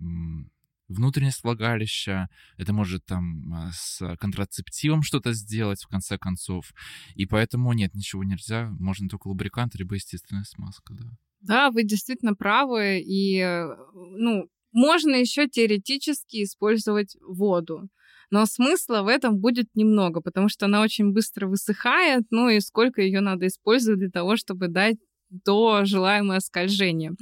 внутренность 0.90 1.42
влагалища, 1.42 2.28
это 2.56 2.72
может 2.72 3.04
там 3.06 3.52
а, 3.52 3.70
с 3.72 4.16
контрацептивом 4.16 5.02
что-то 5.02 5.32
сделать 5.32 5.82
в 5.82 5.88
конце 5.88 6.18
концов, 6.18 6.72
и 7.14 7.26
поэтому 7.26 7.72
нет, 7.72 7.94
ничего 7.94 8.24
нельзя, 8.24 8.70
можно 8.78 9.08
только 9.08 9.28
лубрикант, 9.28 9.74
либо 9.76 9.94
естественная 9.94 10.44
смазка, 10.44 10.94
да. 10.94 11.10
Да, 11.40 11.70
вы 11.70 11.84
действительно 11.84 12.34
правы. 12.34 13.00
И, 13.00 13.38
э, 13.38 13.66
ну, 13.94 14.48
можно 14.72 15.14
еще 15.16 15.48
теоретически 15.48 16.44
использовать 16.44 17.16
воду. 17.22 17.88
Но 18.30 18.46
смысла 18.46 19.02
в 19.02 19.08
этом 19.08 19.38
будет 19.38 19.66
немного, 19.74 20.20
потому 20.20 20.48
что 20.48 20.66
она 20.66 20.82
очень 20.82 21.12
быстро 21.12 21.48
высыхает, 21.48 22.22
ну 22.30 22.48
и 22.48 22.60
сколько 22.60 23.02
ее 23.02 23.20
надо 23.20 23.48
использовать 23.48 23.98
для 23.98 24.10
того, 24.10 24.36
чтобы 24.36 24.68
дать 24.68 24.98
то 25.44 25.84
желаемое 25.84 26.40
скольжение. 26.40 27.12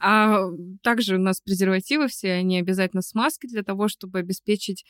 А 0.00 0.40
также 0.82 1.16
у 1.16 1.20
нас 1.20 1.40
презервативы 1.40 2.08
все, 2.08 2.32
они 2.32 2.58
обязательно 2.58 3.02
смазки 3.02 3.46
для 3.46 3.62
того, 3.62 3.88
чтобы 3.88 4.18
обеспечить 4.18 4.84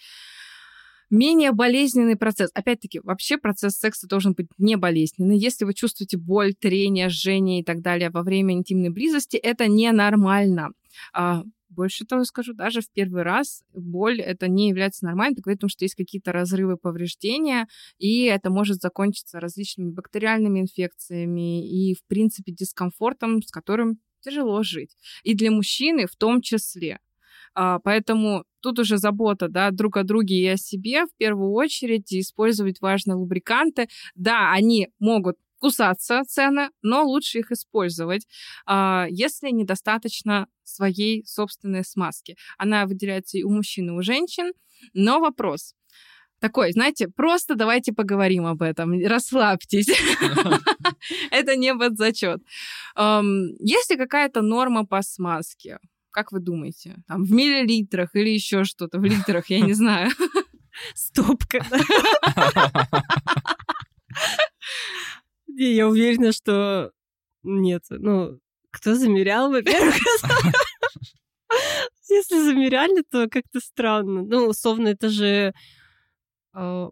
менее 1.11 1.53
болезненный 1.53 2.17
процесс. 2.17 2.51
Опять-таки, 2.55 3.01
вообще 3.03 3.39
процесс 3.39 3.75
секса 3.75 4.07
должен 4.07 4.33
быть 4.33 4.49
не 4.59 4.77
болезненный. 4.77 5.39
Если 5.39 5.65
вы 5.65 5.75
чувствуете 5.75 6.17
боль, 6.17 6.55
трение, 6.55 7.09
жжение 7.09 7.61
и 7.61 7.65
так 7.65 7.81
далее 7.83 8.11
во 8.11 8.23
время 8.23 8.55
интимной 8.55 8.91
близости, 8.91 9.37
это 9.37 9.69
ненормально. 9.69 10.71
Больше 11.75 12.05
того 12.05 12.25
скажу, 12.25 12.55
даже 12.55 12.81
в 12.81 12.91
первый 12.91 13.23
раз 13.23 13.65
боль 13.75 14.21
это 14.21 14.49
не 14.49 14.69
является 14.69 15.05
нормальной, 15.05 15.43
о 15.45 15.57
том, 15.57 15.69
что 15.69 15.85
есть 15.85 15.95
какие-то 15.95 16.33
разрывы, 16.33 16.77
повреждения, 16.77 17.67
и 17.99 18.25
это 18.25 18.51
может 18.51 18.81
закончиться 18.81 19.41
различными 19.41 19.91
бактериальными 19.91 20.61
инфекциями 20.61 21.69
и, 21.69 21.95
в 21.95 22.05
принципе, 22.07 22.53
дискомфортом, 22.53 23.43
с 23.43 23.51
которым 23.51 23.99
тяжело 24.21 24.63
жить. 24.63 24.97
И 25.23 25.35
для 25.35 25.51
мужчины 25.51 26.07
в 26.07 26.17
том 26.17 26.41
числе. 26.41 27.01
А, 27.55 27.79
Поэтому 27.81 28.45
тут 28.61 28.79
уже 28.79 28.99
забота 28.99 29.49
да, 29.49 29.71
друг 29.71 29.97
о 29.97 30.03
друге 30.05 30.37
и 30.37 30.47
о 30.47 30.57
себе 30.57 31.07
в 31.07 31.15
первую 31.17 31.53
очередь, 31.53 32.11
и 32.13 32.21
использовать 32.21 32.81
важные 32.81 33.17
лубриканты. 33.17 33.89
Да, 34.15 34.53
они 34.53 34.89
могут 34.99 35.37
кусаться 35.65 36.23
цены, 36.29 36.69
но 36.83 37.05
лучше 37.05 37.39
их 37.39 37.51
использовать, 37.51 38.27
а, 38.67 39.07
если 39.09 39.49
недостаточно 39.49 40.47
своей 40.63 41.25
собственной 41.25 41.85
смазки. 41.85 42.37
Она 42.59 42.85
выделяется 42.85 43.39
и 43.39 43.45
у 43.45 43.51
мужчин, 43.51 43.89
и 43.89 43.93
у 43.93 44.03
женщин. 44.03 44.53
Но 44.93 45.21
вопрос 45.21 45.75
такой, 46.39 46.73
знаете, 46.73 47.09
просто 47.09 47.55
давайте 47.55 47.95
поговорим 47.95 48.45
об 48.45 48.61
этом, 48.61 48.93
расслабьтесь. 49.07 49.89
Это 51.31 51.57
не 51.57 51.75
под 51.75 51.97
зачет. 51.97 52.43
Есть 52.95 53.91
ли 53.91 53.97
какая-то 53.97 54.43
норма 54.43 54.85
по 54.85 55.01
смазке? 55.01 55.79
Как 56.11 56.31
вы 56.31 56.41
думаете? 56.41 56.97
Там 57.09 57.25
в 57.25 57.33
миллилитрах 57.33 58.15
или 58.15 58.29
еще 58.29 58.65
что-то, 58.65 58.99
в 58.99 59.05
литрах, 59.05 59.49
я 59.49 59.61
не 59.61 59.73
знаю. 59.73 60.11
Стопка. 60.95 61.65
я 65.57 65.89
уверена, 65.89 66.33
что 66.33 66.91
нет. 67.43 67.83
Ну, 67.91 68.39
кто 68.71 68.95
замерял, 68.95 69.51
во-первых? 69.51 69.97
Если 72.09 72.43
замеряли, 72.43 73.03
то 73.11 73.29
как-то 73.29 73.61
странно. 73.61 74.23
Ну, 74.23 74.49
условно, 74.49 74.89
это 74.89 75.09
же... 75.09 75.53
а, 76.53 76.89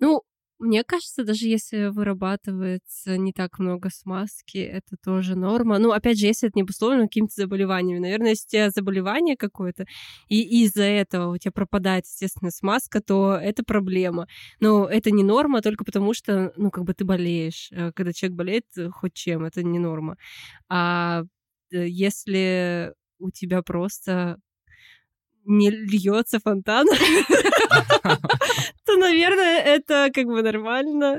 Ну, 0.00 0.22
мне 0.58 0.84
кажется, 0.84 1.24
даже 1.24 1.46
если 1.46 1.86
вырабатывается 1.86 3.16
не 3.16 3.32
так 3.32 3.58
много 3.58 3.90
смазки, 3.90 4.58
это 4.58 4.96
тоже 5.02 5.36
норма. 5.36 5.78
Ну, 5.78 5.92
опять 5.92 6.18
же, 6.18 6.26
если 6.26 6.48
это 6.48 6.56
не 6.56 6.62
обусловлено 6.62 7.04
какими-то 7.04 7.34
заболеваниями. 7.36 8.00
Наверное, 8.00 8.30
если 8.30 8.46
у 8.46 8.50
тебя 8.50 8.70
заболевание 8.70 9.36
какое-то, 9.36 9.86
и 10.28 10.64
из-за 10.64 10.82
этого 10.84 11.32
у 11.34 11.38
тебя 11.38 11.52
пропадает, 11.52 12.06
естественно, 12.06 12.50
смазка, 12.50 13.00
то 13.00 13.34
это 13.40 13.62
проблема. 13.64 14.26
Но 14.60 14.86
это 14.88 15.10
не 15.10 15.22
норма 15.22 15.62
только 15.62 15.84
потому, 15.84 16.14
что, 16.14 16.52
ну, 16.56 16.70
как 16.70 16.84
бы 16.84 16.94
ты 16.94 17.04
болеешь. 17.04 17.68
Э, 17.72 17.92
Когда 17.92 18.12
человек 18.12 18.36
болеет 18.36 18.64
э, 18.76 18.90
хоть 18.90 19.14
чем, 19.14 19.44
это 19.44 19.62
не 19.62 19.78
норма. 19.78 20.16
А 20.68 21.22
э, 21.72 21.86
если 21.88 22.94
у 23.18 23.30
тебя 23.30 23.62
просто 23.62 24.38
не 25.48 25.70
льется 25.70 26.38
фонтан, 26.40 26.86
то, 28.84 28.96
наверное, 28.96 29.60
это 29.60 30.10
как 30.14 30.26
бы 30.26 30.42
нормально. 30.42 31.18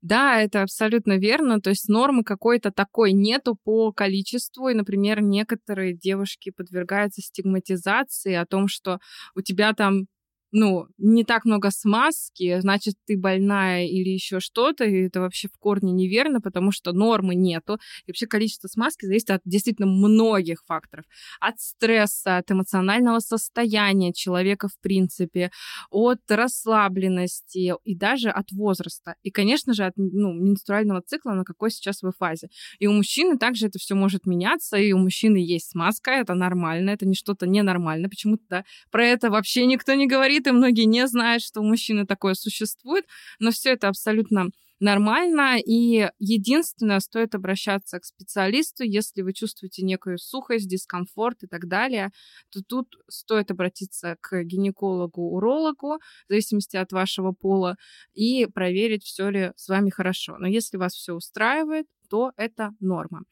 Да, 0.00 0.40
это 0.40 0.62
абсолютно 0.62 1.18
верно. 1.18 1.60
То 1.60 1.70
есть 1.70 1.88
нормы 1.88 2.22
какой-то 2.24 2.70
такой 2.70 3.12
нету 3.12 3.56
по 3.64 3.92
количеству. 3.92 4.68
И, 4.68 4.74
например, 4.74 5.20
некоторые 5.22 5.94
девушки 5.94 6.50
подвергаются 6.50 7.20
стигматизации 7.20 8.34
о 8.34 8.46
том, 8.46 8.68
что 8.68 9.00
у 9.34 9.42
тебя 9.42 9.72
там 9.74 10.06
ну, 10.50 10.86
не 10.98 11.24
так 11.24 11.44
много 11.44 11.70
смазки, 11.70 12.60
значит, 12.60 12.94
ты 13.06 13.18
больная 13.18 13.86
или 13.86 14.08
еще 14.10 14.40
что-то, 14.40 14.84
и 14.84 15.06
это 15.06 15.20
вообще 15.20 15.48
в 15.48 15.58
корне 15.58 15.92
неверно, 15.92 16.40
потому 16.40 16.72
что 16.72 16.92
нормы 16.92 17.34
нету. 17.34 17.78
И 18.06 18.10
вообще 18.10 18.26
количество 18.26 18.68
смазки 18.68 19.06
зависит 19.06 19.30
от 19.30 19.40
действительно 19.44 19.88
многих 19.88 20.64
факторов. 20.66 21.04
От 21.40 21.60
стресса, 21.60 22.38
от 22.38 22.50
эмоционального 22.50 23.18
состояния 23.20 24.12
человека 24.12 24.68
в 24.68 24.78
принципе, 24.80 25.50
от 25.90 26.20
расслабленности 26.28 27.74
и 27.84 27.94
даже 27.94 28.30
от 28.30 28.50
возраста. 28.52 29.14
И, 29.22 29.30
конечно 29.30 29.74
же, 29.74 29.84
от 29.84 29.94
ну, 29.96 30.32
менструального 30.32 31.02
цикла, 31.02 31.32
на 31.32 31.44
какой 31.44 31.70
сейчас 31.70 32.02
вы 32.02 32.12
фазе. 32.12 32.48
И 32.78 32.86
у 32.86 32.92
мужчины 32.92 33.38
также 33.38 33.66
это 33.66 33.78
все 33.78 33.94
может 33.94 34.26
меняться, 34.26 34.76
и 34.76 34.92
у 34.92 34.98
мужчины 34.98 35.36
есть 35.38 35.70
смазка, 35.70 36.12
это 36.12 36.34
нормально, 36.34 36.90
это 36.90 37.06
не 37.06 37.14
что-то 37.14 37.46
ненормально. 37.46 38.08
Почему-то 38.08 38.44
да, 38.48 38.64
про 38.90 39.04
это 39.04 39.30
вообще 39.30 39.66
никто 39.66 39.94
не 39.94 40.06
говорит, 40.06 40.37
и 40.46 40.52
многие 40.52 40.84
не 40.84 41.06
знают, 41.06 41.42
что 41.42 41.60
у 41.60 41.64
мужчины 41.64 42.06
такое 42.06 42.34
существует, 42.34 43.04
но 43.38 43.50
все 43.50 43.72
это 43.72 43.88
абсолютно 43.88 44.50
нормально, 44.80 45.58
и 45.58 46.08
единственное, 46.18 47.00
стоит 47.00 47.34
обращаться 47.34 47.98
к 47.98 48.04
специалисту, 48.04 48.84
если 48.84 49.22
вы 49.22 49.32
чувствуете 49.32 49.82
некую 49.82 50.18
сухость, 50.18 50.68
дискомфорт 50.68 51.42
и 51.42 51.46
так 51.46 51.66
далее, 51.66 52.10
то 52.50 52.62
тут 52.62 52.94
стоит 53.08 53.50
обратиться 53.50 54.16
к 54.20 54.42
гинекологу, 54.44 55.22
урологу, 55.34 55.98
в 55.98 56.28
зависимости 56.28 56.76
от 56.76 56.92
вашего 56.92 57.32
пола, 57.32 57.76
и 58.14 58.46
проверить, 58.46 59.04
все 59.04 59.30
ли 59.30 59.52
с 59.56 59.68
вами 59.68 59.90
хорошо. 59.90 60.36
Но 60.38 60.46
если 60.46 60.76
вас 60.76 60.94
все 60.94 61.12
устраивает, 61.14 61.86
то 62.08 62.32
это 62.36 62.70
норма. 62.80 63.22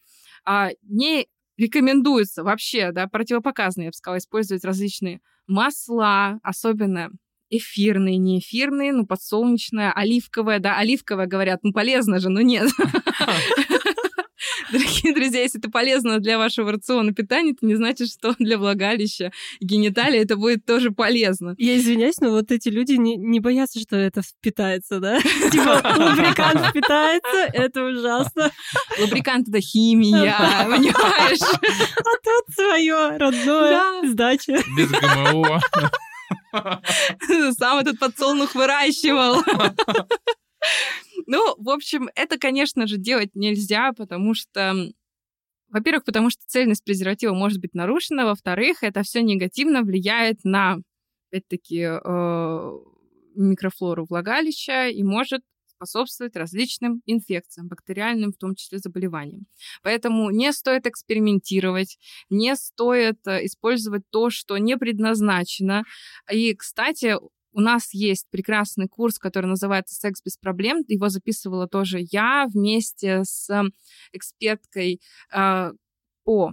А 0.44 0.70
не 0.82 1.28
рекомендуется 1.56 2.44
вообще, 2.44 2.92
да, 2.92 3.06
противопоказано, 3.06 3.84
я 3.84 3.90
бы 3.90 3.94
сказала, 3.94 4.18
использовать 4.18 4.64
различные 4.64 5.20
масла, 5.46 6.38
особенно 6.42 7.10
эфирные, 7.50 8.16
не 8.18 8.40
эфирные, 8.40 8.92
ну, 8.92 9.06
подсолнечное, 9.06 9.92
оливковое, 9.92 10.58
да, 10.58 10.76
оливковое, 10.76 11.26
говорят, 11.26 11.60
ну, 11.62 11.72
полезно 11.72 12.18
же, 12.18 12.28
но 12.28 12.40
нет. 12.40 12.68
Дорогие 14.72 15.14
друзья, 15.14 15.42
если 15.42 15.60
это 15.60 15.70
полезно 15.70 16.18
для 16.18 16.38
вашего 16.38 16.72
рациона 16.72 17.12
питания, 17.12 17.52
это 17.52 17.64
не 17.64 17.74
значит, 17.76 18.08
что 18.10 18.34
для 18.38 18.58
влагалища 18.58 19.32
гениталия 19.60 20.22
это 20.22 20.36
будет 20.36 20.64
тоже 20.64 20.90
полезно. 20.90 21.54
Я 21.58 21.76
извиняюсь, 21.76 22.20
но 22.20 22.30
вот 22.30 22.50
эти 22.50 22.68
люди 22.68 22.92
не, 22.92 23.16
не 23.16 23.40
боятся, 23.40 23.80
что 23.80 23.96
это 23.96 24.22
впитается, 24.22 24.98
да? 25.00 25.20
Типа 25.52 25.82
лубрикант 25.96 26.66
впитается, 26.66 27.50
это 27.52 27.84
ужасно. 27.84 28.50
Лубрикант— 28.98 29.48
это 29.50 29.60
химия, 29.60 30.34
понимаешь? 30.64 31.40
А 31.42 32.10
тут 32.24 32.54
свое 32.54 33.16
родное 33.16 34.08
сдача. 34.08 34.62
Без 34.76 34.90
ГМО. 34.90 35.60
Сам 37.58 37.78
этот 37.78 37.98
подсолнух 37.98 38.54
выращивал. 38.54 39.42
Ну, 41.26 41.54
в 41.58 41.70
общем, 41.70 42.08
это, 42.14 42.38
конечно 42.38 42.86
же, 42.86 42.98
делать 42.98 43.30
нельзя, 43.34 43.92
потому 43.92 44.34
что 44.34 44.74
во-первых, 45.68 46.04
потому 46.04 46.30
что 46.30 46.42
цельность 46.46 46.84
презерватива 46.84 47.34
может 47.34 47.60
быть 47.60 47.74
нарушена. 47.74 48.24
Во-вторых, 48.24 48.82
это 48.82 49.02
все 49.02 49.22
негативно 49.22 49.82
влияет 49.82 50.44
на, 50.44 50.78
опять-таки, 51.30 51.80
э, 51.82 52.70
микрофлору 53.34 54.06
влагалища 54.08 54.88
и 54.88 55.02
может 55.02 55.42
способствовать 55.66 56.36
различным 56.36 57.02
инфекциям, 57.04 57.68
бактериальным, 57.68 58.32
в 58.32 58.38
том 58.38 58.54
числе 58.54 58.78
заболеваниям. 58.78 59.46
Поэтому 59.82 60.30
не 60.30 60.52
стоит 60.52 60.86
экспериментировать, 60.86 61.98
не 62.30 62.56
стоит 62.56 63.18
э, 63.26 63.44
использовать 63.44 64.02
то, 64.10 64.30
что 64.30 64.56
не 64.56 64.76
предназначено. 64.78 65.84
И, 66.32 66.54
кстати, 66.54 67.16
у 67.56 67.60
нас 67.60 67.94
есть 67.94 68.26
прекрасный 68.30 68.86
курс, 68.86 69.18
который 69.18 69.46
называется 69.46 69.94
«Секс 69.94 70.20
без 70.22 70.36
проблем». 70.36 70.84
Его 70.88 71.08
записывала 71.08 71.66
тоже 71.66 72.00
я 72.10 72.46
вместе 72.52 73.22
с 73.24 73.48
эксперткой 74.12 75.00
э, 75.32 75.72
по 76.24 76.52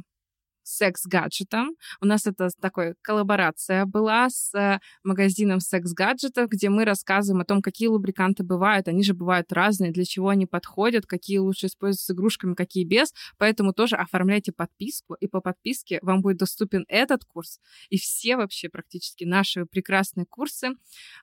секс-гаджетом. 0.75 1.75
У 2.01 2.05
нас 2.05 2.25
это 2.25 2.49
такая 2.59 2.95
коллаборация 3.01 3.85
была 3.85 4.29
с 4.29 4.53
э, 4.55 4.79
магазином 5.03 5.59
секс-гаджетов, 5.59 6.49
где 6.49 6.69
мы 6.69 6.85
рассказываем 6.85 7.41
о 7.41 7.45
том, 7.45 7.61
какие 7.61 7.87
лубриканты 7.87 8.43
бывают. 8.43 8.87
Они 8.87 9.03
же 9.03 9.13
бывают 9.13 9.51
разные, 9.51 9.91
для 9.91 10.05
чего 10.05 10.29
они 10.29 10.45
подходят, 10.45 11.05
какие 11.05 11.37
лучше 11.37 11.67
использовать 11.67 12.05
с 12.05 12.11
игрушками, 12.11 12.53
какие 12.53 12.83
без. 12.83 13.13
Поэтому 13.37 13.73
тоже 13.73 13.95
оформляйте 13.95 14.51
подписку, 14.51 15.15
и 15.15 15.27
по 15.27 15.41
подписке 15.41 15.99
вам 16.01 16.21
будет 16.21 16.37
доступен 16.37 16.85
этот 16.87 17.25
курс 17.25 17.59
и 17.89 17.97
все 17.97 18.37
вообще 18.37 18.69
практически 18.69 19.23
наши 19.23 19.65
прекрасные 19.65 20.25
курсы 20.25 20.69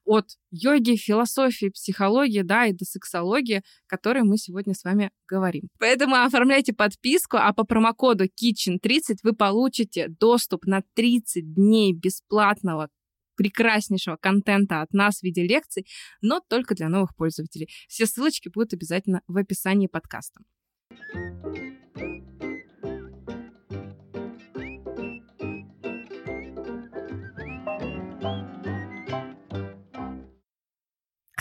от 0.04 0.36
йоги, 0.50 0.96
философии, 0.96 1.68
психологии, 1.70 2.42
да, 2.42 2.66
и 2.66 2.72
до 2.72 2.84
сексологии, 2.84 3.62
которые 3.86 4.24
мы 4.24 4.36
сегодня 4.36 4.74
с 4.74 4.84
вами 4.84 5.10
говорим. 5.28 5.68
Поэтому 5.78 6.16
оформляйте 6.16 6.72
подписку, 6.72 7.36
а 7.36 7.52
по 7.52 7.64
промокоду 7.64 8.24
KITCHEN30 8.24 9.18
вы 9.22 9.32
получите 9.32 10.08
доступ 10.08 10.66
на 10.66 10.82
30 10.94 11.54
дней 11.54 11.92
бесплатного 11.92 12.88
прекраснейшего 13.36 14.16
контента 14.16 14.82
от 14.82 14.92
нас 14.92 15.20
в 15.20 15.22
виде 15.22 15.42
лекций, 15.42 15.86
но 16.20 16.40
только 16.46 16.74
для 16.74 16.90
новых 16.90 17.16
пользователей. 17.16 17.70
Все 17.88 18.04
ссылочки 18.04 18.50
будут 18.50 18.74
обязательно 18.74 19.22
в 19.26 19.38
описании 19.38 19.86
подкаста. 19.86 20.40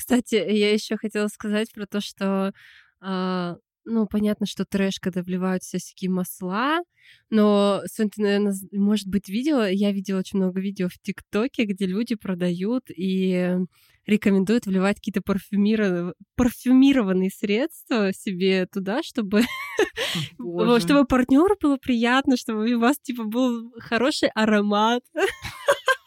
Кстати, 0.10 0.34
я 0.34 0.74
еще 0.74 0.98
хотела 0.98 1.28
сказать 1.28 1.72
про 1.72 1.86
то, 1.86 2.02
что 2.02 2.52
э, 3.00 3.56
ну, 3.86 4.08
понятно, 4.08 4.48
что 4.48 4.66
трэш, 4.66 5.00
когда 5.00 5.22
вливают 5.22 5.62
всякие 5.62 6.10
масла, 6.10 6.80
но, 7.30 7.84
Сонь, 7.86 8.10
ты, 8.10 8.24
наверное, 8.24 8.56
может 8.72 9.08
быть, 9.08 9.30
видела, 9.30 9.70
я 9.70 9.92
видела 9.92 10.18
очень 10.18 10.40
много 10.40 10.62
видео 10.62 10.88
в 10.90 10.98
ТикТоке, 11.00 11.66
где 11.66 11.86
люди 11.86 12.16
продают 12.16 12.86
и 12.90 13.56
рекомендуют 14.08 14.66
вливать 14.66 14.96
какие-то 14.96 15.22
парфюмированные, 15.22 16.16
парфюмированные 16.36 17.30
средства 17.30 18.12
себе 18.12 18.66
туда, 18.66 19.04
чтобы, 19.04 19.44
чтобы 20.80 21.06
партнеру 21.06 21.56
было 21.62 21.78
приятно, 21.78 22.36
чтобы 22.36 22.74
у 22.74 22.80
вас, 22.80 22.98
типа, 22.98 23.26
был 23.26 23.72
хороший 23.78 24.30
аромат. 24.30 25.04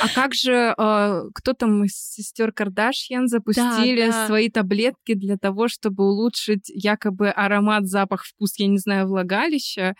А 0.00 0.08
как 0.14 0.34
же 0.34 0.74
э, 0.76 1.22
кто 1.34 1.52
там 1.52 1.84
из 1.84 1.92
сестер 1.96 2.52
Кардашьян 2.52 3.28
запустили 3.28 4.06
да, 4.06 4.12
да. 4.12 4.26
свои 4.26 4.48
таблетки 4.48 5.14
для 5.14 5.36
того, 5.36 5.68
чтобы 5.68 6.04
улучшить 6.04 6.68
якобы 6.68 7.30
аромат, 7.30 7.86
запах, 7.86 8.24
вкус, 8.24 8.54
я 8.58 8.66
не 8.66 8.78
знаю, 8.78 9.06
влагалища? 9.06 9.94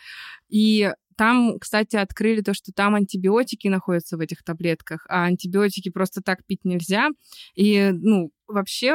И 0.49 0.91
там, 1.15 1.59
кстати, 1.59 1.95
открыли 1.95 2.41
то, 2.41 2.53
что 2.53 2.71
там 2.73 2.95
антибиотики 2.95 3.67
находятся 3.67 4.17
в 4.17 4.19
этих 4.19 4.43
таблетках, 4.43 5.05
а 5.09 5.25
антибиотики 5.25 5.89
просто 5.89 6.21
так 6.21 6.45
пить 6.45 6.63
нельзя. 6.63 7.09
И, 7.55 7.91
ну, 7.91 8.31
вообще 8.53 8.91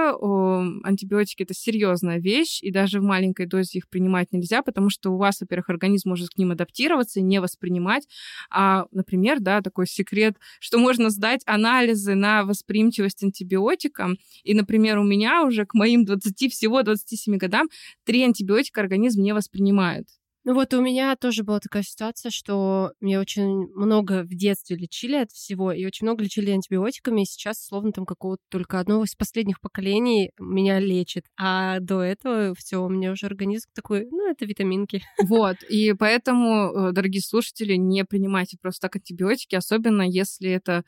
антибиотики 0.84 1.42
это 1.42 1.54
серьезная 1.54 2.18
вещь, 2.18 2.62
и 2.62 2.70
даже 2.70 3.00
в 3.00 3.04
маленькой 3.04 3.46
дозе 3.46 3.78
их 3.78 3.88
принимать 3.88 4.32
нельзя, 4.32 4.62
потому 4.62 4.90
что 4.90 5.11
у 5.11 5.16
вас, 5.16 5.40
во-первых, 5.40 5.68
организм 5.70 6.11
может 6.11 6.30
к 6.30 6.38
ним 6.38 6.52
адаптироваться 6.52 7.20
и 7.20 7.22
не 7.22 7.40
воспринимать. 7.40 8.09
А, 8.50 8.86
например, 8.92 9.40
да, 9.40 9.61
такой 9.61 9.86
секрет, 9.86 10.36
что 10.61 10.78
можно 10.78 11.11
сдать 11.11 11.42
анализы 11.46 12.14
на 12.14 12.44
восприимчивость 12.44 13.22
антибиотикам. 13.22 14.16
И, 14.44 14.54
например, 14.54 14.98
у 14.98 15.04
меня 15.04 15.44
уже 15.44 15.66
к 15.66 15.74
моим 15.74 16.04
20, 16.04 16.48
всего 16.48 16.82
27 16.82 17.36
годам 17.36 17.68
три 18.04 18.22
антибиотика 18.24 18.80
организм 18.80 19.22
не 19.22 19.32
воспринимает. 19.34 20.17
Ну 20.45 20.55
вот 20.55 20.72
у 20.72 20.80
меня 20.80 21.14
тоже 21.16 21.43
была 21.43 21.61
такая 21.61 21.82
ситуация, 21.82 22.30
что 22.30 22.93
мне 23.01 23.18
очень 23.20 23.66
много 23.74 24.22
в 24.22 24.28
детстве 24.28 24.76
лечили 24.76 25.16
от 25.16 25.30
всего, 25.30 25.72
и 25.72 25.84
очень 25.84 26.07
много 26.07 26.22
лечили 26.24 26.51
антибиотиками, 26.51 27.22
и 27.22 27.26
сейчас, 27.26 27.62
словно 27.62 27.93
там 27.93 28.07
какого-то 28.07 28.43
только 28.49 28.78
одного 28.80 29.05
из 29.05 29.14
последних 29.14 29.61
поколений 29.61 30.30
меня 30.39 30.78
лечит. 30.80 31.26
А 31.36 31.80
до 31.80 32.01
этого 32.03 32.55
все, 32.57 32.78
у 32.82 32.89
меня 32.89 33.12
уже 33.12 33.26
организм 33.26 33.68
такой, 33.74 34.07
ну, 34.11 34.30
это 34.30 34.45
витаминки. 34.47 35.03
Вот, 35.28 35.57
и 35.68 35.93
поэтому, 35.93 36.89
э, 36.89 36.93
дорогие 36.93 37.20
слушатели, 37.22 37.74
не 37.74 38.05
принимайте 38.05 38.57
просто 38.61 38.82
так 38.89 38.97
антибиотики, 38.97 39.55
особенно 39.57 40.03
если 40.03 40.51
это 40.51 40.84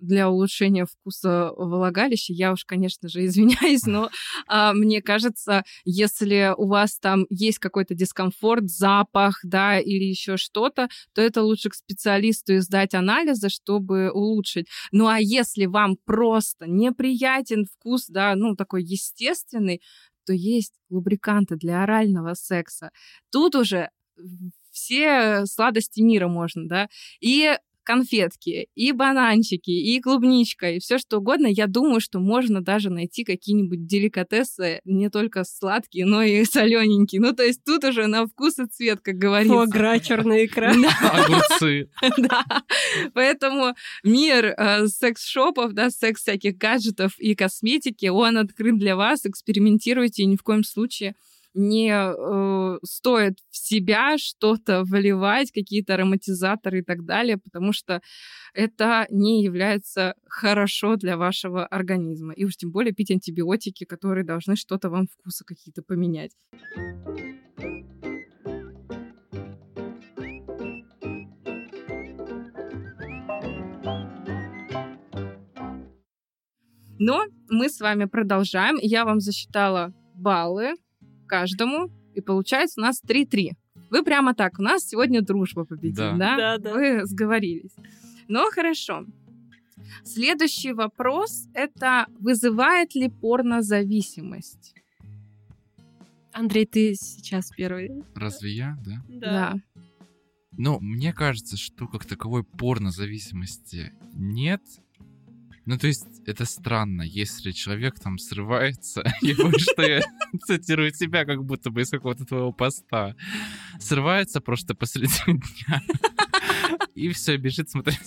для 0.00 0.30
улучшения 0.30 0.86
вкуса 0.86 1.52
влагалища. 1.56 2.32
Я 2.32 2.52
уж, 2.52 2.64
конечно 2.64 3.08
же, 3.08 3.24
извиняюсь, 3.26 3.86
но 3.86 4.10
а, 4.46 4.72
мне 4.72 5.02
кажется, 5.02 5.64
если 5.84 6.54
у 6.56 6.66
вас 6.66 6.98
там 6.98 7.26
есть 7.30 7.58
какой-то 7.58 7.94
дискомфорт, 7.94 8.68
запах, 8.68 9.40
да, 9.42 9.78
или 9.78 10.04
еще 10.04 10.36
что-то, 10.36 10.88
то 11.14 11.20
это 11.20 11.42
лучше 11.42 11.70
к 11.70 11.74
специалисту 11.74 12.54
и 12.54 12.58
сдать 12.58 12.94
анализы, 12.94 13.48
чтобы 13.48 14.10
улучшить. 14.10 14.68
Ну 14.92 15.06
а 15.08 15.18
если 15.18 15.66
вам 15.66 15.96
просто 16.04 16.66
неприятен 16.66 17.66
вкус, 17.66 18.06
да, 18.08 18.34
ну 18.34 18.56
такой 18.56 18.82
естественный, 18.82 19.82
что 20.28 20.34
есть 20.34 20.74
лубриканты 20.90 21.56
для 21.56 21.82
орального 21.82 22.34
секса. 22.34 22.90
Тут 23.30 23.54
уже 23.54 23.88
все 24.70 25.46
сладости 25.46 26.00
мира 26.00 26.28
можно, 26.28 26.68
да, 26.68 26.88
и 27.20 27.56
конфетки, 27.88 28.68
и 28.74 28.92
бананчики, 28.92 29.70
и 29.70 29.98
клубничка, 30.02 30.72
и 30.72 30.78
все 30.78 30.98
что 30.98 31.18
угодно. 31.18 31.46
Я 31.46 31.66
думаю, 31.66 32.00
что 32.00 32.20
можно 32.20 32.60
даже 32.60 32.90
найти 32.90 33.24
какие-нибудь 33.24 33.86
деликатесы 33.86 34.80
не 34.84 35.08
только 35.08 35.42
сладкие, 35.44 36.04
но 36.04 36.22
и 36.22 36.44
солененькие. 36.44 37.22
Ну, 37.22 37.32
то 37.32 37.42
есть 37.42 37.64
тут 37.64 37.84
уже 37.84 38.06
на 38.06 38.26
вкус 38.26 38.58
и 38.58 38.66
цвет, 38.66 39.00
как 39.00 39.14
говорится. 39.14 39.54
Фуагра, 39.54 39.98
черная 40.00 40.44
икра. 40.44 40.70
Огурцы. 41.02 41.88
Да. 42.18 42.44
Поэтому 43.14 43.74
мир 44.02 44.46
э, 44.46 44.86
секс-шопов, 44.88 45.72
да, 45.72 45.88
секс 45.88 46.20
всяких 46.20 46.58
гаджетов 46.58 47.18
и 47.18 47.34
косметики, 47.34 48.06
он 48.06 48.36
открыт 48.36 48.76
для 48.76 48.96
вас. 48.96 49.24
Экспериментируйте 49.24 50.24
и 50.24 50.26
ни 50.26 50.36
в 50.36 50.42
коем 50.42 50.62
случае 50.62 51.14
не 51.58 51.90
э, 51.90 52.78
стоит 52.84 53.38
в 53.50 53.56
себя 53.56 54.16
что-то 54.16 54.84
выливать, 54.84 55.50
какие-то 55.50 55.94
ароматизаторы 55.94 56.78
и 56.78 56.82
так 56.82 57.04
далее, 57.04 57.36
потому 57.36 57.72
что 57.72 58.00
это 58.54 59.06
не 59.10 59.42
является 59.42 60.14
хорошо 60.26 60.96
для 60.96 61.16
вашего 61.16 61.66
организма. 61.66 62.32
И 62.32 62.44
уж 62.44 62.56
тем 62.56 62.70
более 62.70 62.92
пить 62.92 63.10
антибиотики, 63.10 63.84
которые 63.84 64.24
должны 64.24 64.54
что-то 64.56 64.88
вам 64.88 65.06
вкусы 65.06 65.44
какие-то 65.44 65.82
поменять. 65.82 66.30
Но 77.00 77.24
мы 77.48 77.68
с 77.68 77.80
вами 77.80 78.06
продолжаем. 78.06 78.76
Я 78.80 79.04
вам 79.04 79.20
засчитала 79.20 79.92
баллы 80.14 80.74
каждому, 81.28 81.90
и 82.14 82.20
получается 82.20 82.80
у 82.80 82.84
нас 82.84 83.00
3-3. 83.06 83.52
Вы 83.90 84.02
прямо 84.02 84.34
так, 84.34 84.58
у 84.58 84.62
нас 84.62 84.82
сегодня 84.82 85.22
дружба 85.22 85.64
победила, 85.64 86.14
да? 86.16 86.36
Да, 86.36 86.58
да. 86.58 86.72
Вы 86.74 87.06
сговорились. 87.06 87.74
Но 88.26 88.50
хорошо. 88.50 89.04
Следующий 90.04 90.72
вопрос— 90.72 91.46
это 91.54 92.06
вызывает 92.18 92.94
ли 92.94 93.08
порнозависимость? 93.08 94.74
Андрей, 96.32 96.66
ты 96.66 96.94
сейчас 96.94 97.50
первый. 97.56 98.04
Разве 98.14 98.50
я, 98.52 98.78
да? 98.84 99.02
Да. 99.08 99.54
Ну, 100.52 100.78
мне 100.80 101.12
кажется, 101.12 101.56
что 101.56 101.86
как 101.86 102.04
таковой 102.04 102.44
порнозависимости 102.44 103.92
нет. 104.14 104.62
Ну, 105.68 105.76
то 105.76 105.86
есть, 105.86 106.06
это 106.24 106.46
странно, 106.46 107.02
если 107.02 107.50
человек 107.52 108.00
там 108.00 108.16
срывается, 108.16 109.04
и 109.20 109.34
вот 109.34 109.60
что 109.60 109.82
я 109.82 110.00
цитирую 110.46 110.92
тебя, 110.92 111.26
как 111.26 111.44
будто 111.44 111.68
бы 111.68 111.82
из 111.82 111.90
какого-то 111.90 112.24
твоего 112.24 112.52
поста, 112.52 113.14
срывается 113.78 114.40
просто 114.40 114.74
посреди 114.74 115.12
дня, 115.26 115.82
и 116.94 117.10
все, 117.10 117.36
бежит 117.36 117.68
смотреть 117.68 117.98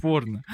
порно. 0.00 0.44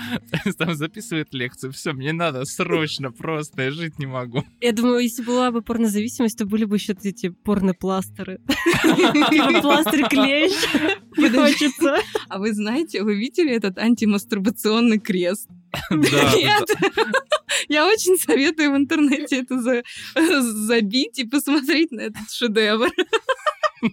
Там 0.57 0.75
записывает 0.75 1.35
лекцию, 1.35 1.71
все, 1.75 1.93
мне 1.93 2.15
надо 2.15 2.47
срочно 2.47 3.13
просто, 3.13 3.65
я 3.65 3.71
жить 3.71 3.99
не 3.99 4.07
могу. 4.07 4.43
Я 4.63 4.73
думаю, 4.73 5.01
если 5.01 5.23
была 5.23 5.51
бы 5.51 5.61
порнозависимость, 5.61 6.39
то 6.39 6.47
были 6.47 6.65
бы 6.65 6.77
еще 6.77 6.95
эти 6.95 7.29
порнопластеры. 7.29 8.41
Пластырь 9.61 10.09
Подожди. 11.15 11.59
хочется. 11.59 11.97
А 12.31 12.39
вы 12.39 12.55
знаете, 12.55 13.03
вы 13.03 13.17
видели 13.17 13.53
этот 13.53 13.77
антимастурбационный 13.77 14.99
крест? 14.99 15.51
Да, 15.91 16.35
Нет. 16.37 16.69
Я 17.69 17.87
очень 17.87 18.17
советую 18.19 18.73
в 18.73 18.77
интернете 18.77 19.41
это 19.41 19.61
за- 19.61 19.83
забить 20.67 21.19
и 21.19 21.25
посмотреть 21.25 21.91
на 21.93 22.03
этот 22.03 22.31
шедевр. 22.31 22.91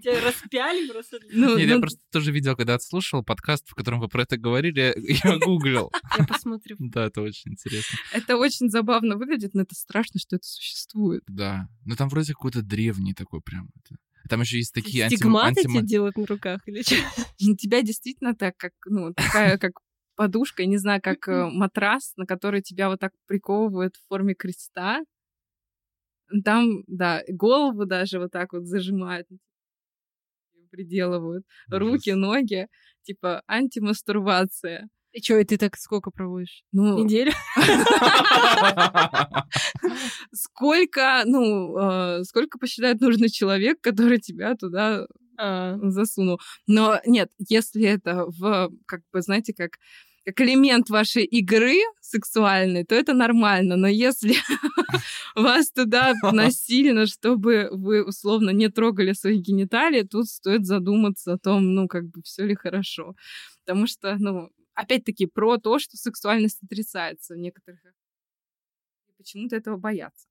Тебя 0.02 0.22
распяли 0.22 0.88
просто. 0.88 1.20
Ну, 1.32 1.58
Нет, 1.58 1.68
я 1.68 1.76
ну, 1.76 1.82
просто 1.82 2.00
тоже 2.12 2.32
видел, 2.32 2.56
когда 2.56 2.76
отслушал 2.76 3.24
подкаст, 3.24 3.68
в 3.68 3.76
котором 3.76 4.00
вы 4.00 4.08
про 4.08 4.24
это 4.24 4.38
говорили, 4.38 4.96
я 5.26 5.38
гуглил. 5.38 5.92
Я 6.18 6.24
посмотрю. 6.26 6.78
Да, 6.80 7.06
это 7.08 7.22
очень 7.22 7.52
интересно. 7.52 7.98
Это 8.14 8.38
очень 8.38 8.70
забавно 8.70 9.18
выглядит, 9.18 9.54
но 9.54 9.64
это 9.64 9.76
страшно, 9.76 10.20
что 10.20 10.38
это 10.38 10.46
существует. 10.46 11.24
Да. 11.28 11.68
Ну 11.86 11.96
там 11.96 12.08
вроде 12.10 12.34
какой-то 12.34 12.62
древний 12.62 13.14
такой 13.14 13.42
прям. 13.42 13.70
Там 14.30 14.42
еще 14.42 14.58
есть 14.58 14.74
такие 14.74 15.04
анти- 15.06 15.16
Стигматы 15.16 15.62
эти 15.62 15.82
делают 15.82 16.16
на 16.16 16.26
руках 16.26 16.62
или 16.68 16.84
что? 16.84 16.96
Тебя 17.38 17.82
действительно 17.82 18.34
так, 18.34 18.56
как, 18.56 18.72
ну, 18.86 19.14
такая, 19.14 19.58
как 19.58 19.74
подушка, 20.16 20.64
я 20.64 20.68
не 20.68 20.78
знаю, 20.78 21.02
как 21.02 21.28
э, 21.28 21.50
матрас, 21.50 22.14
на 22.18 22.26
который 22.26 22.62
тебя 22.62 22.90
вот 22.90 23.00
так 23.00 23.14
приковывают 23.28 23.96
в 23.96 24.08
форме 24.08 24.34
креста. 24.34 25.02
Там, 26.46 26.84
да, 26.88 27.22
голову 27.28 27.86
даже 27.86 28.20
вот 28.20 28.32
так 28.32 28.54
вот 28.54 28.66
зажимают, 28.66 29.28
приделывают. 30.70 31.46
Руки, 31.70 32.12
ноги, 32.12 32.68
типа 33.04 33.44
антимастурбация. 33.48 34.88
И 35.12 35.22
что, 35.22 35.38
и 35.38 35.44
ты 35.44 35.58
так 35.58 35.76
сколько 35.76 36.10
проводишь? 36.10 36.64
Ну, 36.72 37.04
Неделю? 37.04 37.34
сколько, 40.32 41.24
ну, 41.26 41.78
э, 41.78 42.24
сколько 42.24 42.58
посчитает 42.58 43.02
нужный 43.02 43.30
человек, 43.30 43.82
который 43.82 44.20
тебя 44.20 44.56
туда 44.56 45.06
А, 45.44 45.76
засунул. 45.82 46.40
Но 46.68 47.00
нет, 47.06 47.32
если 47.50 47.84
это 47.88 48.26
в, 48.28 48.72
как 48.86 49.02
бы, 49.12 49.22
знаете, 49.22 49.54
как 49.54 49.80
как 50.24 50.40
элемент 50.42 50.92
вашей 50.92 51.26
игры 51.26 51.80
сексуальной, 52.00 52.86
то 52.86 52.94
это 52.94 53.14
нормально. 53.14 53.76
Но 53.76 53.88
если 53.88 54.36
вас 55.36 55.72
туда 55.72 56.14
насильно, 56.32 57.08
чтобы 57.08 57.70
вы 57.72 58.04
условно 58.04 58.52
не 58.52 58.70
трогали 58.70 59.14
свои 59.14 59.38
гениталии, 59.38 60.04
тут 60.04 60.28
стоит 60.28 60.68
задуматься 60.68 61.34
о 61.34 61.38
том, 61.40 61.74
ну, 61.74 61.88
как 61.88 62.06
бы, 62.06 62.22
все 62.22 62.46
ли 62.46 62.54
хорошо. 62.54 63.16
Потому 63.66 63.88
что, 63.88 64.16
ну, 64.20 64.52
опять-таки, 64.76 65.26
про 65.26 65.58
то, 65.58 65.80
что 65.80 65.98
сексуальность 65.98 66.60
отрицается 66.62 67.34
в 67.34 67.38
некоторых... 67.38 67.80
Почему-то 69.18 69.56
этого 69.56 69.78
боятся. 69.78 70.28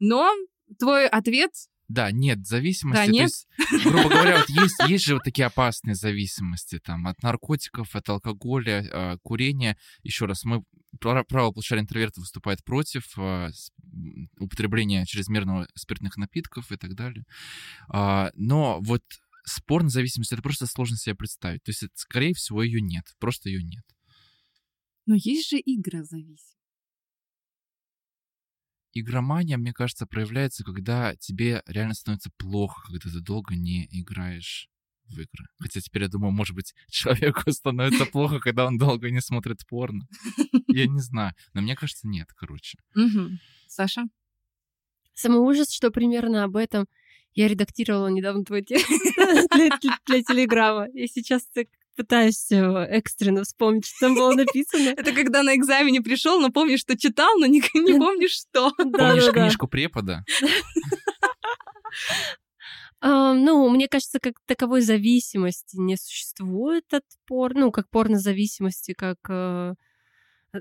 Но 0.00 0.30
твой 0.78 1.06
ответ 1.08 1.52
Да, 1.90 2.12
нет 2.12 2.46
зависимости. 2.46 3.04
Да, 3.04 3.06
нет? 3.06 3.22
есть, 3.22 3.48
грубо 3.82 4.08
говоря, 4.08 4.38
вот 4.38 4.48
есть, 4.48 4.76
есть 4.86 5.04
же 5.04 5.14
вот 5.14 5.24
такие 5.24 5.46
опасные 5.46 5.96
зависимости, 5.96 6.78
там, 6.78 7.08
от 7.08 7.20
наркотиков, 7.20 7.96
от 7.96 8.08
алкоголя, 8.08 8.84
э, 8.84 9.16
курения. 9.24 9.76
Еще 10.04 10.26
раз, 10.26 10.44
мы 10.44 10.62
право 11.00 11.24
правополучали 11.24 11.80
интроверты 11.80 12.20
выступает 12.20 12.62
против 12.62 13.18
м, 13.18 13.50
употребления 14.38 15.04
чрезмерного 15.04 15.66
спиртных 15.74 16.16
напитков 16.16 16.70
и 16.70 16.76
так 16.76 16.94
далее. 16.94 17.24
А, 17.88 18.30
но 18.34 18.78
вот 18.82 19.02
спор 19.44 19.82
на 19.82 19.88
зависимость 19.88 20.32
это 20.32 20.42
просто 20.42 20.66
сложно 20.66 20.96
себе 20.96 21.16
представить. 21.16 21.64
То 21.64 21.70
есть, 21.70 21.82
это, 21.82 21.92
скорее 21.96 22.34
всего, 22.34 22.62
ее 22.62 22.80
нет. 22.80 23.04
Просто 23.18 23.48
ее 23.48 23.64
нет. 23.64 23.84
Но 25.06 25.16
есть 25.16 25.50
же 25.50 25.56
игрозависимость. 25.56 26.59
Игромания, 28.92 29.56
мне 29.56 29.72
кажется, 29.72 30.06
проявляется, 30.06 30.64
когда 30.64 31.14
тебе 31.16 31.62
реально 31.66 31.94
становится 31.94 32.30
плохо, 32.36 32.82
когда 32.86 33.10
ты 33.10 33.20
долго 33.20 33.54
не 33.54 33.86
играешь 33.90 34.68
в 35.06 35.14
игры. 35.14 35.46
Хотя 35.58 35.80
теперь 35.80 36.02
я 36.02 36.08
думаю, 36.08 36.32
может 36.32 36.54
быть, 36.54 36.74
человеку 36.90 37.50
становится 37.52 38.06
плохо, 38.06 38.38
когда 38.40 38.66
он 38.66 38.78
долго 38.78 39.10
не 39.10 39.20
смотрит 39.20 39.66
порно. 39.68 40.06
Я 40.68 40.86
не 40.86 41.00
знаю. 41.00 41.32
Но 41.54 41.62
мне 41.62 41.76
кажется, 41.76 42.06
нет, 42.08 42.28
короче. 42.36 42.78
Саша? 43.68 44.04
Самый 45.14 45.38
ужас, 45.40 45.72
что 45.72 45.90
примерно 45.90 46.44
об 46.44 46.56
этом 46.56 46.86
я 47.34 47.46
редактировала 47.48 48.08
недавно 48.08 48.44
твой 48.44 48.62
текст 48.62 48.88
для, 49.54 49.76
для- 49.78 49.98
для 50.06 50.22
Телеграма. 50.22 50.86
И 50.88 51.06
сейчас 51.06 51.44
так 51.52 51.66
пытаюсь 51.96 52.50
э, 52.52 52.56
экстренно 52.90 53.42
вспомнить, 53.44 53.86
что 53.86 54.06
там 54.06 54.14
было 54.14 54.32
написано. 54.34 54.88
Это 54.96 55.12
когда 55.12 55.42
на 55.42 55.54
экзамене 55.54 56.00
пришел, 56.00 56.40
но 56.40 56.50
помнишь, 56.50 56.80
что 56.80 56.96
читал, 56.98 57.36
но 57.38 57.46
не, 57.46 57.60
помнишь, 57.98 58.32
что. 58.48 58.70
Помнишь 58.76 59.24
книжку 59.32 59.68
препода? 59.68 60.24
А, 63.02 63.32
Ну, 63.32 63.68
мне 63.70 63.88
кажется, 63.88 64.20
как 64.20 64.34
таковой 64.46 64.82
зависимости 64.82 65.76
не 65.76 65.96
существует 65.96 66.84
от 66.92 67.04
пор, 67.26 67.54
ну, 67.54 67.70
как 67.72 67.88
порнозависимости, 67.88 68.92
как, 68.92 69.16
э, 69.30 69.74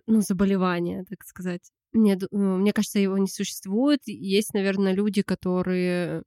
ну, 0.07 0.21
заболевания, 0.21 1.03
так 1.09 1.23
сказать. 1.25 1.69
Мне, 1.91 2.13
э, 2.15 2.27
мне 2.31 2.71
кажется, 2.71 2.99
его 2.99 3.17
не 3.17 3.27
существует. 3.27 3.99
Есть, 4.05 4.53
наверное, 4.53 4.93
люди, 4.93 5.21
которые, 5.21 6.23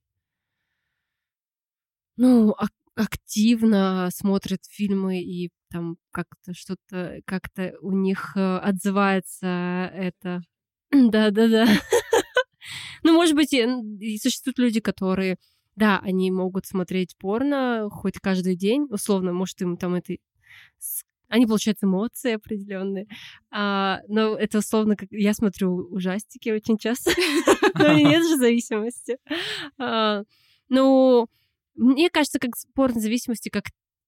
ну, 2.17 2.53
ак- 2.59 2.71
активно 2.95 4.11
смотрят 4.13 4.61
фильмы 4.69 5.23
и 5.23 5.51
там 5.71 5.97
как-то 6.11 6.53
что-то, 6.55 7.21
как-то 7.25 7.75
у 7.81 7.93
них 7.93 8.33
э, 8.37 8.59
отзывается 8.59 9.91
это. 9.95 10.43
Да-да-да. 10.91 11.67
Ну, 13.03 13.15
может 13.15 13.35
быть, 13.35 13.51
существуют 14.23 14.59
люди, 14.59 14.81
которые 14.81 15.37
да, 15.75 15.99
они 16.01 16.31
могут 16.31 16.67
смотреть 16.67 17.17
порно 17.19 17.89
хоть 17.91 18.19
каждый 18.21 18.57
день, 18.57 18.87
условно, 18.91 19.33
может, 19.33 19.61
им 19.63 19.77
там 19.77 19.95
это 19.95 20.15
они 21.29 21.47
получают 21.47 21.79
эмоции 21.83 22.35
определенные. 22.35 23.07
А, 23.51 24.01
но 24.07 24.37
это 24.37 24.59
условно, 24.59 24.97
как 24.97 25.09
я 25.11 25.33
смотрю 25.33 25.89
ужастики 25.91 26.51
очень 26.51 26.77
часто, 26.77 27.11
но 27.75 27.95
нет 27.95 28.23
же 28.23 28.37
зависимости. 28.37 29.17
А, 29.79 30.25
ну, 30.69 31.29
мне 31.75 32.11
кажется, 32.11 32.39
как 32.39 32.53
порнозависимости, 32.75 33.49
как 33.49 33.65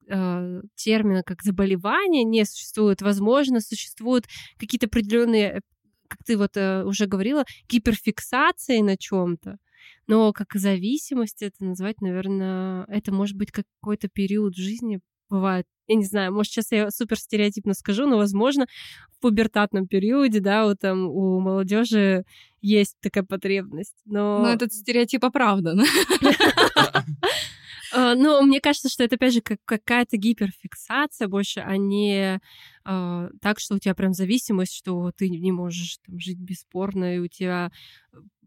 э, 0.08 0.62
термина 0.74 1.22
как 1.22 1.42
заболевание 1.42 2.24
не 2.24 2.44
существует. 2.44 3.02
Возможно, 3.02 3.60
существуют 3.60 4.26
какие-то 4.58 4.86
определенные, 4.86 5.60
как 6.08 6.18
ты 6.24 6.36
вот 6.36 6.56
э, 6.56 6.84
уже 6.84 7.06
говорила, 7.06 7.44
гиперфиксации 7.68 8.80
на 8.80 8.96
чем-то. 8.96 9.58
Но 10.06 10.32
как 10.32 10.54
зависимость 10.54 11.42
это 11.42 11.64
назвать, 11.64 12.00
наверное, 12.00 12.84
это 12.88 13.12
может 13.12 13.36
быть 13.36 13.50
какой-то 13.50 14.08
период 14.08 14.54
жизни 14.56 15.00
бывает. 15.28 15.66
Я 15.86 15.96
не 15.96 16.04
знаю, 16.04 16.32
может, 16.32 16.52
сейчас 16.52 16.70
я 16.70 16.90
супер 16.90 17.18
стереотипно 17.18 17.74
скажу, 17.74 18.06
но, 18.06 18.16
возможно, 18.16 18.66
в 19.10 19.20
пубертатном 19.20 19.86
периоде, 19.86 20.40
да, 20.40 20.64
вот 20.64 20.80
там 20.80 21.06
у 21.06 21.40
молодежи 21.40 22.24
есть 22.62 22.96
такая 23.02 23.24
потребность. 23.24 23.96
Но... 24.06 24.40
Но 24.40 24.48
этот 24.48 24.72
стереотип 24.72 25.24
оправдан. 25.24 25.82
Но 27.94 28.42
мне 28.42 28.60
кажется, 28.60 28.88
что 28.88 29.04
это, 29.04 29.16
опять 29.16 29.34
же, 29.34 29.40
как 29.40 29.58
какая-то 29.64 30.16
гиперфиксация 30.16 31.28
больше, 31.28 31.60
а 31.60 31.76
не 31.76 32.40
э, 32.84 33.28
так, 33.40 33.60
что 33.60 33.76
у 33.76 33.78
тебя 33.78 33.94
прям 33.94 34.12
зависимость, 34.12 34.74
что 34.74 35.12
ты 35.16 35.28
не 35.28 35.52
можешь 35.52 35.98
там, 36.04 36.18
жить 36.18 36.38
бесспорно, 36.38 37.16
и 37.16 37.18
у 37.18 37.28
тебя 37.28 37.70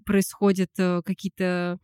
происходят 0.05 0.71
э, 0.77 1.01
какие-то 1.05 1.79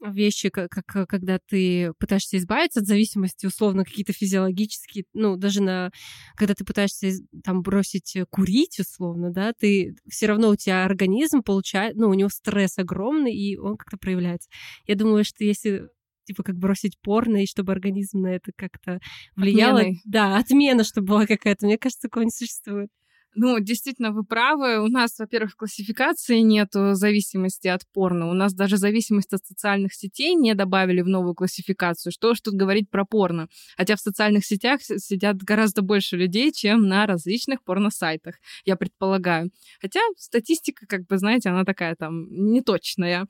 вещи, 0.00 0.48
как, 0.48 0.70
как 0.70 1.08
когда 1.08 1.38
ты 1.38 1.92
пытаешься 1.98 2.36
избавиться 2.36 2.80
от 2.80 2.86
зависимости, 2.86 3.46
условно, 3.46 3.84
какие-то 3.84 4.12
физиологические, 4.12 5.04
ну, 5.12 5.36
даже 5.36 5.62
на, 5.62 5.90
когда 6.36 6.54
ты 6.54 6.64
пытаешься 6.64 7.10
там 7.44 7.62
бросить 7.62 8.16
курить, 8.30 8.78
условно, 8.78 9.32
да, 9.32 9.52
ты 9.52 9.96
все 10.08 10.26
равно 10.26 10.50
у 10.50 10.56
тебя 10.56 10.84
организм 10.84 11.42
получает, 11.42 11.96
ну, 11.96 12.08
у 12.08 12.14
него 12.14 12.28
стресс 12.28 12.78
огромный, 12.78 13.34
и 13.34 13.56
он 13.56 13.76
как-то 13.76 13.98
проявляется. 13.98 14.48
Я 14.86 14.94
думаю, 14.94 15.24
что 15.24 15.44
если 15.44 15.88
типа 16.28 16.42
как 16.42 16.56
бросить 16.56 16.98
порно, 17.00 17.42
и 17.42 17.46
чтобы 17.46 17.72
организм 17.72 18.20
на 18.20 18.28
это 18.28 18.52
как-то 18.54 19.00
влияло. 19.34 19.80
Отменой. 19.80 20.00
Да, 20.04 20.36
отмена, 20.36 20.84
чтобы 20.84 21.08
была 21.08 21.26
какая-то. 21.26 21.66
Мне 21.66 21.78
кажется, 21.78 22.08
такого 22.08 22.24
не 22.24 22.30
существует. 22.30 22.90
Ну, 23.34 23.60
действительно, 23.60 24.10
вы 24.10 24.24
правы. 24.24 24.82
У 24.82 24.88
нас, 24.88 25.18
во-первых, 25.18 25.54
классификации 25.54 26.38
нету 26.40 26.94
зависимости 26.94 27.68
от 27.68 27.82
порно. 27.92 28.28
У 28.28 28.32
нас 28.32 28.52
даже 28.52 28.78
зависимость 28.78 29.32
от 29.32 29.44
социальных 29.44 29.94
сетей 29.94 30.34
не 30.34 30.54
добавили 30.54 31.02
в 31.02 31.08
новую 31.08 31.34
классификацию. 31.34 32.12
Что 32.12 32.34
ж 32.34 32.40
тут 32.40 32.54
говорить 32.54 32.90
про 32.90 33.04
порно? 33.04 33.48
Хотя 33.76 33.96
в 33.96 34.00
социальных 34.00 34.44
сетях 34.44 34.80
сидят 34.82 35.36
гораздо 35.36 35.82
больше 35.82 36.16
людей, 36.16 36.50
чем 36.52 36.88
на 36.88 37.06
различных 37.06 37.62
порно-сайтах, 37.62 38.36
я 38.64 38.76
предполагаю. 38.76 39.50
Хотя 39.80 40.00
статистика, 40.16 40.86
как 40.86 41.06
бы, 41.06 41.18
знаете, 41.18 41.50
она 41.50 41.64
такая 41.64 41.94
там 41.94 42.26
неточная. 42.30 43.28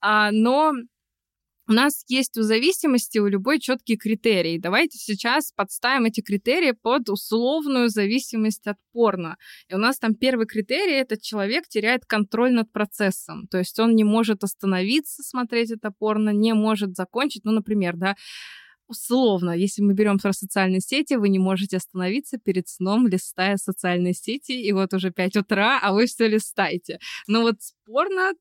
А, 0.00 0.32
но 0.32 0.74
у 1.68 1.72
нас 1.72 2.04
есть 2.08 2.38
у 2.38 2.42
зависимости 2.42 3.18
у 3.18 3.26
любой 3.26 3.58
четкий 3.58 3.96
критерий. 3.96 4.58
Давайте 4.58 4.98
сейчас 4.98 5.52
подставим 5.52 6.04
эти 6.04 6.20
критерии 6.20 6.72
под 6.72 7.08
условную 7.08 7.88
зависимость 7.88 8.66
от 8.66 8.76
порно. 8.92 9.36
И 9.68 9.74
у 9.74 9.78
нас 9.78 9.98
там 9.98 10.14
первый 10.14 10.46
критерий— 10.46 10.94
это 10.94 11.20
человек 11.20 11.66
теряет 11.68 12.06
контроль 12.06 12.52
над 12.52 12.70
процессом. 12.72 13.48
То 13.48 13.58
есть 13.58 13.78
он 13.80 13.96
не 13.96 14.04
может 14.04 14.44
остановиться, 14.44 15.22
смотреть 15.22 15.72
это 15.72 15.90
порно, 15.90 16.30
не 16.30 16.54
может 16.54 16.94
закончить. 16.94 17.44
Ну, 17.44 17.52
например, 17.52 17.96
да, 17.96 18.14
условно, 18.88 19.50
если 19.50 19.82
мы 19.82 19.94
берем 19.94 20.18
про 20.18 20.32
социальные 20.32 20.80
сети, 20.80 21.14
вы 21.14 21.28
не 21.28 21.38
можете 21.38 21.78
остановиться 21.78 22.38
перед 22.38 22.68
сном, 22.68 23.08
листая 23.08 23.56
социальные 23.56 24.14
сети, 24.14 24.52
и 24.52 24.72
вот 24.72 24.94
уже 24.94 25.10
5 25.10 25.36
утра, 25.38 25.80
а 25.82 25.92
вы 25.92 26.06
все 26.06 26.28
листаете. 26.28 26.98
Но 27.26 27.42
вот 27.42 27.56
порно 27.84 28.32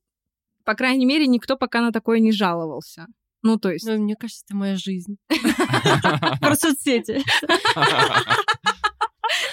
по 0.65 0.75
крайней 0.75 1.05
мере, 1.05 1.27
никто 1.27 1.55
пока 1.55 1.81
на 1.81 1.91
такое 1.91 2.19
не 2.19 2.31
жаловался. 2.31 3.07
Ну, 3.43 3.57
то 3.57 3.71
есть... 3.71 3.85
Ну, 3.85 3.97
мне 3.97 4.15
кажется, 4.15 4.43
это 4.47 4.55
моя 4.55 4.75
жизнь. 4.75 5.17
Про 6.41 6.55
соцсети. 6.55 7.23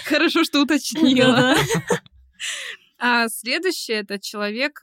Хорошо, 0.07 0.45
что 0.45 0.63
уточнила. 0.63 1.55
А 2.99 3.29
следующее 3.29 3.99
это 3.99 4.19
человек 4.19 4.83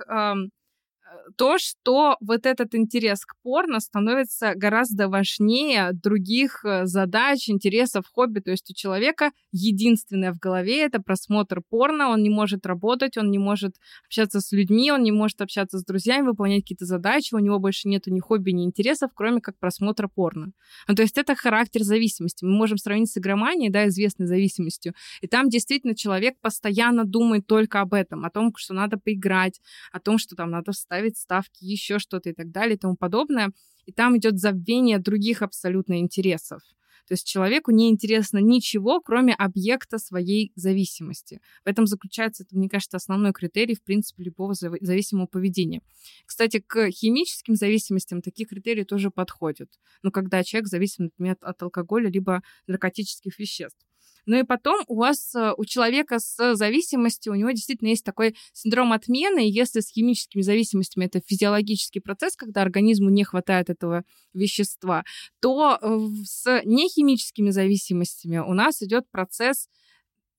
то, 1.37 1.57
что 1.57 2.17
вот 2.19 2.45
этот 2.45 2.75
интерес 2.75 3.25
к 3.25 3.35
порно 3.43 3.79
становится 3.79 4.53
гораздо 4.55 5.07
важнее 5.07 5.91
других 5.93 6.63
э, 6.65 6.85
задач, 6.85 7.49
интересов, 7.49 8.05
хобби. 8.11 8.39
То 8.39 8.51
есть 8.51 8.69
у 8.69 8.73
человека 8.73 9.31
единственное 9.51 10.33
в 10.33 10.39
голове 10.39 10.83
это 10.83 11.01
просмотр 11.01 11.61
порно, 11.69 12.09
он 12.09 12.23
не 12.23 12.29
может 12.29 12.65
работать, 12.65 13.17
он 13.17 13.31
не 13.31 13.37
может 13.37 13.75
общаться 14.05 14.41
с 14.41 14.51
людьми, 14.51 14.91
он 14.91 15.03
не 15.03 15.11
может 15.11 15.41
общаться 15.41 15.77
с 15.77 15.85
друзьями, 15.85 16.27
выполнять 16.27 16.63
какие-то 16.63 16.85
задачи, 16.85 17.33
у 17.33 17.39
него 17.39 17.59
больше 17.59 17.87
нету 17.87 18.11
ни 18.11 18.19
хобби, 18.19 18.51
ни 18.51 18.63
интересов, 18.63 19.11
кроме 19.13 19.41
как 19.41 19.57
просмотра 19.59 20.07
порно. 20.07 20.51
Ну, 20.87 20.95
то 20.95 21.01
есть 21.01 21.17
это 21.17 21.35
характер 21.35 21.83
зависимости. 21.83 22.45
Мы 22.45 22.51
можем 22.51 22.77
сравнить 22.77 23.11
с 23.11 23.17
игроманией, 23.17 23.71
да, 23.71 23.87
известной 23.87 24.27
зависимостью, 24.27 24.93
и 25.21 25.27
там 25.27 25.49
действительно 25.49 25.95
человек 25.95 26.35
постоянно 26.41 27.05
думает 27.05 27.47
только 27.47 27.81
об 27.81 27.93
этом, 27.93 28.25
о 28.25 28.29
том, 28.29 28.53
что 28.55 28.73
надо 28.73 28.97
поиграть, 28.97 29.59
о 29.91 29.99
том, 29.99 30.17
что 30.17 30.35
там 30.35 30.51
надо 30.51 30.71
вставить 30.71 31.08
ставить 31.09 31.17
ставки, 31.17 31.63
еще 31.63 31.99
что-то 31.99 32.29
и 32.29 32.33
так 32.33 32.51
далее 32.51 32.75
и 32.75 32.79
тому 32.79 32.95
подобное. 32.95 33.51
И 33.85 33.91
там 33.91 34.17
идет 34.17 34.39
забвение 34.39 34.99
других 34.99 35.41
абсолютно 35.41 35.99
интересов. 35.99 36.61
То 37.07 37.13
есть 37.13 37.25
человеку 37.25 37.71
не 37.71 37.89
интересно 37.89 38.37
ничего, 38.37 39.01
кроме 39.01 39.33
объекта 39.33 39.97
своей 39.97 40.51
зависимости. 40.55 41.41
В 41.65 41.67
этом 41.67 41.87
заключается, 41.87 42.43
это, 42.43 42.55
мне 42.55 42.69
кажется, 42.69 42.97
основной 42.97 43.33
критерий, 43.33 43.73
в 43.73 43.81
принципе, 43.81 44.23
любого 44.23 44.53
зависимого 44.53 45.25
поведения. 45.25 45.81
Кстати, 46.27 46.59
к 46.59 46.91
химическим 46.91 47.55
зависимостям 47.55 48.21
такие 48.21 48.45
критерии 48.45 48.83
тоже 48.83 49.09
подходят. 49.09 49.69
Ну, 50.03 50.11
когда 50.11 50.43
человек 50.43 50.67
зависим, 50.67 51.05
например, 51.05 51.35
от 51.41 51.63
алкоголя 51.63 52.11
либо 52.11 52.43
наркотических 52.67 53.39
веществ. 53.39 53.88
Ну 54.25 54.37
и 54.37 54.43
потом 54.43 54.83
у 54.87 54.95
вас, 54.95 55.33
э, 55.35 55.53
у 55.57 55.65
человека 55.65 56.19
с 56.19 56.55
зависимостью, 56.55 57.33
у 57.33 57.35
него 57.35 57.51
действительно 57.51 57.89
есть 57.89 58.03
такой 58.03 58.35
синдром 58.53 58.93
отмены, 58.93 59.47
и 59.47 59.51
если 59.51 59.79
с 59.79 59.89
химическими 59.91 60.41
зависимостями 60.41 61.05
это 61.05 61.21
физиологический 61.25 62.01
процесс, 62.01 62.35
когда 62.35 62.61
организму 62.61 63.09
не 63.09 63.23
хватает 63.23 63.69
этого 63.69 64.03
вещества, 64.33 65.03
то 65.41 65.77
э, 65.81 65.99
с 66.25 66.61
нехимическими 66.65 67.49
зависимостями 67.49 68.37
у 68.37 68.53
нас 68.53 68.81
идет 68.81 69.09
процесс 69.11 69.67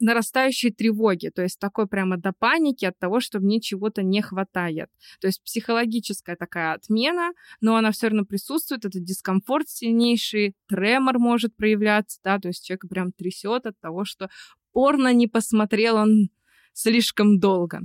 нарастающей 0.00 0.72
тревоги, 0.72 1.30
то 1.34 1.42
есть 1.42 1.58
такой 1.58 1.86
прямо 1.86 2.16
до 2.16 2.32
паники 2.32 2.84
от 2.84 2.98
того, 2.98 3.20
что 3.20 3.38
мне 3.38 3.60
чего-то 3.60 4.02
не 4.02 4.22
хватает. 4.22 4.88
То 5.20 5.26
есть 5.26 5.42
психологическая 5.42 6.36
такая 6.36 6.74
отмена, 6.74 7.32
но 7.60 7.76
она 7.76 7.92
все 7.92 8.08
равно 8.08 8.24
присутствует, 8.24 8.84
это 8.84 8.98
дискомфорт 8.98 9.68
сильнейший, 9.68 10.54
тремор 10.68 11.18
может 11.18 11.54
проявляться, 11.54 12.18
да, 12.24 12.38
то 12.38 12.48
есть 12.48 12.64
человек 12.64 12.88
прям 12.88 13.12
трясет 13.12 13.66
от 13.66 13.78
того, 13.80 14.04
что 14.04 14.28
порно 14.72 15.12
не 15.12 15.26
посмотрел 15.26 15.96
он 15.96 16.30
слишком 16.72 17.38
долго. 17.38 17.80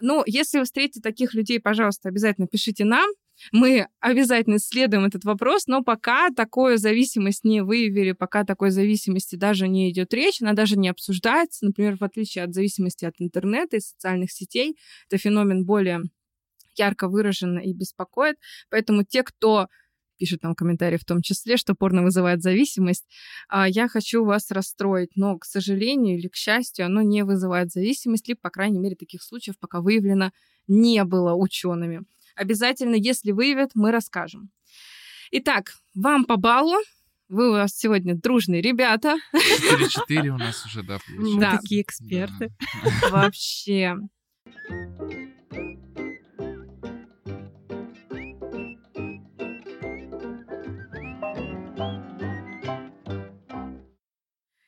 Ну, 0.00 0.22
если 0.26 0.58
вы 0.58 0.64
встретите 0.64 1.00
таких 1.00 1.34
людей, 1.34 1.60
пожалуйста, 1.60 2.08
обязательно 2.08 2.46
пишите 2.46 2.84
нам, 2.84 3.10
мы 3.52 3.88
обязательно 4.00 4.56
исследуем 4.56 5.04
этот 5.04 5.24
вопрос, 5.24 5.66
но 5.66 5.82
пока 5.82 6.30
такую 6.30 6.78
зависимость 6.78 7.44
не 7.44 7.62
выявили, 7.62 8.12
пока 8.12 8.44
такой 8.44 8.70
зависимости 8.70 9.36
даже 9.36 9.68
не 9.68 9.90
идет 9.90 10.12
речь, 10.14 10.42
она 10.42 10.52
даже 10.52 10.76
не 10.76 10.88
обсуждается. 10.88 11.64
Например, 11.64 11.96
в 11.96 12.04
отличие 12.04 12.44
от 12.44 12.54
зависимости 12.54 13.04
от 13.04 13.14
интернета 13.18 13.76
и 13.76 13.80
социальных 13.80 14.32
сетей, 14.32 14.76
это 15.08 15.18
феномен 15.18 15.64
более 15.64 16.02
ярко 16.76 17.08
выражен 17.08 17.58
и 17.58 17.72
беспокоит. 17.72 18.36
Поэтому 18.70 19.04
те, 19.04 19.22
кто 19.22 19.68
пишет 20.18 20.42
нам 20.42 20.54
комментарии 20.54 20.96
в 20.96 21.04
том 21.04 21.22
числе, 21.22 21.56
что 21.56 21.74
порно 21.74 22.02
вызывает 22.02 22.42
зависимость. 22.42 23.06
А 23.48 23.68
я 23.68 23.88
хочу 23.88 24.24
вас 24.24 24.50
расстроить, 24.50 25.10
но, 25.16 25.38
к 25.38 25.44
сожалению 25.44 26.18
или 26.18 26.28
к 26.28 26.34
счастью, 26.34 26.86
оно 26.86 27.02
не 27.02 27.24
вызывает 27.24 27.70
зависимость, 27.70 28.28
либо, 28.28 28.40
по 28.40 28.50
крайней 28.50 28.80
мере, 28.80 28.96
таких 28.96 29.22
случаев 29.22 29.58
пока 29.58 29.80
выявлено 29.80 30.32
не 30.66 31.02
было 31.04 31.34
учеными. 31.34 32.04
Обязательно, 32.38 32.94
если 32.94 33.32
выявят, 33.32 33.72
мы 33.74 33.90
расскажем. 33.90 34.50
Итак, 35.32 35.74
вам 35.96 36.24
по 36.24 36.36
баллу. 36.36 36.78
Вы 37.28 37.50
у 37.50 37.54
нас 37.54 37.76
сегодня 37.76 38.14
дружные 38.14 38.62
ребята. 38.62 39.16
4-4 39.34 40.28
у 40.28 40.38
нас 40.38 40.64
уже, 40.64 40.84
да, 40.84 40.98
получается. 41.06 41.40
Да. 41.40 41.56
Такие 41.58 41.82
эксперты. 41.82 42.52
Да. 43.02 43.10
Вообще. 43.10 43.96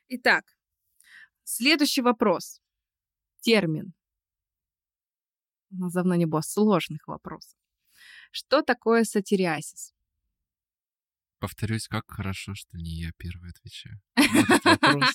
Итак, 0.09 0.45
следующий 1.45 2.03
вопрос. 2.03 2.61
Термин. 3.43 3.95
У 5.71 5.77
нас 5.77 5.93
давно 5.93 6.17
не 6.17 6.27
было 6.27 6.41
сложных 6.41 7.07
вопросов. 7.07 7.60
Что 8.31 8.63
такое 8.63 9.05
сатириазис? 9.05 9.93
Повторюсь, 11.41 11.89
как 11.89 12.05
хорошо, 12.11 12.55
что 12.55 12.77
не 12.77 12.91
я 13.03 13.11
первый 13.17 13.51
отвечаю. 13.51 14.01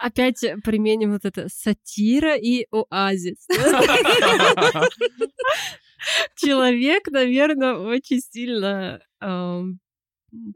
Опять 0.00 0.40
применим 0.64 1.12
вот 1.12 1.24
это 1.24 1.48
сатира 1.48 2.36
и 2.36 2.66
оазис. 2.70 3.46
Человек, 6.36 7.06
наверное, 7.08 7.74
очень 7.74 8.20
сильно. 8.20 9.00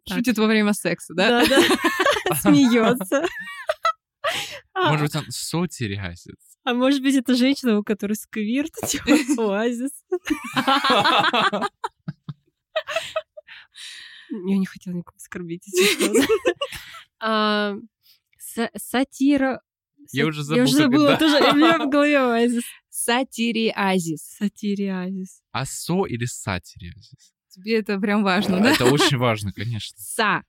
Шутит 0.09 0.39
во 0.39 0.47
время 0.47 0.73
секса, 0.73 1.15
да? 1.15 1.47
Да-да. 1.47 1.63
Смеется. 2.41 3.25
А, 4.75 4.91
Может 4.91 5.07
быть, 5.07 5.17
он 5.17 5.25
сотериасец. 5.31 6.58
А 6.69 6.75
может 6.75 7.01
быть, 7.01 7.15
это 7.15 7.35
женщина, 7.35 7.79
у 7.79 7.83
которой 7.83 8.13
сквирт, 8.15 8.73
типа 8.87 9.17
оазис. 9.39 9.91
Я 14.31 14.59
не 14.59 14.67
хотела 14.67 14.95
никого 14.95 15.17
оскорбить, 15.17 15.63
если 15.67 16.05
что. 16.23 16.27
А, 17.21 17.75
са- 18.39 18.71
Сатира... 18.77 19.63
Я 20.13 20.27
уже 20.27 20.41
Я 20.41 20.45
забыл, 20.45 20.63
уже 20.65 20.73
забыла 20.77 21.09
это. 21.09 21.19
тоже. 21.21 21.53
У 21.53 21.57
меня 21.57 21.79
в 21.79 21.89
голове 21.91 22.19
оазис. 22.19 22.65
Сатириазис. 22.91 24.23
Сатириазис. 24.39 25.41
А 25.53 25.65
со 25.67 26.05
или 26.07 26.25
сатириазис? 26.25 27.33
Тебе 27.49 27.79
это 27.79 27.99
прям 27.99 28.23
важно, 28.23 28.61
да? 28.61 28.73
Это 28.73 28.87
очень 28.87 29.17
важно, 29.19 29.53
конечно. 29.53 29.97
Са. 29.99 30.43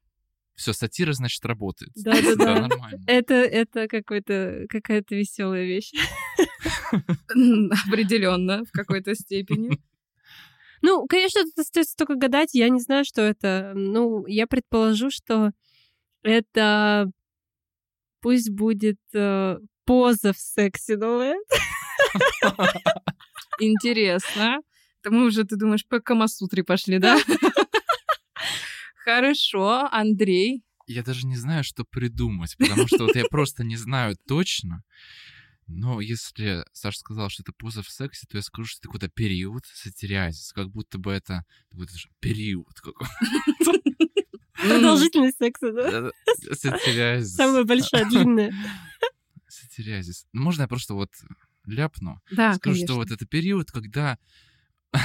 Все, 0.59 0.73
сатира, 0.73 1.13
значит, 1.13 1.45
работает. 1.45 1.93
Да-да-да. 1.95 2.59
нормально. 2.67 3.01
Это, 3.07 3.33
это 3.33 3.87
какой-то, 3.87 4.65
какая-то 4.67 5.15
веселая 5.15 5.63
вещь. 5.63 5.93
Определенно, 7.87 8.65
в 8.65 8.71
какой-то 8.73 9.15
степени. 9.15 9.79
Ну, 10.81 11.07
конечно, 11.07 11.45
тут 11.45 11.59
остается 11.59 11.95
только 11.95 12.15
гадать. 12.15 12.53
Я 12.53 12.67
не 12.67 12.81
знаю, 12.81 13.05
что 13.05 13.21
это. 13.21 13.71
Ну, 13.73 14.25
я 14.27 14.47
предположу, 14.47 15.09
что 15.11 15.51
это 16.23 17.09
пусть 18.19 18.49
будет 18.49 18.99
э, 19.13 19.59
поза 19.85 20.33
в 20.33 20.37
сексе, 20.37 20.97
ну, 20.97 21.21
Интересно. 23.61 24.57
Это 25.01 25.13
мы 25.13 25.27
уже, 25.27 25.45
ты 25.45 25.55
думаешь, 25.55 25.87
по 25.87 26.01
Камасутре 26.01 26.65
пошли, 26.65 26.99
да? 26.99 27.17
Хорошо, 29.09 29.89
Андрей. 29.91 30.63
Я 30.85 31.01
даже 31.01 31.25
не 31.25 31.35
знаю, 31.35 31.63
что 31.63 31.83
придумать, 31.83 32.55
потому 32.57 32.85
что 32.85 33.05
вот 33.05 33.15
я 33.15 33.25
просто 33.25 33.63
не 33.63 33.75
знаю 33.75 34.15
точно. 34.27 34.83
Но 35.65 35.99
если 35.99 36.63
Саша 36.73 36.99
сказал, 36.99 37.29
что 37.29 37.41
это 37.41 37.51
поза 37.51 37.81
в 37.81 37.89
сексе, 37.89 38.27
то 38.29 38.37
я 38.37 38.43
скажу, 38.43 38.67
что 38.67 38.79
это 38.79 38.87
какой-то 38.87 39.09
период 39.09 39.65
сатириазис, 39.65 40.53
как 40.53 40.69
будто 40.69 40.99
бы 40.99 41.11
это 41.11 41.43
какой-то 41.71 41.93
период 42.19 42.79
какой-то. 42.81 43.11
продолжительность 44.53 45.37
секса, 45.39 45.71
да? 45.73 46.11
Сатириазис. 46.53 47.35
Самая 47.35 47.63
большая, 47.63 48.05
длинная. 48.07 48.53
Сатириазис. 49.47 50.27
Ну, 50.33 50.43
Можно 50.43 50.63
я 50.63 50.67
просто 50.67 50.93
вот 50.93 51.09
ляпну? 51.65 52.21
Да, 52.29 52.53
Скажу, 52.53 52.75
что 52.77 52.85
конечно. 52.85 52.95
вот 52.95 53.11
это 53.11 53.25
период, 53.25 53.71
когда 53.71 54.19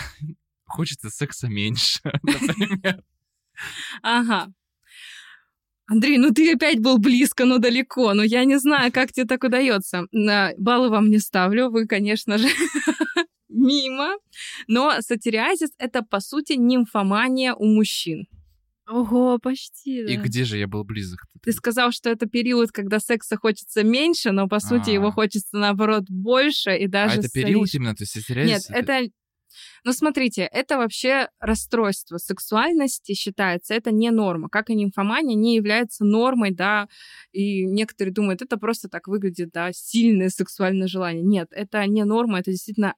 хочется 0.64 1.08
секса 1.08 1.48
меньше, 1.48 2.00
например. 2.22 3.02
Ага. 4.02 4.52
Андрей, 5.86 6.16
ну 6.16 6.32
ты 6.32 6.52
опять 6.54 6.80
был 6.80 6.98
близко, 6.98 7.44
но 7.44 7.58
далеко. 7.58 8.14
Ну 8.14 8.22
я 8.22 8.44
не 8.44 8.58
знаю, 8.58 8.90
как 8.90 9.12
тебе 9.12 9.26
так 9.26 9.44
удается. 9.44 10.06
На 10.12 10.52
баллы 10.56 10.88
вам 10.88 11.10
не 11.10 11.18
ставлю, 11.18 11.68
вы, 11.70 11.86
конечно 11.86 12.38
же, 12.38 12.48
мимо. 13.48 14.14
Но 14.66 15.00
сатириазис— 15.00 15.70
это, 15.78 16.02
по 16.02 16.20
сути, 16.20 16.54
нимфомания 16.54 17.54
у 17.54 17.66
мужчин. 17.66 18.26
Ого, 18.86 19.38
почти, 19.38 20.00
И 20.04 20.16
да. 20.16 20.22
где 20.22 20.44
же 20.44 20.58
я 20.58 20.66
был 20.66 20.84
близок? 20.84 21.20
Ты 21.42 21.52
сказал, 21.52 21.90
что 21.90 22.10
это 22.10 22.26
период, 22.26 22.70
когда 22.70 23.00
секса 23.00 23.36
хочется 23.36 23.82
меньше, 23.82 24.30
но, 24.30 24.46
по 24.46 24.60
сути, 24.60 24.90
А. 24.90 24.92
его 24.92 25.10
хочется, 25.10 25.56
наоборот, 25.56 26.04
больше 26.08 26.76
и 26.76 26.84
А 26.84 26.88
даже 26.88 27.20
это 27.20 27.28
с 27.28 27.30
период 27.30 27.72
именно? 27.72 27.94
То 27.94 28.02
есть 28.02 28.14
Нет, 28.16 28.24
сатириазис? 28.24 28.70
это... 28.70 29.08
Ну, 29.84 29.92
смотрите, 29.92 30.42
это 30.42 30.78
вообще 30.78 31.28
расстройство 31.40 32.18
сексуальности 32.18 33.14
считается, 33.14 33.74
это 33.74 33.90
не 33.90 34.10
норма. 34.10 34.48
Как 34.48 34.70
и 34.70 34.74
нимфомания 34.74 35.36
не 35.36 35.56
является 35.56 36.04
нормой, 36.04 36.50
да, 36.52 36.88
и 37.32 37.64
некоторые 37.64 38.12
думают, 38.12 38.42
это 38.42 38.56
просто 38.56 38.88
так 38.88 39.08
выглядит, 39.08 39.50
да, 39.52 39.70
сильное 39.72 40.28
сексуальное 40.28 40.88
желание. 40.88 41.22
Нет, 41.22 41.48
это 41.50 41.86
не 41.86 42.04
норма, 42.04 42.40
это 42.40 42.50
действительно 42.50 42.94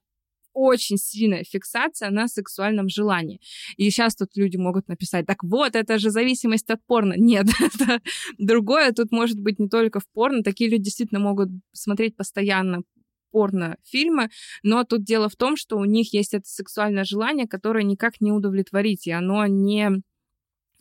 очень 0.56 0.96
сильная 0.96 1.44
фиксация 1.44 2.10
на 2.10 2.28
сексуальном 2.28 2.88
желании. 2.88 3.40
И 3.76 3.90
сейчас 3.90 4.16
тут 4.16 4.30
люди 4.36 4.56
могут 4.56 4.88
написать, 4.88 5.26
так 5.26 5.44
вот, 5.44 5.76
это 5.76 5.98
же 5.98 6.10
зависимость 6.10 6.70
от 6.70 6.84
порно. 6.86 7.14
Нет, 7.16 7.46
это 7.60 8.00
другое. 8.38 8.92
Тут 8.92 9.12
может 9.12 9.38
быть 9.38 9.58
не 9.58 9.68
только 9.68 10.00
в 10.00 10.08
порно. 10.14 10.42
Такие 10.42 10.70
люди 10.70 10.84
действительно 10.84 11.20
могут 11.20 11.50
смотреть 11.72 12.16
постоянно 12.16 12.82
порно-фильмы, 13.36 14.30
но 14.62 14.84
тут 14.84 15.04
дело 15.04 15.28
в 15.28 15.36
том, 15.36 15.58
что 15.58 15.76
у 15.76 15.84
них 15.84 16.14
есть 16.14 16.32
это 16.32 16.48
сексуальное 16.48 17.04
желание, 17.04 17.46
которое 17.46 17.84
никак 17.84 18.22
не 18.22 18.32
удовлетворить, 18.32 19.06
и 19.06 19.10
оно 19.10 19.46
не 19.46 20.02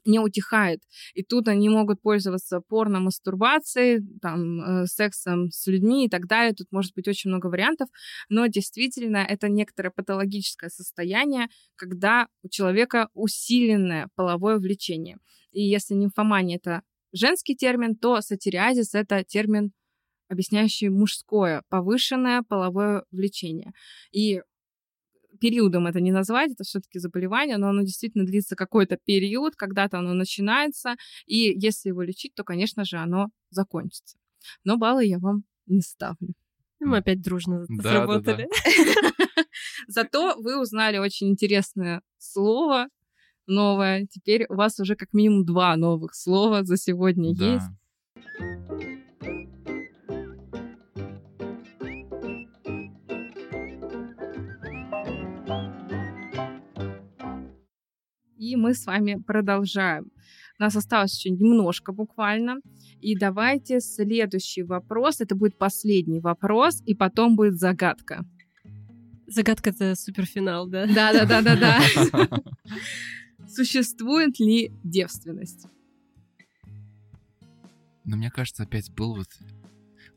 не 0.06 0.20
утихает. 0.20 0.82
И 1.16 1.24
тут 1.24 1.48
они 1.48 1.68
могут 1.68 2.00
пользоваться 2.00 2.62
порно-мастурбацией, 2.62 4.06
там, 4.22 4.62
э, 4.62 4.86
сексом 4.86 5.50
с 5.50 5.66
людьми 5.66 6.06
и 6.06 6.10
так 6.10 6.28
далее. 6.28 6.54
Тут 6.54 6.68
может 6.72 6.94
быть 6.94 7.08
очень 7.08 7.32
много 7.32 7.48
вариантов, 7.48 7.90
но 8.30 8.46
действительно 8.46 9.18
это 9.18 9.50
некоторое 9.50 9.90
патологическое 9.90 10.70
состояние, 10.70 11.48
когда 11.76 12.28
у 12.44 12.50
человека 12.50 13.10
усиленное 13.16 14.08
половое 14.16 14.60
влечение. 14.60 15.18
И 15.52 15.64
если 15.64 15.96
нимфомания— 15.96 16.58
это 16.64 16.84
женский 17.12 17.56
термин, 17.56 17.96
то 17.96 18.22
сатириазис— 18.22 18.94
это 18.94 19.24
термин, 19.24 19.72
объясняющий 20.28 20.90
мужское, 20.90 21.64
повышенное 21.70 22.44
половое 22.48 23.04
влечение. 23.12 23.72
И 24.12 24.42
периодом 25.40 25.88
это 25.88 26.00
не 26.00 26.12
назвать, 26.12 26.52
это 26.52 26.64
все-таки 26.64 27.00
заболевание, 27.00 27.58
но 27.58 27.70
оно 27.70 27.82
действительно 27.82 28.26
длится 28.26 28.56
какой-то 28.56 28.98
период, 29.04 29.56
когда-то 29.56 30.00
оно 30.00 30.14
начинается, 30.14 30.96
и 31.26 31.54
если 31.56 31.90
его 31.90 32.02
лечить, 32.02 32.34
то, 32.36 32.44
конечно 32.44 32.86
же, 32.86 32.98
оно 32.98 33.28
закончится. 33.50 34.18
Но 34.64 34.78
баллы 34.78 35.06
я 35.06 35.20
вам 35.20 35.44
не 35.66 35.82
ставлю. 35.82 36.34
Мы 36.80 36.98
опять 36.98 37.22
дружно 37.22 37.66
Да, 37.68 37.84
сработали. 37.90 38.48
Зато 39.88 40.36
вы 40.38 40.60
узнали 40.62 40.98
очень 40.98 41.30
интересное 41.30 42.02
слово 42.18 42.88
новое. 43.48 44.08
Теперь 44.10 44.46
у 44.50 44.56
вас 44.56 44.80
уже 44.80 44.96
как 44.96 45.14
минимум 45.14 45.46
два 45.46 45.76
новых 45.76 46.16
слова 46.16 46.64
за 46.64 46.78
сегодня 46.78 47.34
есть. 47.34 47.66
И 58.46 58.56
мы 58.56 58.76
с 58.76 58.86
вами 58.86 59.16
продолжаем. 59.16 60.12
У 60.60 60.64
нас 60.64 60.76
осталось 60.76 61.18
еще 61.18 61.32
немножко 61.32 61.92
буквально. 61.92 62.58
И 63.02 63.18
давайте 63.18 63.80
следующий 63.80 64.62
вопрос. 64.62 65.20
Это 65.20 65.36
будет 65.36 65.58
последний 65.58 66.20
вопрос, 66.20 66.84
и 66.86 66.94
потом 66.94 67.36
будет 67.36 67.58
загадка. 67.58 68.24
Загадка— 69.26 69.70
это 69.72 69.96
суперфинал, 69.96 70.68
да? 70.68 70.86
Да-да-да-да-да. 70.86 71.80
Существует 73.48 74.40
ли 74.40 74.72
девственность? 74.84 75.66
Но 78.04 78.16
мне 78.16 78.30
кажется, 78.30 78.62
опять 78.64 78.94
был 78.94 79.16
вот 79.16 79.30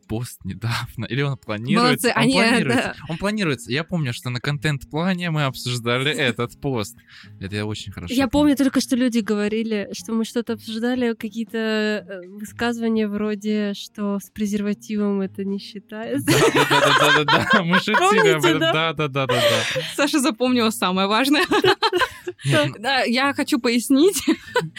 пост 0.09 0.40
недавно. 0.44 1.04
Или 1.04 1.22
он 1.22 1.36
планируется? 1.36 2.09
Молодцы, 2.09 2.12
он 2.16 2.22
они, 2.22 2.32
планируется. 2.32 2.96
Он 3.09 3.18
планируется. 3.18 3.72
Я 3.72 3.84
помню, 3.84 4.12
что 4.12 4.30
на 4.30 4.40
контент-плане 4.40 5.30
мы 5.30 5.44
обсуждали 5.44 6.11
этот 6.16 6.61
пост. 6.61 6.96
Это 7.40 7.54
я 7.54 7.66
очень 7.66 7.92
хорошо 7.92 8.12
Я 8.12 8.28
помню 8.28 8.56
только, 8.56 8.80
что 8.80 8.96
люди 8.96 9.18
говорили, 9.18 9.90
что 9.92 10.12
мы 10.12 10.24
что-то 10.24 10.54
обсуждали, 10.54 11.14
какие-то 11.14 11.59
э, 11.59 12.26
высказывания 12.28 13.06
вроде, 13.06 13.74
что 13.74 14.18
с 14.18 14.30
презервативом 14.30 15.20
это 15.20 15.44
не 15.44 15.59
считается. 15.59 16.26
Да-да-да-да-да. 16.26 17.62
Мы 17.62 17.76
шутили 17.78 18.30
об 18.30 18.44
этом. 18.44 18.61
да? 18.61 18.92
Да-да-да-да-да. 18.92 19.82
Саша 19.94 20.20
запомнила 20.20 20.70
самое 20.70 21.06
важное. 21.06 21.44
Я 22.45 23.32
хочу 23.34 23.59
пояснить. 23.59 24.22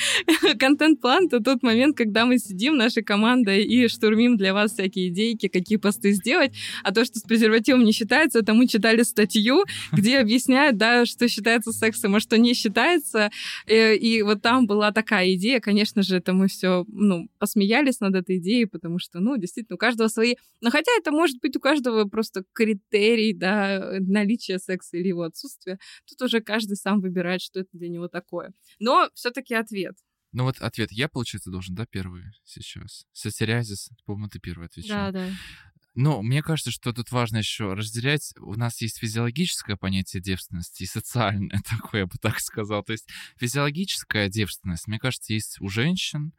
Контент-план— 0.59 1.25
это 1.27 1.39
тот 1.39 1.63
момент, 1.63 1.97
когда 1.97 2.25
мы 2.25 2.37
сидим 2.37 2.77
нашей 2.77 3.03
командой 3.03 3.63
и 3.63 3.87
штурмим 3.87 4.37
для 4.37 4.53
вас 4.53 4.73
всякие 4.73 5.09
идейки, 5.09 5.47
какие 5.47 5.77
посты 5.77 6.11
сделать. 6.11 6.53
А 6.83 6.93
то, 6.93 7.03
что 7.05 7.19
с 7.19 7.23
презервативом 7.23 7.83
не 7.83 7.91
считается, 7.91 8.39
это 8.39 8.53
мы 8.53 8.67
читали 8.67 9.03
статью, 9.03 9.63
где 9.91 10.19
объясняют, 10.19 10.77
да, 10.77 11.05
что 11.05 11.27
считается 11.27 11.71
сексом, 11.71 12.15
а 12.15 12.19
что 12.19 12.37
не 12.37 12.53
считается. 12.53 13.29
Э, 13.67 13.95
И 13.95 14.21
вот 14.21 14.41
там 14.41 14.65
была 14.65 14.91
такая 14.91 15.33
идея. 15.33 15.59
Конечно 15.59 16.01
же, 16.01 16.17
это 16.17 16.33
мы 16.33 16.47
все, 16.47 16.85
ну, 16.87 17.27
посмеялись 17.39 17.99
над 17.99 18.15
этой 18.15 18.37
идеей, 18.37 18.65
потому 18.65 18.99
что, 18.99 19.19
ну, 19.19 19.37
действительно, 19.37 19.75
у 19.75 19.77
каждого 19.77 20.07
свои... 20.07 20.35
Но 20.61 20.69
хотя 20.71 20.91
это 20.97 21.11
может 21.11 21.39
быть 21.41 21.55
у 21.55 21.59
каждого 21.59 22.05
просто 22.05 22.43
критерий, 22.53 23.33
да, 23.33 23.97
наличия 23.99 24.59
секса 24.59 24.97
или 24.97 25.09
его 25.09 25.23
отсутствия. 25.23 25.79
Тут 26.09 26.21
уже 26.21 26.41
каждый 26.41 26.75
сам 26.75 27.01
выбирает, 27.01 27.41
что 27.49 27.61
это 27.61 27.69
для 27.73 27.89
него 27.89 28.07
такое. 28.07 28.53
Но 28.79 29.09
все-таки 29.13 29.55
ответ. 29.55 29.97
Ну 30.31 30.43
вот 30.43 30.59
ответ 30.59 30.91
я, 30.91 31.09
получается, 31.09 31.49
должен, 31.49 31.75
да, 31.75 31.85
первый 31.87 32.23
сейчас? 32.43 33.05
Сосериазис, 33.13 33.89
по-моему, 34.05 34.29
ты 34.29 34.39
первый 34.39 34.67
отвечал. 34.67 35.11
Да, 35.11 35.11
да. 35.11 35.29
Но 35.95 36.21
мне 36.21 36.43
кажется, 36.43 36.71
что 36.71 36.93
тут 36.93 37.11
важно 37.11 37.37
еще 37.37 37.73
разделять. 37.73 38.33
У 38.39 38.53
нас 38.53 38.79
есть 38.79 38.99
физиологическое 38.99 39.75
понятие 39.75 40.21
девственности 40.21 40.83
и 40.83 40.87
социальное 40.87 41.61
такое, 41.69 42.01
я 42.01 42.07
бы 42.07 42.17
так 42.21 42.39
сказал. 42.39 42.83
То 42.83 42.93
есть 42.93 43.09
физиологическая 43.37 44.29
девственность, 44.29 44.87
мне 44.87 44.99
кажется, 44.99 45.33
есть 45.33 45.59
у 45.59 45.67
женщин, 45.67 46.33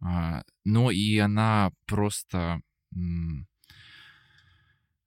а, 0.00 0.42
но 0.64 0.90
и 0.90 1.16
она 1.18 1.70
просто 1.86 2.60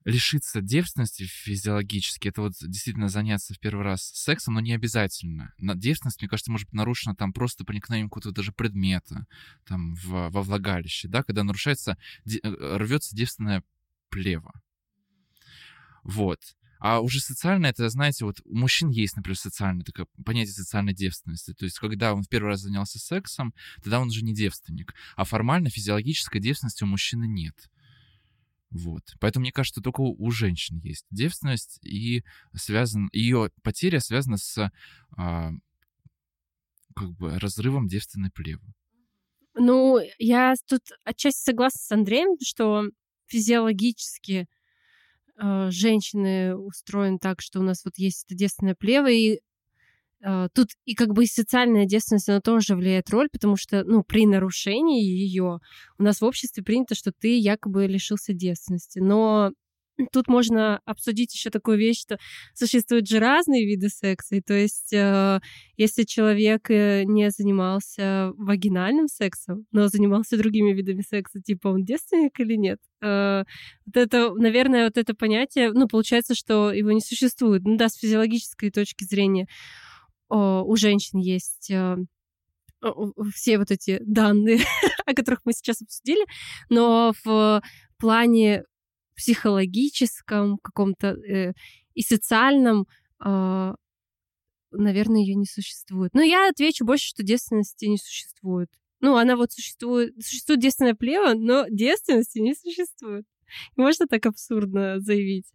лишиться 0.03 0.61
девственности 0.61 1.23
физиологически, 1.23 2.27
это 2.29 2.41
вот 2.41 2.53
действительно 2.61 3.07
заняться 3.07 3.53
в 3.53 3.59
первый 3.59 3.83
раз 3.83 4.01
сексом, 4.01 4.55
но 4.55 4.59
не 4.59 4.73
обязательно. 4.73 5.53
Девственность, 5.59 6.21
мне 6.21 6.29
кажется, 6.29 6.51
может 6.51 6.67
быть 6.67 6.73
нарушена 6.73 7.15
там 7.15 7.33
просто 7.33 7.63
проникновением 7.65 8.09
какого-то 8.09 8.31
даже 8.31 8.51
предмета 8.51 9.27
там 9.65 9.95
в, 9.95 10.29
во 10.29 10.41
влагалище, 10.41 11.07
да, 11.07 11.23
когда 11.23 11.43
нарушается, 11.43 11.97
э, 12.25 12.39
рвется 12.77 13.15
девственная 13.15 13.63
плева. 14.09 14.51
Вот. 16.03 16.39
А 16.79 16.99
уже 16.99 17.19
социально 17.19 17.67
это, 17.67 17.87
знаете, 17.89 18.25
вот 18.25 18.41
у 18.43 18.55
мужчин 18.55 18.89
есть, 18.89 19.15
например, 19.15 19.37
социальное 19.37 19.85
такое 19.85 20.07
понятие 20.25 20.53
социальной 20.53 20.95
девственности. 20.95 21.53
То 21.53 21.65
есть, 21.65 21.77
когда 21.77 22.15
он 22.15 22.23
в 22.23 22.27
первый 22.27 22.47
раз 22.47 22.61
занялся 22.61 22.97
сексом, 22.97 23.53
тогда 23.83 23.99
он 23.99 24.07
уже 24.07 24.23
не 24.23 24.33
девственник. 24.33 24.95
А 25.15 25.23
формально 25.23 25.69
физиологической 25.69 26.41
девственности 26.41 26.83
у 26.83 26.87
мужчины 26.87 27.25
нет. 27.25 27.69
Вот. 28.71 29.03
Поэтому 29.19 29.43
мне 29.43 29.51
кажется, 29.51 29.81
только 29.81 30.01
у 30.01 30.31
женщин 30.31 30.79
есть 30.79 31.05
девственность, 31.11 31.79
и 31.83 32.23
связан, 32.55 33.09
ее 33.11 33.51
потеря 33.63 33.99
связана 33.99 34.37
с 34.37 34.71
а, 35.17 35.51
как 36.95 37.11
бы 37.11 37.37
разрывом 37.37 37.87
девственной 37.87 38.31
плевы. 38.31 38.73
Ну, 39.53 39.99
я 40.17 40.53
тут 40.67 40.81
отчасти 41.03 41.43
согласна 41.43 41.79
с 41.79 41.91
Андреем, 41.91 42.37
что 42.41 42.85
физиологически 43.27 44.47
э, 45.35 45.67
женщины 45.71 46.55
устроены 46.55 47.17
так, 47.19 47.41
что 47.41 47.59
у 47.59 47.63
нас 47.63 47.83
вот 47.83 47.97
есть 47.97 48.23
эта 48.25 48.35
девственная 48.35 48.75
плева, 48.75 49.11
и 49.11 49.41
тут 50.53 50.69
и 50.85 50.93
как 50.93 51.09
бы 51.13 51.25
социальная 51.25 51.85
девственность, 51.85 52.29
она 52.29 52.41
тоже 52.41 52.75
влияет 52.75 53.09
роль, 53.09 53.29
потому 53.31 53.55
что, 53.55 53.83
ну, 53.83 54.03
при 54.03 54.25
нарушении 54.25 55.03
ее 55.03 55.59
у 55.97 56.03
нас 56.03 56.21
в 56.21 56.25
обществе 56.25 56.63
принято, 56.63 56.95
что 56.95 57.11
ты 57.11 57.37
якобы 57.37 57.87
лишился 57.87 58.33
девственности. 58.33 58.99
Но 58.99 59.51
Тут 60.11 60.27
можно 60.27 60.79
обсудить 60.85 61.33
еще 61.33 61.49
такую 61.49 61.77
вещь, 61.77 62.01
что 62.01 62.17
существуют 62.53 63.07
же 63.07 63.19
разные 63.19 63.65
виды 63.65 63.89
секса. 63.89 64.35
И 64.35 64.41
то 64.41 64.53
есть, 64.53 64.91
э, 64.93 65.39
если 65.77 66.03
человек 66.03 66.69
э, 66.69 67.03
не 67.03 67.29
занимался 67.29 68.31
вагинальным 68.37 69.07
сексом, 69.07 69.65
но 69.71 69.87
занимался 69.87 70.37
другими 70.37 70.73
видами 70.73 71.01
секса, 71.07 71.41
типа 71.41 71.69
он 71.69 71.83
девственник 71.83 72.39
или 72.39 72.55
нет, 72.55 72.79
э, 73.01 73.43
вот 73.85 73.97
это, 73.97 74.33
наверное, 74.33 74.85
вот 74.85 74.97
это 74.97 75.13
понятие, 75.13 75.71
ну, 75.73 75.87
получается, 75.87 76.35
что 76.35 76.71
его 76.71 76.91
не 76.91 77.01
существует. 77.01 77.63
Ну 77.65 77.77
да, 77.77 77.89
с 77.89 77.95
физиологической 77.95 78.71
точки 78.71 79.03
зрения 79.03 79.47
у 80.35 80.75
женщин 80.75 81.19
есть 81.19 81.69
э, 81.71 81.97
все 83.33 83.57
вот 83.57 83.71
эти 83.71 83.99
данные, 84.01 84.59
о 85.05 85.13
которых 85.13 85.41
мы 85.45 85.53
сейчас 85.53 85.81
обсудили, 85.81 86.25
но 86.69 87.13
в 87.23 87.61
плане 87.97 88.63
психологическом, 89.15 90.57
каком-то 90.57 91.09
э, 91.09 91.53
и 91.93 92.01
социальном, 92.01 92.87
э, 93.23 93.73
наверное, 94.71 95.21
ее 95.21 95.35
не 95.35 95.45
существует. 95.45 96.13
Но 96.13 96.21
я 96.21 96.49
отвечу 96.49 96.85
больше, 96.85 97.07
что 97.07 97.23
девственности 97.23 97.85
не 97.85 97.97
существует. 97.97 98.69
Ну, 98.99 99.17
она 99.17 99.35
вот 99.35 99.51
существует, 99.51 100.13
существует 100.23 100.61
девственное 100.61 100.95
плево, 100.95 101.33
но 101.33 101.65
девственности 101.69 102.39
не 102.39 102.55
существует. 102.55 103.25
Можно 103.75 104.07
так 104.07 104.25
абсурдно 104.25 104.99
заявить? 104.99 105.47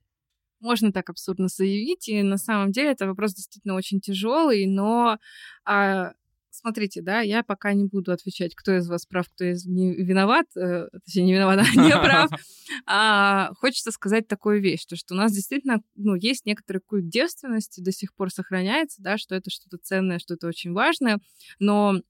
Можно 0.60 0.92
так 0.92 1.10
абсурдно 1.10 1.48
заявить, 1.48 2.08
и 2.08 2.22
на 2.22 2.38
самом 2.38 2.72
деле 2.72 2.90
это 2.90 3.06
вопрос 3.06 3.34
действительно 3.34 3.74
очень 3.74 4.00
тяжелый, 4.00 4.66
но 4.66 5.18
а, 5.64 6.12
смотрите, 6.56 7.02
да, 7.02 7.20
я 7.20 7.42
пока 7.42 7.72
не 7.74 7.84
буду 7.84 8.12
отвечать, 8.12 8.54
кто 8.54 8.76
из 8.76 8.88
вас 8.88 9.06
прав, 9.06 9.28
кто 9.28 9.44
из 9.44 9.66
не 9.66 9.94
виноват, 9.94 10.46
э, 10.56 10.88
точнее, 11.04 11.24
не 11.24 11.34
виноват, 11.34 11.60
а 11.60 11.80
не 11.80 11.90
прав. 11.90 12.30
А, 12.88 13.52
хочется 13.54 13.90
сказать 13.90 14.28
такую 14.28 14.60
вещь, 14.60 14.84
то, 14.86 14.96
что 14.96 15.14
у 15.14 15.16
нас 15.16 15.32
действительно 15.32 15.82
ну, 15.94 16.14
есть 16.14 16.46
некоторый 16.46 16.78
культ 16.78 17.08
девственности, 17.08 17.80
до 17.80 17.92
сих 17.92 18.14
пор 18.14 18.30
сохраняется, 18.30 19.02
да, 19.02 19.18
что 19.18 19.34
это 19.34 19.50
что-то 19.50 19.78
ценное, 19.78 20.18
что-то 20.18 20.46
очень 20.48 20.72
важное, 20.72 21.18
но 21.58 22.00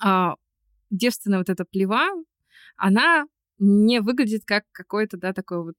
а, 0.00 0.34
девственная 0.90 1.38
вот 1.38 1.48
эта 1.48 1.64
плева, 1.64 2.06
она 2.76 3.26
не 3.58 4.00
выглядит 4.00 4.44
как 4.44 4.64
какой-то, 4.72 5.16
да, 5.16 5.32
такой 5.32 5.62
вот 5.62 5.74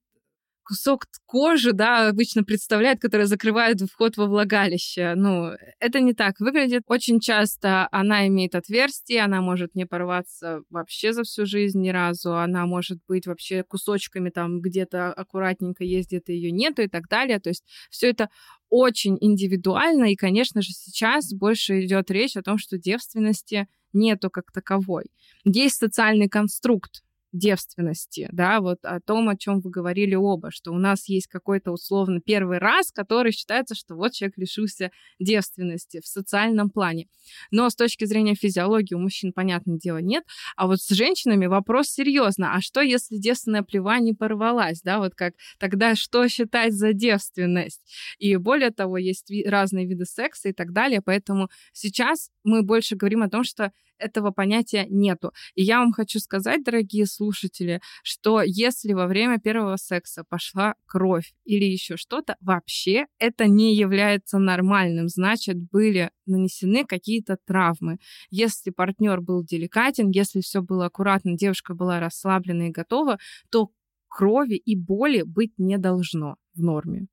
кусок 0.68 1.06
кожи, 1.26 1.72
да, 1.72 2.10
обычно 2.10 2.44
представляют, 2.44 3.00
который 3.00 3.26
закрывает 3.26 3.80
вход 3.82 4.18
во 4.18 4.26
влагалище. 4.26 5.14
Ну, 5.16 5.52
это 5.80 6.02
не 6.02 6.14
так 6.14 6.40
выглядит. 6.40 6.84
Очень 6.88 7.22
часто 7.22 7.88
она 7.92 8.28
имеет 8.28 8.54
отверстие, 8.54 9.22
она 9.22 9.42
может 9.42 9.76
не 9.76 9.86
порваться 9.86 10.64
вообще 10.70 11.14
за 11.14 11.24
всю 11.24 11.46
жизнь 11.46 11.82
ни 11.82 11.90
разу, 11.90 12.36
она 12.38 12.66
может 12.66 13.00
быть 13.08 13.28
вообще 13.28 13.64
кусочками 13.64 14.30
там 14.30 14.60
где-то 14.60 15.14
аккуратненько 15.14 15.86
есть, 15.86 16.10
где-то 16.10 16.34
ее 16.34 16.52
нету 16.52 16.82
и 16.82 16.90
так 16.90 17.08
далее. 17.08 17.40
То 17.40 17.50
есть 17.50 17.64
все 17.90 18.10
это 18.10 18.30
очень 18.70 19.18
индивидуально, 19.22 20.12
и, 20.12 20.16
конечно 20.16 20.62
же, 20.62 20.74
сейчас 20.74 21.34
больше 21.34 21.86
идет 21.86 22.12
речь 22.12 22.36
о 22.36 22.44
том, 22.44 22.58
что 22.58 22.78
девственности 22.78 23.68
нету 23.94 24.30
как 24.30 24.52
таковой. 24.52 25.06
Есть 25.46 25.78
социальный 25.78 26.28
конструкт 26.28 27.04
девственности, 27.38 28.30
да, 28.32 28.60
вот 28.62 28.80
о 28.84 29.00
том, 29.00 29.30
о 29.30 29.38
чем 29.38 29.60
вы 29.62 29.70
говорили 29.70 30.16
оба, 30.16 30.52
что 30.52 30.72
у 30.72 30.78
нас 30.78 31.08
есть 31.08 31.28
какой-то 31.28 31.72
условно 31.72 32.20
первый 32.20 32.58
раз, 32.58 32.92
который 32.92 33.32
считается, 33.32 33.76
что 33.76 33.96
вот 33.96 34.14
человек 34.14 34.38
лишился 34.38 34.92
девственности 35.20 36.02
в 36.02 36.08
социальном 36.08 36.70
плане. 36.70 37.08
Но 37.52 37.70
с 37.70 37.76
точки 37.76 38.06
зрения 38.06 38.36
физиологии 38.36 38.96
у 38.96 39.00
мужчин, 39.00 39.34
понятное 39.34 39.78
дело, 39.78 39.98
нет. 39.98 40.24
А 40.56 40.68
вот 40.68 40.82
с 40.82 40.90
женщинами 40.90 41.46
вопрос 41.46 41.90
серьезно. 41.90 42.56
А 42.56 42.62
что, 42.62 42.82
если 42.82 43.18
девственная 43.18 43.64
плева 43.64 44.00
не 44.00 44.14
порвалась, 44.14 44.82
да, 44.82 45.00
вот 45.00 45.16
как 45.16 45.34
тогда 45.60 45.96
что 45.96 46.28
считать 46.28 46.74
за 46.74 46.94
девственность? 46.94 47.82
И 48.20 48.36
более 48.38 48.72
того, 48.72 48.98
есть 48.98 49.32
разные 49.46 49.86
виды 49.86 50.06
секса 50.06 50.50
и 50.50 50.54
так 50.54 50.74
далее, 50.74 51.02
поэтому 51.02 51.50
сейчас 51.74 52.30
мы 52.44 52.64
больше 52.64 52.96
говорим 52.96 53.24
о 53.24 53.30
том, 53.30 53.44
что 53.44 53.72
этого 54.00 54.32
понятия 54.32 54.86
нету. 54.90 55.32
И 55.56 55.64
я 55.64 55.80
вам 55.80 55.92
хочу 55.92 56.20
сказать, 56.20 56.64
дорогие 56.64 57.06
слушатели, 57.06 57.82
что 58.04 58.42
если 58.42 58.94
во 58.94 59.08
время 59.08 59.40
первого 59.40 59.78
секса 59.78 60.24
пошла 60.28 60.76
кровь 60.86 61.34
или 61.46 61.66
еще 61.66 61.98
что-то, 61.98 62.36
вообще 62.40 63.08
это 63.20 63.48
не 63.48 63.76
является 63.76 64.38
нормальным. 64.38 65.08
Значит, 65.08 65.58
были 65.58 66.12
нанесены 66.26 66.86
какие-то 66.86 67.38
травмы. 67.46 67.98
Если 68.30 68.72
партнер 68.72 69.22
был 69.22 69.44
деликатен, 69.44 70.10
если 70.10 70.42
все 70.42 70.62
было 70.62 70.86
аккуратно, 70.86 71.38
девушка 71.38 71.74
была 71.74 72.00
расслаблена 72.00 72.68
и 72.68 72.72
готова, 72.72 73.18
то 73.50 73.72
крови 74.08 74.56
и 74.56 74.76
боли 74.76 75.24
быть 75.24 75.54
не 75.58 75.78
должно 75.78 76.38
в 76.54 76.62
норме. 76.62 77.08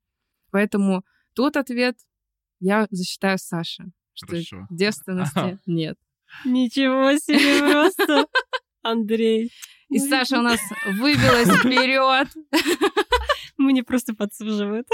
Поэтому 0.51 1.03
тут 1.33 1.57
ответ 1.57 1.97
я 2.59 2.87
засчитаю 2.89 3.37
Саша, 3.37 3.85
что 4.13 4.27
Хорошо. 4.27 4.67
девственности 4.69 5.59
нет. 5.65 5.97
Ничего 6.43 7.17
себе 7.17 7.71
просто, 7.71 8.27
Андрей. 8.81 9.51
И 9.89 9.99
Саша 9.99 10.39
у 10.39 10.41
нас 10.41 10.59
выбилась 10.99 11.49
вперед. 11.59 12.27
Мне 13.57 13.83
просто 13.83 14.13
подсуживают. 14.13 14.87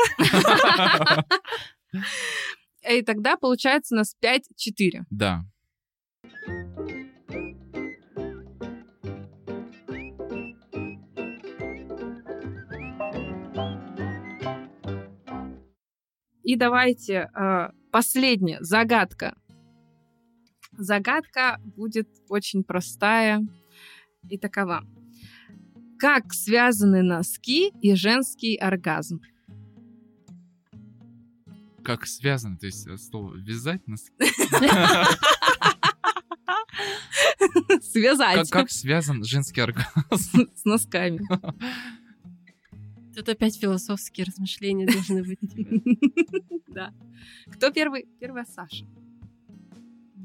И 2.89 3.01
тогда 3.03 3.37
получается 3.37 3.95
у 3.95 3.97
нас 3.97 4.15
5-4. 4.23 5.03
Да. 5.09 5.43
И 16.43 16.55
давайте 16.55 17.29
э, 17.33 17.69
последняя 17.91 18.57
загадка 18.61 19.35
Загадка 20.81 21.61
будет 21.75 22.09
очень 22.27 22.63
простая 22.63 23.45
и 24.27 24.39
такова. 24.39 24.83
Как 25.99 26.33
связаны 26.33 27.03
носки 27.03 27.71
и 27.83 27.93
женский 27.93 28.55
оргазм? 28.55 29.21
Как 31.83 32.07
связаны? 32.07 32.57
То 32.57 32.65
есть 32.65 32.87
э, 32.87 32.97
слово 32.97 33.35
«вязать» 33.35 33.87
носки? 33.87 34.11
Связать. 37.83 38.49
Как, 38.49 38.49
как 38.49 38.71
связан 38.71 39.23
женский 39.23 39.61
оргазм? 39.61 40.49
С 40.55 40.65
носками. 40.65 41.21
Тут 43.15 43.29
опять 43.29 43.59
философские 43.59 44.25
размышления 44.25 44.87
должны 44.87 45.23
быть. 45.23 45.37
Да. 46.67 46.91
Кто 47.51 47.69
первый? 47.69 48.07
Первая 48.19 48.45
Саша. 48.45 48.87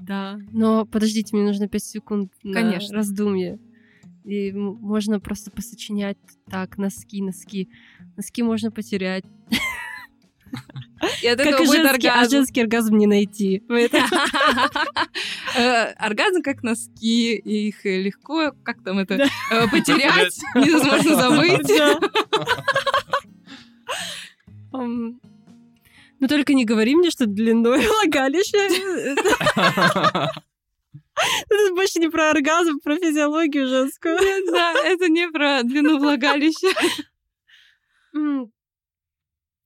Да, 0.06 0.38
но 0.52 0.84
подождите, 0.86 1.34
мне 1.36 1.44
нужно 1.44 1.68
5 1.68 1.82
секунд 1.84 2.32
на 2.42 2.52
Конечно. 2.52 2.94
раздумье. 2.96 3.58
И 4.24 4.52
можно 4.52 5.20
просто 5.20 5.50
посочинять 5.50 6.18
так, 6.50 6.78
носки, 6.78 7.22
носки. 7.22 7.68
Носки 8.16 8.42
можно 8.42 8.70
потерять. 8.70 9.24
И 11.22 11.26
от 11.26 11.38
Как 11.38 11.46
этого 11.48 11.62
и 11.62 11.66
будет 11.66 11.82
женский, 11.82 12.06
а 12.08 12.12
оргазм. 12.14 12.30
женский 12.30 12.60
оргазм 12.62 12.96
не 12.96 13.06
найти. 13.06 13.62
Э, 15.58 15.92
Оргазм 15.92 16.42
как 16.42 16.62
носки, 16.62 17.34
их 17.36 17.86
э, 17.86 18.02
легко, 18.02 18.52
как 18.62 18.82
там 18.82 18.98
это, 18.98 19.14
э, 19.14 19.68
потерять, 19.70 20.38
невозможно 20.54 21.14
забыть. 21.22 21.70
Ну 26.18 26.28
только 26.28 26.54
не 26.54 26.64
говори 26.64 26.94
мне, 26.94 27.10
что 27.10 27.26
длиной 27.26 27.86
влагалища. 27.86 28.58
Это 31.48 31.74
больше 31.74 31.98
не 31.98 32.08
про 32.10 32.30
оргазм, 32.30 32.78
про 32.80 32.96
физиологию 32.96 33.66
женскую. 33.66 34.18
Да, 34.52 34.74
это 34.84 35.08
не 35.08 35.26
про 35.30 35.62
длину 35.62 35.98
влагалища. 35.98 36.68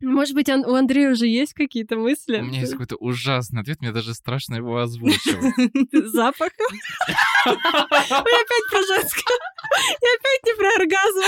Может 0.01 0.34
быть, 0.34 0.48
у 0.48 0.74
Андрея 0.74 1.11
уже 1.11 1.26
есть 1.26 1.53
какие-то 1.53 1.96
мысли? 1.96 2.38
У 2.38 2.44
меня 2.44 2.61
есть 2.61 2.72
какой-то 2.72 2.96
ужасный 2.96 3.61
ответ, 3.61 3.80
мне 3.80 3.92
даже 3.92 4.14
страшно 4.14 4.55
его 4.55 4.78
озвучивать. 4.78 5.55
Запах? 5.92 6.53
Ой, 7.46 7.53
опять 7.53 8.66
про 8.70 8.82
женское. 8.86 9.38
И 10.01 10.07
опять 10.16 10.44
не 10.46 10.55
про 10.57 10.68
оргазм. 10.78 11.24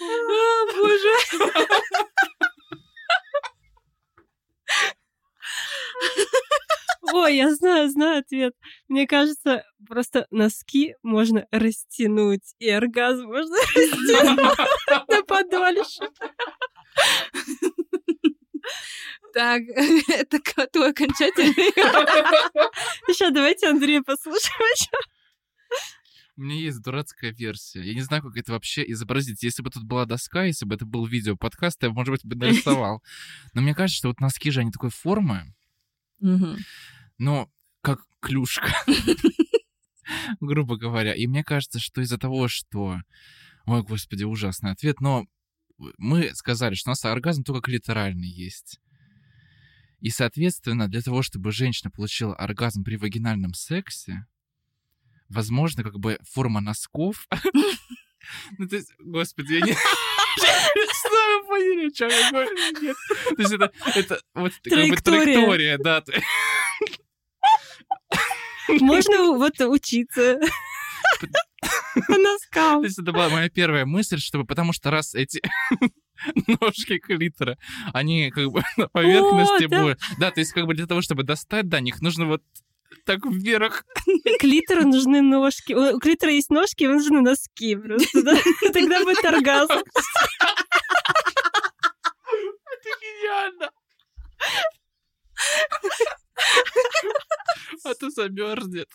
О, 0.00 0.66
боже. 0.74 1.14
Ой, 7.14 7.36
я 7.36 7.54
знаю, 7.54 7.90
знаю 7.90 8.20
ответ. 8.20 8.54
Мне 8.88 9.06
кажется, 9.06 9.64
просто 9.86 10.26
носки 10.30 10.94
можно 11.02 11.46
растянуть, 11.50 12.54
и 12.58 12.70
оргазм 12.70 13.26
можно 13.26 13.56
растянуть 13.56 14.58
на 15.08 15.22
подольше. 15.24 16.08
Так, 19.34 19.62
это 20.08 20.38
твой 20.72 20.90
окончательный... 20.90 21.72
Еще 23.08 23.30
давайте 23.30 23.68
Андрея 23.68 24.02
послушаем. 24.02 24.90
У 26.36 26.42
меня 26.42 26.56
есть 26.56 26.80
дурацкая 26.80 27.32
версия. 27.32 27.82
Я 27.82 27.94
не 27.94 28.00
знаю, 28.00 28.22
как 28.22 28.36
это 28.36 28.52
вообще 28.52 28.82
изобразить. 28.90 29.42
Если 29.42 29.62
бы 29.62 29.70
тут 29.70 29.84
была 29.84 30.06
доска, 30.06 30.44
если 30.44 30.64
бы 30.64 30.74
это 30.74 30.86
был 30.86 31.04
видео-подкаст, 31.04 31.82
я, 31.82 31.90
может 31.90 32.10
быть, 32.10 32.24
бы 32.24 32.36
нарисовал. 32.36 33.02
Но 33.52 33.60
мне 33.60 33.74
кажется, 33.74 33.98
что 33.98 34.08
вот 34.08 34.20
носки 34.20 34.50
же, 34.50 34.60
они 34.60 34.70
такой 34.70 34.90
формы, 34.90 35.54
но 37.18 37.50
как 37.82 38.00
клюшка, 38.20 38.72
грубо 40.40 40.76
говоря. 40.76 41.14
И 41.14 41.26
мне 41.26 41.44
кажется, 41.44 41.80
что 41.80 42.00
из-за 42.00 42.18
того, 42.18 42.48
что... 42.48 42.98
Ой, 43.66 43.82
господи, 43.82 44.24
ужасный 44.24 44.72
ответ. 44.72 45.00
Но 45.00 45.26
мы 45.98 46.34
сказали, 46.34 46.74
что 46.74 46.90
у 46.90 46.92
нас 46.92 47.04
оргазм 47.04 47.44
только 47.44 47.60
клиторальный 47.60 48.28
есть. 48.28 48.80
И, 50.00 50.10
соответственно, 50.10 50.88
для 50.88 51.00
того, 51.00 51.22
чтобы 51.22 51.52
женщина 51.52 51.90
получила 51.90 52.34
оргазм 52.34 52.82
при 52.82 52.96
вагинальном 52.96 53.54
сексе, 53.54 54.26
возможно, 55.32 55.82
как 55.82 55.98
бы 55.98 56.18
форма 56.28 56.60
носков... 56.60 57.26
Ну, 58.56 58.68
то 58.68 58.76
есть, 58.76 58.92
господи, 59.00 59.54
я 59.54 59.60
не... 59.62 59.72
Что 60.36 61.40
вы 61.40 61.46
поняли, 61.48 61.88
о 61.88 61.90
чем 61.90 62.08
я 62.08 62.30
говорю? 62.30 62.50
Нет. 62.80 62.96
То 63.36 63.42
есть 63.42 63.52
это, 63.52 63.72
это 63.96 64.20
вот 64.34 64.52
как 64.62 64.88
бы 64.88 64.96
Траектория. 64.96 65.76
да. 65.76 66.04
Можно 68.68 69.32
вот 69.38 69.60
учиться. 69.60 70.40
По 72.06 72.16
носкам. 72.16 72.80
То 72.80 72.86
есть 72.86 72.98
это 72.98 73.12
была 73.12 73.28
моя 73.28 73.50
первая 73.50 73.84
мысль, 73.84 74.18
чтобы, 74.18 74.46
потому 74.46 74.72
что 74.72 74.90
раз 74.90 75.14
эти 75.14 75.42
ножки 76.46 76.98
клитора, 76.98 77.58
они 77.92 78.30
как 78.30 78.50
бы 78.50 78.62
на 78.76 78.88
поверхности 78.88 79.64
О, 79.64 79.68
да. 79.68 79.82
будут. 79.82 80.00
Да, 80.18 80.30
то 80.30 80.40
есть 80.40 80.52
как 80.52 80.66
бы 80.66 80.74
для 80.74 80.86
того, 80.86 81.02
чтобы 81.02 81.22
достать 81.22 81.68
до 81.68 81.80
них, 81.80 82.00
нужно 82.00 82.26
вот 82.26 82.42
так 83.04 83.20
вверх. 83.24 83.84
Клитору 84.40 84.82
нужны 84.82 85.22
ножки. 85.22 85.72
У 85.72 85.98
клитора 85.98 86.32
есть 86.32 86.50
ножки, 86.50 86.84
ему 86.84 86.94
нужны 86.94 87.20
носки 87.20 87.76
просто, 87.76 88.22
да? 88.22 88.36
Тогда 88.72 89.02
будет 89.04 89.24
оргазм. 89.24 89.72
Это 92.64 92.90
гениально. 93.00 93.70
А 97.84 97.94
то 97.94 98.10
замерзнет. 98.10 98.88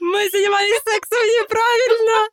Мы 0.00 0.28
занимались 0.30 0.82
сексом 0.84 1.22
неправильно. 1.40 2.28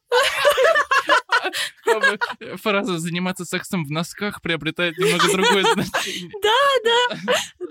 Как 1.94 2.02
бы 2.02 2.20
Фраза 2.58 3.00
«заниматься 3.00 3.46
сексом 3.46 3.86
в 3.86 3.92
носках» 3.92 4.42
приобретает 4.42 4.98
немного 4.98 5.32
другое 5.32 5.64
значение. 5.74 6.32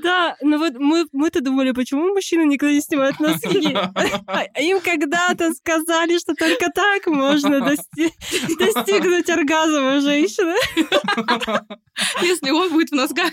Да, 0.03 0.37
но 0.43 0.59
вот 0.59 0.75
мы, 0.79 1.07
мы-то 1.13 1.41
думали, 1.41 1.73
почему 1.73 2.15
мужчины 2.15 2.45
никогда 2.45 2.73
не 2.75 2.81
снимают 2.81 3.19
носки. 3.21 3.73
А 4.27 4.61
им 4.61 4.81
когда-то 4.81 5.53
сказали, 5.55 6.19
что 6.19 6.35
только 6.35 6.71
так 6.75 7.07
можно 7.07 7.57
дости- 7.57 8.13
достигнуть 8.59 9.29
оргазма 9.31 9.97
у 9.97 10.01
женщины. 10.01 10.55
Если 12.23 12.51
он 12.51 12.71
будет 12.71 12.91
в 12.91 12.95
носках. 12.95 13.33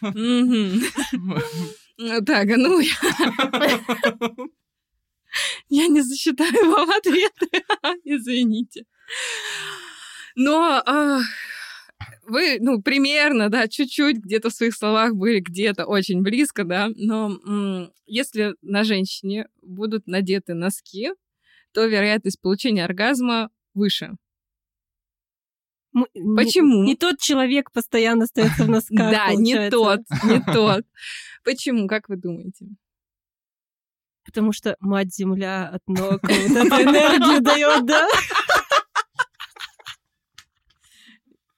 Ну, 1.96 2.20
Так, 2.24 2.48
ну 2.56 2.80
я... 2.80 2.92
Я 5.68 5.88
не 5.88 6.00
засчитаю 6.02 6.70
вам 6.70 6.88
ответы. 6.90 7.48
Извините. 8.04 8.84
Но 10.36 10.82
а, 10.84 11.20
вы, 12.26 12.58
ну, 12.60 12.82
примерно, 12.82 13.48
да, 13.48 13.68
чуть-чуть 13.68 14.16
где-то 14.18 14.50
в 14.50 14.54
своих 14.54 14.74
словах 14.74 15.14
были 15.14 15.40
где-то 15.40 15.86
очень 15.86 16.22
близко, 16.22 16.64
да, 16.64 16.88
но 16.96 17.38
м, 17.46 17.92
если 18.06 18.56
на 18.62 18.84
женщине 18.84 19.46
будут 19.62 20.06
надеты 20.06 20.54
носки, 20.54 21.10
то 21.72 21.84
вероятность 21.86 22.40
получения 22.40 22.84
оргазма 22.84 23.50
выше. 23.74 24.12
М- 25.94 26.06
не- 26.14 26.36
Почему? 26.36 26.82
Не 26.84 26.96
тот 26.96 27.20
человек 27.20 27.70
постоянно 27.70 28.24
остается 28.24 28.64
в 28.64 28.68
носках. 28.68 28.88
да, 29.10 29.32
не 29.34 29.70
тот, 29.70 30.00
не 30.24 30.40
тот. 30.52 30.84
Почему, 31.44 31.86
как 31.86 32.08
вы 32.08 32.16
думаете? 32.16 32.66
Потому 34.24 34.52
что 34.52 34.74
мать-земля 34.80 35.68
от 35.68 35.82
ног 35.86 36.20
вот 36.22 36.30
эту 36.32 36.66
энергию 36.82 37.40
дает, 37.42 37.86
да? 37.86 38.08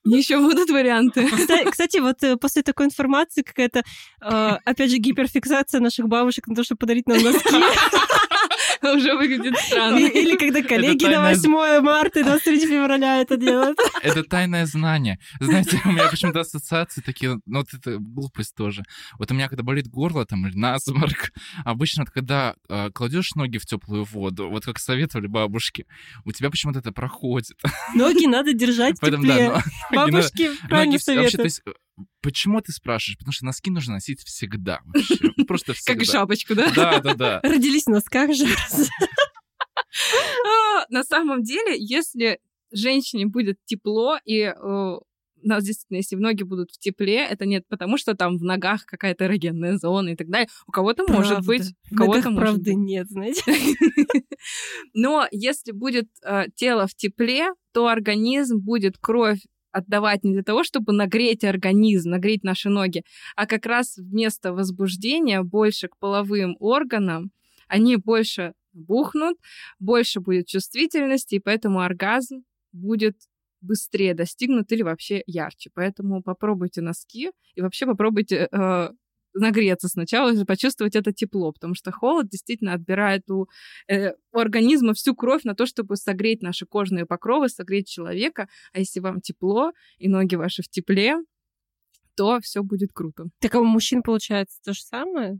Еще 0.06 0.38
будут 0.38 0.70
варианты. 0.70 1.26
Кстати, 1.28 1.70
кстати, 1.70 1.98
вот 1.98 2.22
э, 2.22 2.36
после 2.36 2.62
такой 2.62 2.86
информации 2.86 3.42
какая-то, 3.42 3.82
э, 4.22 4.58
опять 4.64 4.90
же, 4.90 4.98
гиперфиксация 4.98 5.80
наших 5.80 6.08
бабушек 6.08 6.46
на 6.46 6.54
то, 6.54 6.64
чтобы 6.64 6.78
подарить 6.78 7.08
нам 7.08 7.22
носки. 7.22 7.48
Уже 8.96 9.14
выглядит 9.16 9.56
странно. 9.58 9.98
Или 9.98 10.36
когда 10.36 10.62
коллеги 10.62 11.04
на 11.04 11.10
тайная- 11.12 11.34
8 11.36 11.80
марта 11.82 12.20
и 12.20 12.22
23 12.22 12.66
февраля 12.66 13.20
это 13.20 13.36
делают. 13.36 13.78
Это 14.02 14.22
тайное 14.24 14.66
знание. 14.66 15.18
Знаете, 15.40 15.80
у 15.84 15.88
меня 15.88 16.08
почему-то 16.08 16.40
ассоциации 16.40 17.00
такие, 17.00 17.38
ну 17.46 17.58
вот 17.60 17.68
это 17.72 17.98
глупость 17.98 18.54
тоже. 18.54 18.82
Вот 19.18 19.30
у 19.30 19.34
меня, 19.34 19.48
когда 19.48 19.62
болит 19.62 19.88
горло 19.88 20.24
там 20.26 20.46
или 20.46 20.56
насморк, 20.56 21.30
обычно, 21.64 22.04
когда 22.06 22.54
э, 22.68 22.90
кладешь 22.90 23.34
ноги 23.34 23.58
в 23.58 23.66
теплую 23.66 24.04
воду, 24.04 24.48
вот 24.48 24.64
как 24.64 24.78
советовали 24.78 25.26
бабушки, 25.26 25.86
у 26.24 26.32
тебя 26.32 26.50
почему-то 26.50 26.78
это 26.80 26.92
проходит. 26.92 27.56
Ноги 27.94 28.26
надо 28.26 28.52
держать 28.52 28.96
в 28.98 29.00
Поэтому, 29.00 29.24
тепле. 29.24 29.48
да, 29.48 29.48
но- 29.48 29.54
ноги 29.54 30.10
надо- 30.12 30.12
Бабушки 30.12 30.50
правильно 30.68 30.92
ноги 30.92 30.92
вообще, 30.92 30.98
то 30.98 31.14
советуют. 31.14 31.44
есть, 31.44 31.60
э, 31.66 31.70
почему 32.20 32.60
ты 32.60 32.72
спрашиваешь? 32.72 33.18
Потому 33.18 33.32
что 33.32 33.44
носки 33.44 33.70
нужно 33.70 33.94
носить 33.94 34.22
всегда. 34.24 34.80
вообще. 34.84 35.32
Ну, 35.36 35.44
Просто 35.46 35.72
всегда. 35.74 35.92
Как 35.94 36.02
и 36.02 36.06
шапочку, 36.10 36.54
да? 36.54 36.72
Да, 36.74 37.00
да, 37.00 37.14
да. 37.14 37.40
Родились 37.42 37.84
в 37.84 37.90
носках 37.90 38.34
же. 38.34 38.46
А, 40.44 40.84
На 40.90 41.04
самом 41.04 41.42
деле, 41.42 41.76
если 41.78 42.40
женщине 42.72 43.26
будет 43.26 43.58
тепло, 43.64 44.18
и 44.24 44.40
э, 44.40 44.52
у 44.62 45.00
нас 45.48 45.64
действительно, 45.64 45.98
если 45.98 46.16
ноги 46.16 46.42
будут 46.42 46.70
в 46.70 46.78
тепле, 46.78 47.24
это 47.24 47.46
нет 47.46 47.64
потому, 47.68 47.96
что 47.98 48.14
там 48.14 48.36
в 48.36 48.42
ногах 48.42 48.84
какая-то 48.84 49.26
эрогенная 49.26 49.78
зона 49.78 50.10
и 50.10 50.16
так 50.16 50.28
далее. 50.28 50.48
У 50.66 50.72
кого-то 50.72 51.04
может 51.10 51.46
быть, 51.46 51.74
у 51.92 51.96
кого-то 51.96 52.30
может 52.30 52.46
правды 52.46 52.72
быть. 52.72 52.76
нет, 52.84 53.08
знаете. 53.08 53.42
Но 54.94 55.26
если 55.30 55.72
будет 55.72 56.08
э, 56.24 56.46
тело 56.54 56.86
в 56.86 56.94
тепле, 56.94 57.48
то 57.72 57.86
организм 57.88 58.58
будет 58.58 58.98
кровь 58.98 59.40
отдавать 59.76 60.24
не 60.24 60.32
для 60.32 60.42
того, 60.42 60.64
чтобы 60.64 60.92
нагреть 60.92 61.44
организм, 61.44 62.10
нагреть 62.10 62.44
наши 62.44 62.68
ноги, 62.68 63.02
а 63.36 63.46
как 63.46 63.66
раз 63.66 63.96
вместо 63.96 64.52
возбуждения 64.52 65.42
больше 65.42 65.88
к 65.88 65.96
половым 65.98 66.56
органам, 66.60 67.30
они 67.68 67.96
больше 67.96 68.52
бухнут, 68.72 69.36
больше 69.78 70.20
будет 70.20 70.46
чувствительности, 70.46 71.36
и 71.36 71.40
поэтому 71.40 71.80
оргазм 71.80 72.44
будет 72.72 73.16
быстрее 73.60 74.14
достигнут 74.14 74.70
или 74.72 74.82
вообще 74.82 75.22
ярче. 75.26 75.70
Поэтому 75.74 76.22
попробуйте 76.22 76.82
носки 76.82 77.30
и 77.54 77.60
вообще 77.60 77.86
попробуйте 77.86 78.48
э, 78.50 78.90
нагреться 79.36 79.88
сначала 79.88 80.32
и 80.32 80.44
почувствовать 80.44 80.96
это 80.96 81.12
тепло, 81.12 81.52
потому 81.52 81.74
что 81.74 81.92
холод 81.92 82.28
действительно 82.28 82.72
отбирает 82.72 83.30
у, 83.30 83.46
э, 83.88 84.12
у 84.32 84.38
организма 84.38 84.94
всю 84.94 85.14
кровь 85.14 85.44
на 85.44 85.54
то, 85.54 85.66
чтобы 85.66 85.96
согреть 85.96 86.42
наши 86.42 86.66
кожные 86.66 87.06
покровы, 87.06 87.48
согреть 87.48 87.88
человека. 87.88 88.48
А 88.72 88.78
если 88.78 89.00
вам 89.00 89.20
тепло 89.20 89.72
и 89.98 90.08
ноги 90.08 90.36
ваши 90.36 90.62
в 90.62 90.68
тепле, 90.68 91.16
то 92.16 92.40
все 92.40 92.62
будет 92.62 92.92
круто. 92.92 93.24
Так 93.40 93.54
а 93.54 93.60
у 93.60 93.64
мужчин 93.64 94.02
получается 94.02 94.58
то 94.64 94.72
же 94.72 94.82
самое? 94.82 95.38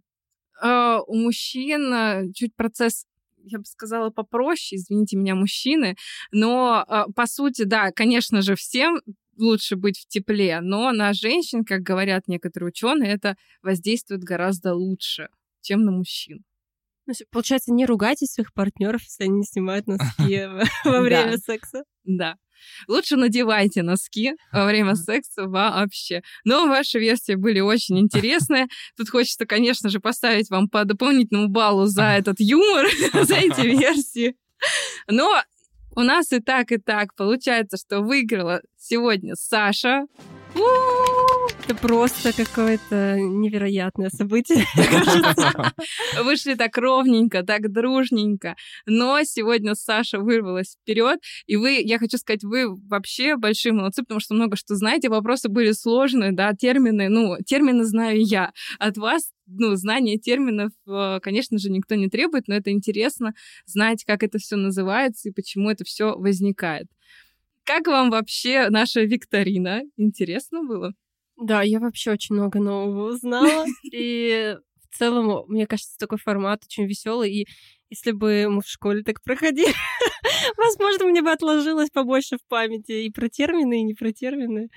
Uh, 0.64 1.01
у 1.06 1.14
мужчин 1.16 1.93
uh, 1.93 2.32
чуть 2.32 2.55
процесс 2.56 3.06
я 3.48 3.59
бы 3.59 3.64
сказала, 3.64 4.10
попроще, 4.10 4.81
извините 4.81 5.16
меня, 5.16 5.35
мужчины, 5.35 5.94
но 6.32 6.85
uh, 6.89 7.05
по 7.14 7.27
сути, 7.27 7.62
да, 7.62 7.93
конечно 7.93 8.43
же, 8.43 8.56
всем 8.56 9.01
лучше 9.37 9.77
быть 9.77 9.99
в 9.99 10.07
тепле, 10.07 10.61
но 10.61 10.93
на 10.93 11.13
женщин, 11.13 11.65
как 11.65 11.83
говорят 11.83 12.29
некоторые 12.29 12.69
ученые, 12.69 13.13
это 13.13 13.37
воздействует 13.63 14.23
гораздо 14.23 14.75
лучше, 14.75 15.29
чем 15.61 15.83
на 15.83 15.93
мужчин. 15.93 16.45
Получается, 17.31 17.73
не 17.73 17.87
ругайте 17.87 18.27
своих 18.27 18.53
партнеров, 18.53 19.03
если 19.03 19.25
они 19.25 19.39
не 19.39 19.45
снимают 19.45 19.87
носки 19.87 20.47
во 20.85 21.01
время 21.01 21.39
секса. 21.39 21.85
Да. 22.05 22.37
Лучше 22.89 23.17
надевайте 23.17 23.83
носки 23.83 24.35
во 24.53 24.65
время 24.65 24.95
секса 24.97 25.47
вообще. 25.47 26.23
Но 26.45 26.67
ваши 26.67 26.99
версии 26.99 27.35
были 27.35 27.61
очень 27.61 27.99
интересные. 27.99 28.67
Тут 28.97 29.11
хочется, 29.11 29.47
конечно 29.47 29.89
же, 29.89 30.01
поставить 30.01 30.51
вам 30.51 30.69
по 30.69 30.85
дополнительному 30.85 31.49
баллу 31.49 31.87
за 31.87 32.03
этот 32.19 32.41
юмор, 32.41 32.87
за 33.25 33.37
эти 33.37 33.61
версии. 33.61 34.37
Но 35.09 35.43
у 35.97 36.02
нас 36.02 36.31
и 36.32 36.40
так, 36.40 36.73
и 36.73 36.77
так 36.77 37.14
получается, 37.14 37.77
что 37.78 38.01
выиграла 38.01 38.60
сегодня 38.77 39.35
Саша. 39.35 40.06
Это 41.64 41.74
просто 41.74 42.32
какое-то 42.32 43.18
невероятное 43.18 44.09
событие. 44.10 44.64
Вышли 46.23 46.55
так 46.55 46.77
ровненько, 46.77 47.43
так 47.43 47.73
дружненько. 47.73 48.56
Но 48.86 49.23
сегодня 49.24 49.74
Саша 49.74 50.18
вырвалась 50.20 50.77
вперед. 50.81 51.18
И 51.47 51.56
вы, 51.56 51.81
я 51.82 51.98
хочу 51.98 52.18
сказать, 52.18 52.44
вы 52.44 52.73
вообще 52.89 53.36
большие 53.36 53.73
молодцы, 53.73 54.02
потому 54.02 54.20
что 54.20 54.35
много 54.35 54.56
что 54.56 54.77
знаете. 54.77 55.09
Вопросы 55.09 55.48
были 55.48 55.73
сложные, 55.73 56.32
да, 56.32 56.52
термины, 56.52 57.09
ну, 57.09 57.36
термины 57.44 57.85
знаю 57.85 58.23
я. 58.23 58.52
От 58.78 58.97
вас 58.97 59.31
ну, 59.47 59.74
знание 59.77 60.18
терминов, 60.18 60.73
э, 60.86 61.18
конечно 61.20 61.59
же, 61.59 61.70
никто 61.70 61.94
не 61.94 62.09
требует, 62.09 62.48
но 62.48 62.55
это 62.55 62.70
интересно 62.70 63.35
знать, 63.64 64.05
как 64.05 64.23
это 64.23 64.39
все 64.39 64.56
называется 64.56 65.28
и 65.28 65.32
почему 65.32 65.70
это 65.70 65.85
все 65.85 66.16
возникает. 66.16 66.86
Как 67.64 67.89
вам 67.89 68.10
вообще 68.10 68.68
наша 68.70 69.02
викторина? 69.02 69.82
Интересно 69.97 70.62
было? 70.62 70.93
Да, 71.37 71.63
я 71.63 71.81
вообще 71.81 72.13
очень 72.13 72.35
много 72.35 72.59
нового 72.61 73.11
узнала. 73.11 73.65
И 73.93 74.57
в 74.91 74.97
целом, 74.99 75.45
мне 75.49 75.67
кажется, 75.67 75.99
такой 75.99 76.19
формат 76.19 76.63
очень 76.65 76.87
веселый. 76.87 77.33
И 77.33 77.47
если 77.91 78.13
бы 78.13 78.47
мы 78.49 78.63
в 78.63 78.67
школе 78.69 79.03
так 79.03 79.23
проходили, 79.23 79.73
возможно, 80.57 81.07
мне 81.07 81.23
бы 81.23 81.31
отложилось 81.31 81.91
побольше 81.91 82.39
в 82.39 82.47
памяти 82.49 82.93
и 83.07 83.11
про 83.11 83.29
термины, 83.29 83.81
и 83.81 83.85
не 83.85 83.95
про 83.95 84.13
термины. 84.13 84.69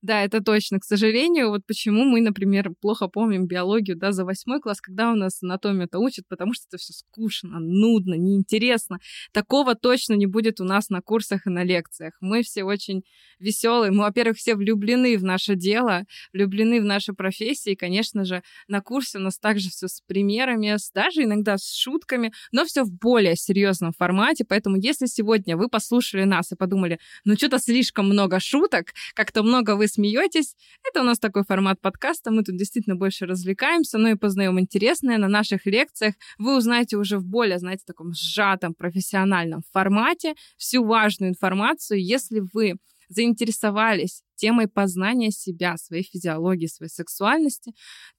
Да, 0.00 0.22
это 0.22 0.40
точно. 0.40 0.78
К 0.78 0.84
сожалению, 0.84 1.48
вот 1.50 1.66
почему 1.66 2.04
мы, 2.04 2.20
например, 2.20 2.70
плохо 2.80 3.08
помним 3.08 3.46
биологию, 3.48 3.96
да, 3.96 4.12
за 4.12 4.24
восьмой 4.24 4.60
класс, 4.60 4.80
когда 4.80 5.10
у 5.10 5.16
нас 5.16 5.42
анатомию-то 5.42 5.98
учат, 5.98 6.24
потому 6.28 6.54
что 6.54 6.66
это 6.68 6.78
все 6.78 6.92
скучно, 6.92 7.58
нудно, 7.58 8.14
неинтересно. 8.14 8.98
Такого 9.32 9.74
точно 9.74 10.14
не 10.14 10.26
будет 10.26 10.60
у 10.60 10.64
нас 10.64 10.88
на 10.88 11.00
курсах 11.02 11.46
и 11.48 11.50
на 11.50 11.64
лекциях. 11.64 12.14
Мы 12.20 12.44
все 12.44 12.62
очень 12.62 13.02
веселые. 13.40 13.90
Мы, 13.90 14.04
во-первых, 14.04 14.36
все 14.36 14.54
влюблены 14.54 15.18
в 15.18 15.24
наше 15.24 15.56
дело, 15.56 16.04
влюблены 16.32 16.80
в 16.80 16.84
наши 16.84 17.12
профессии. 17.12 17.72
И, 17.72 17.76
конечно 17.76 18.24
же, 18.24 18.42
на 18.68 18.80
курсе 18.80 19.18
у 19.18 19.20
нас 19.20 19.36
также 19.36 19.68
все 19.68 19.88
с 19.88 20.00
примерами, 20.00 20.76
с, 20.76 20.92
даже 20.92 21.24
иногда 21.24 21.58
с 21.58 21.74
шутками, 21.74 22.32
но 22.52 22.64
все 22.64 22.84
в 22.84 22.92
более 22.92 23.34
серьезном 23.34 23.92
формате. 23.92 24.44
Поэтому, 24.48 24.76
если 24.76 25.06
сегодня 25.06 25.56
вы 25.56 25.68
послушали 25.68 26.22
нас 26.22 26.52
и 26.52 26.56
подумали, 26.56 27.00
ну 27.24 27.34
что-то 27.34 27.58
слишком 27.58 28.06
много 28.06 28.38
шуток, 28.38 28.92
как-то 29.14 29.42
много 29.42 29.74
вы 29.74 29.87
смеетесь. 29.88 30.54
Это 30.88 31.00
у 31.00 31.04
нас 31.04 31.18
такой 31.18 31.44
формат 31.44 31.80
подкаста. 31.80 32.30
Мы 32.30 32.44
тут 32.44 32.56
действительно 32.56 32.96
больше 32.96 33.26
развлекаемся, 33.26 33.98
но 33.98 34.08
и 34.08 34.14
познаем 34.14 34.60
интересное. 34.60 35.18
На 35.18 35.28
наших 35.28 35.66
лекциях 35.66 36.14
вы 36.38 36.56
узнаете 36.56 36.96
уже 36.96 37.18
в 37.18 37.24
более, 37.24 37.58
знаете, 37.58 37.84
таком 37.86 38.12
сжатом 38.12 38.74
профессиональном 38.74 39.62
формате 39.72 40.34
всю 40.56 40.84
важную 40.84 41.30
информацию. 41.30 42.02
Если 42.02 42.40
вы 42.52 42.76
заинтересовались 43.08 44.22
темой 44.36 44.68
познания 44.68 45.30
себя, 45.30 45.76
своей 45.76 46.04
физиологии, 46.04 46.66
своей 46.66 46.90
сексуальности, 46.90 47.74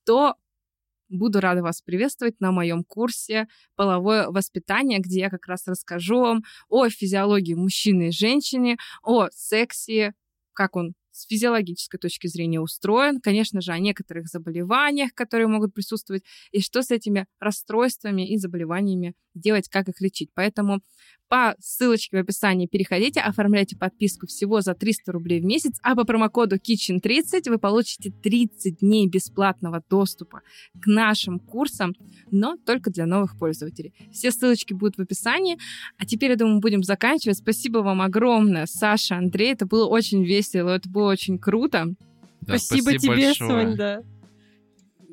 то 0.06 0.36
буду 1.10 1.40
рада 1.40 1.62
вас 1.62 1.82
приветствовать 1.82 2.40
на 2.40 2.52
моем 2.52 2.84
курсе 2.84 3.48
«Половое 3.76 4.30
воспитание», 4.30 5.00
где 5.00 5.22
я 5.22 5.30
как 5.30 5.48
раз 5.48 5.68
расскажу 5.68 6.20
вам 6.22 6.44
о 6.70 6.88
физиологии 6.90 7.56
мужчины 7.56 8.10
и 8.10 8.12
женщины, 8.12 8.78
о 9.04 9.28
сексе, 9.32 10.14
как 10.54 10.76
он 10.76 10.94
с 11.20 11.28
физиологической 11.28 12.00
точки 12.00 12.28
зрения 12.28 12.60
устроен, 12.60 13.20
конечно 13.20 13.62
же, 13.62 13.72
о 13.72 13.80
некоторых 13.80 14.28
заболеваниях, 14.28 15.14
которые 15.14 15.48
могут 15.48 15.74
присутствовать, 15.74 16.24
и 16.52 16.62
что 16.62 16.82
с 16.82 16.92
этими 16.92 17.28
расстройствами 17.40 18.28
и 18.28 18.38
заболеваниями 18.38 19.16
делать, 19.36 19.70
как 19.70 19.88
их 19.90 20.02
лечить. 20.02 20.30
Поэтому 20.34 20.82
по 21.30 21.56
ссылочке 21.60 22.18
в 22.18 22.20
описании 22.20 22.66
переходите, 22.66 23.20
оформляйте 23.20 23.78
подписку 23.78 24.26
всего 24.26 24.62
за 24.62 24.74
300 24.74 25.12
рублей 25.12 25.40
в 25.40 25.46
месяц, 25.46 25.78
а 25.84 25.96
по 25.96 26.04
промокоду 26.04 26.56
KITCHEN30 26.56 27.50
вы 27.50 27.60
получите 27.60 28.10
30 28.10 28.80
дней 28.80 29.08
бесплатного 29.08 29.84
доступа 29.88 30.42
к 30.82 30.88
нашим 30.88 31.40
курсам, 31.40 31.94
но 32.32 32.58
только 32.66 32.90
для 32.90 33.06
новых 33.06 33.38
пользователей. 33.38 33.94
Все 34.12 34.32
ссылочки 34.32 34.74
будут 34.74 34.98
в 34.98 35.02
описании. 35.02 35.60
А 36.00 36.08
теперь, 36.08 36.32
я 36.32 36.36
думаю, 36.36 36.62
будем 36.62 36.82
заканчивать. 36.82 37.38
Спасибо 37.38 37.80
вам 37.80 38.02
огромное, 38.02 38.66
Саша, 38.66 39.18
Андрей. 39.18 39.52
Это 39.52 39.68
было 39.68 39.86
очень 39.86 40.26
весело, 40.26 40.70
это 40.70 40.90
было 40.90 41.09
очень 41.10 41.38
круто. 41.38 41.94
Да, 42.42 42.58
спасибо, 42.58 42.92
спасибо 42.92 43.16
тебе, 43.16 43.28
большое. 43.28 43.66
Сонь, 43.68 43.76
да. 43.76 44.02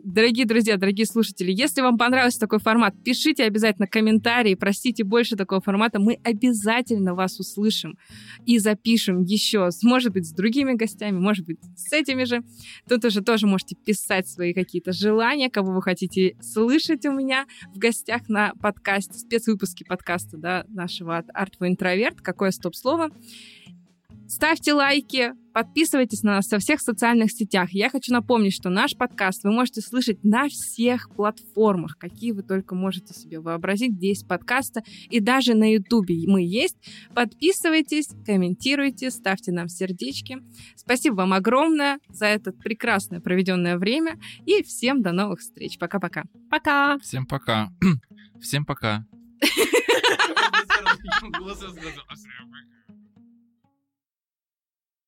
Дорогие 0.09 0.47
друзья, 0.47 0.77
дорогие 0.77 1.05
слушатели, 1.05 1.51
если 1.51 1.81
вам 1.81 1.99
понравился 1.99 2.39
такой 2.39 2.61
формат, 2.61 2.95
пишите 3.03 3.43
обязательно 3.43 3.89
комментарии, 3.89 4.55
просите 4.55 5.03
больше 5.03 5.35
такого 5.35 5.61
формата. 5.61 5.99
Мы 5.99 6.21
обязательно 6.23 7.17
вас 7.17 7.41
услышим 7.41 7.99
и 8.45 8.61
запишем 8.61 9.25
еще, 9.25 9.69
может 9.83 10.13
быть, 10.13 10.29
с 10.29 10.33
другими 10.33 10.75
гостями, 10.75 11.19
может 11.19 11.45
быть, 11.45 11.59
с 11.77 11.93
этими 11.93 12.23
же. 12.23 12.45
Тут 12.89 13.05
уже 13.05 13.21
тоже 13.21 13.49
можете 13.49 13.75
писать 13.75 14.29
свои 14.29 14.55
какие-то 14.55 14.93
желания, 14.93 15.51
кого 15.51 15.73
вы 15.73 15.83
хотите 15.83 16.37
слышать 16.41 17.05
у 17.05 17.11
меня 17.11 17.47
в 17.75 17.79
гостях 17.79 18.29
на 18.29 18.53
подкасте, 18.63 19.19
спецвыпуске 19.19 19.85
подкаста 19.85 20.37
да, 20.37 20.65
нашего 20.69 21.17
от 21.17 21.29
Art 21.31 21.55
for 21.61 21.69
Introvert, 21.69 22.19
какое 22.23 22.53
стоп-слово. 22.53 23.11
Ставьте 24.29 24.73
лайки, 24.73 25.35
подписывайтесь 25.55 26.23
на 26.23 26.37
нас 26.37 26.51
во 26.51 26.59
всех 26.59 26.81
социальных 26.81 27.31
сетях. 27.31 27.71
Я 27.71 27.91
хочу 27.91 28.13
напомнить, 28.13 28.55
что 28.55 28.71
наш 28.71 28.97
подкаст 28.97 29.45
вы 29.45 29.53
можете 29.53 29.81
слышать 29.81 30.25
на 30.25 30.49
всех 30.49 31.11
платформах, 31.11 31.97
какие 31.97 32.33
вы 32.33 32.43
только 32.43 32.75
можете 32.75 33.15
себе 33.15 33.39
вообразить, 33.39 33.93
где 33.93 34.09
есть 34.09 34.27
подкасты, 34.27 34.83
и 35.11 35.21
даже 35.21 35.55
на 35.55 35.73
Ютубе 35.73 36.17
мы 36.27 36.43
есть. 36.43 36.77
Подписывайтесь, 37.15 38.09
комментируйте, 38.27 39.13
ставьте 39.13 39.53
нам 39.53 39.69
сердечки. 39.69 40.39
Спасибо 40.75 41.15
вам 41.15 41.33
огромное 41.33 42.01
за 42.09 42.27
это 42.27 42.53
прекрасное 42.53 43.21
проведенное 43.21 43.79
время, 43.79 44.19
и 44.45 44.65
всем 44.65 45.03
до 45.03 45.13
новых 45.13 45.39
встреч. 45.39 45.79
Пока-пока. 45.79 46.25
Пока. 46.51 46.99
Всем 46.99 47.27
пока. 47.27 47.71
Всем 48.41 48.67
пока. 48.67 49.07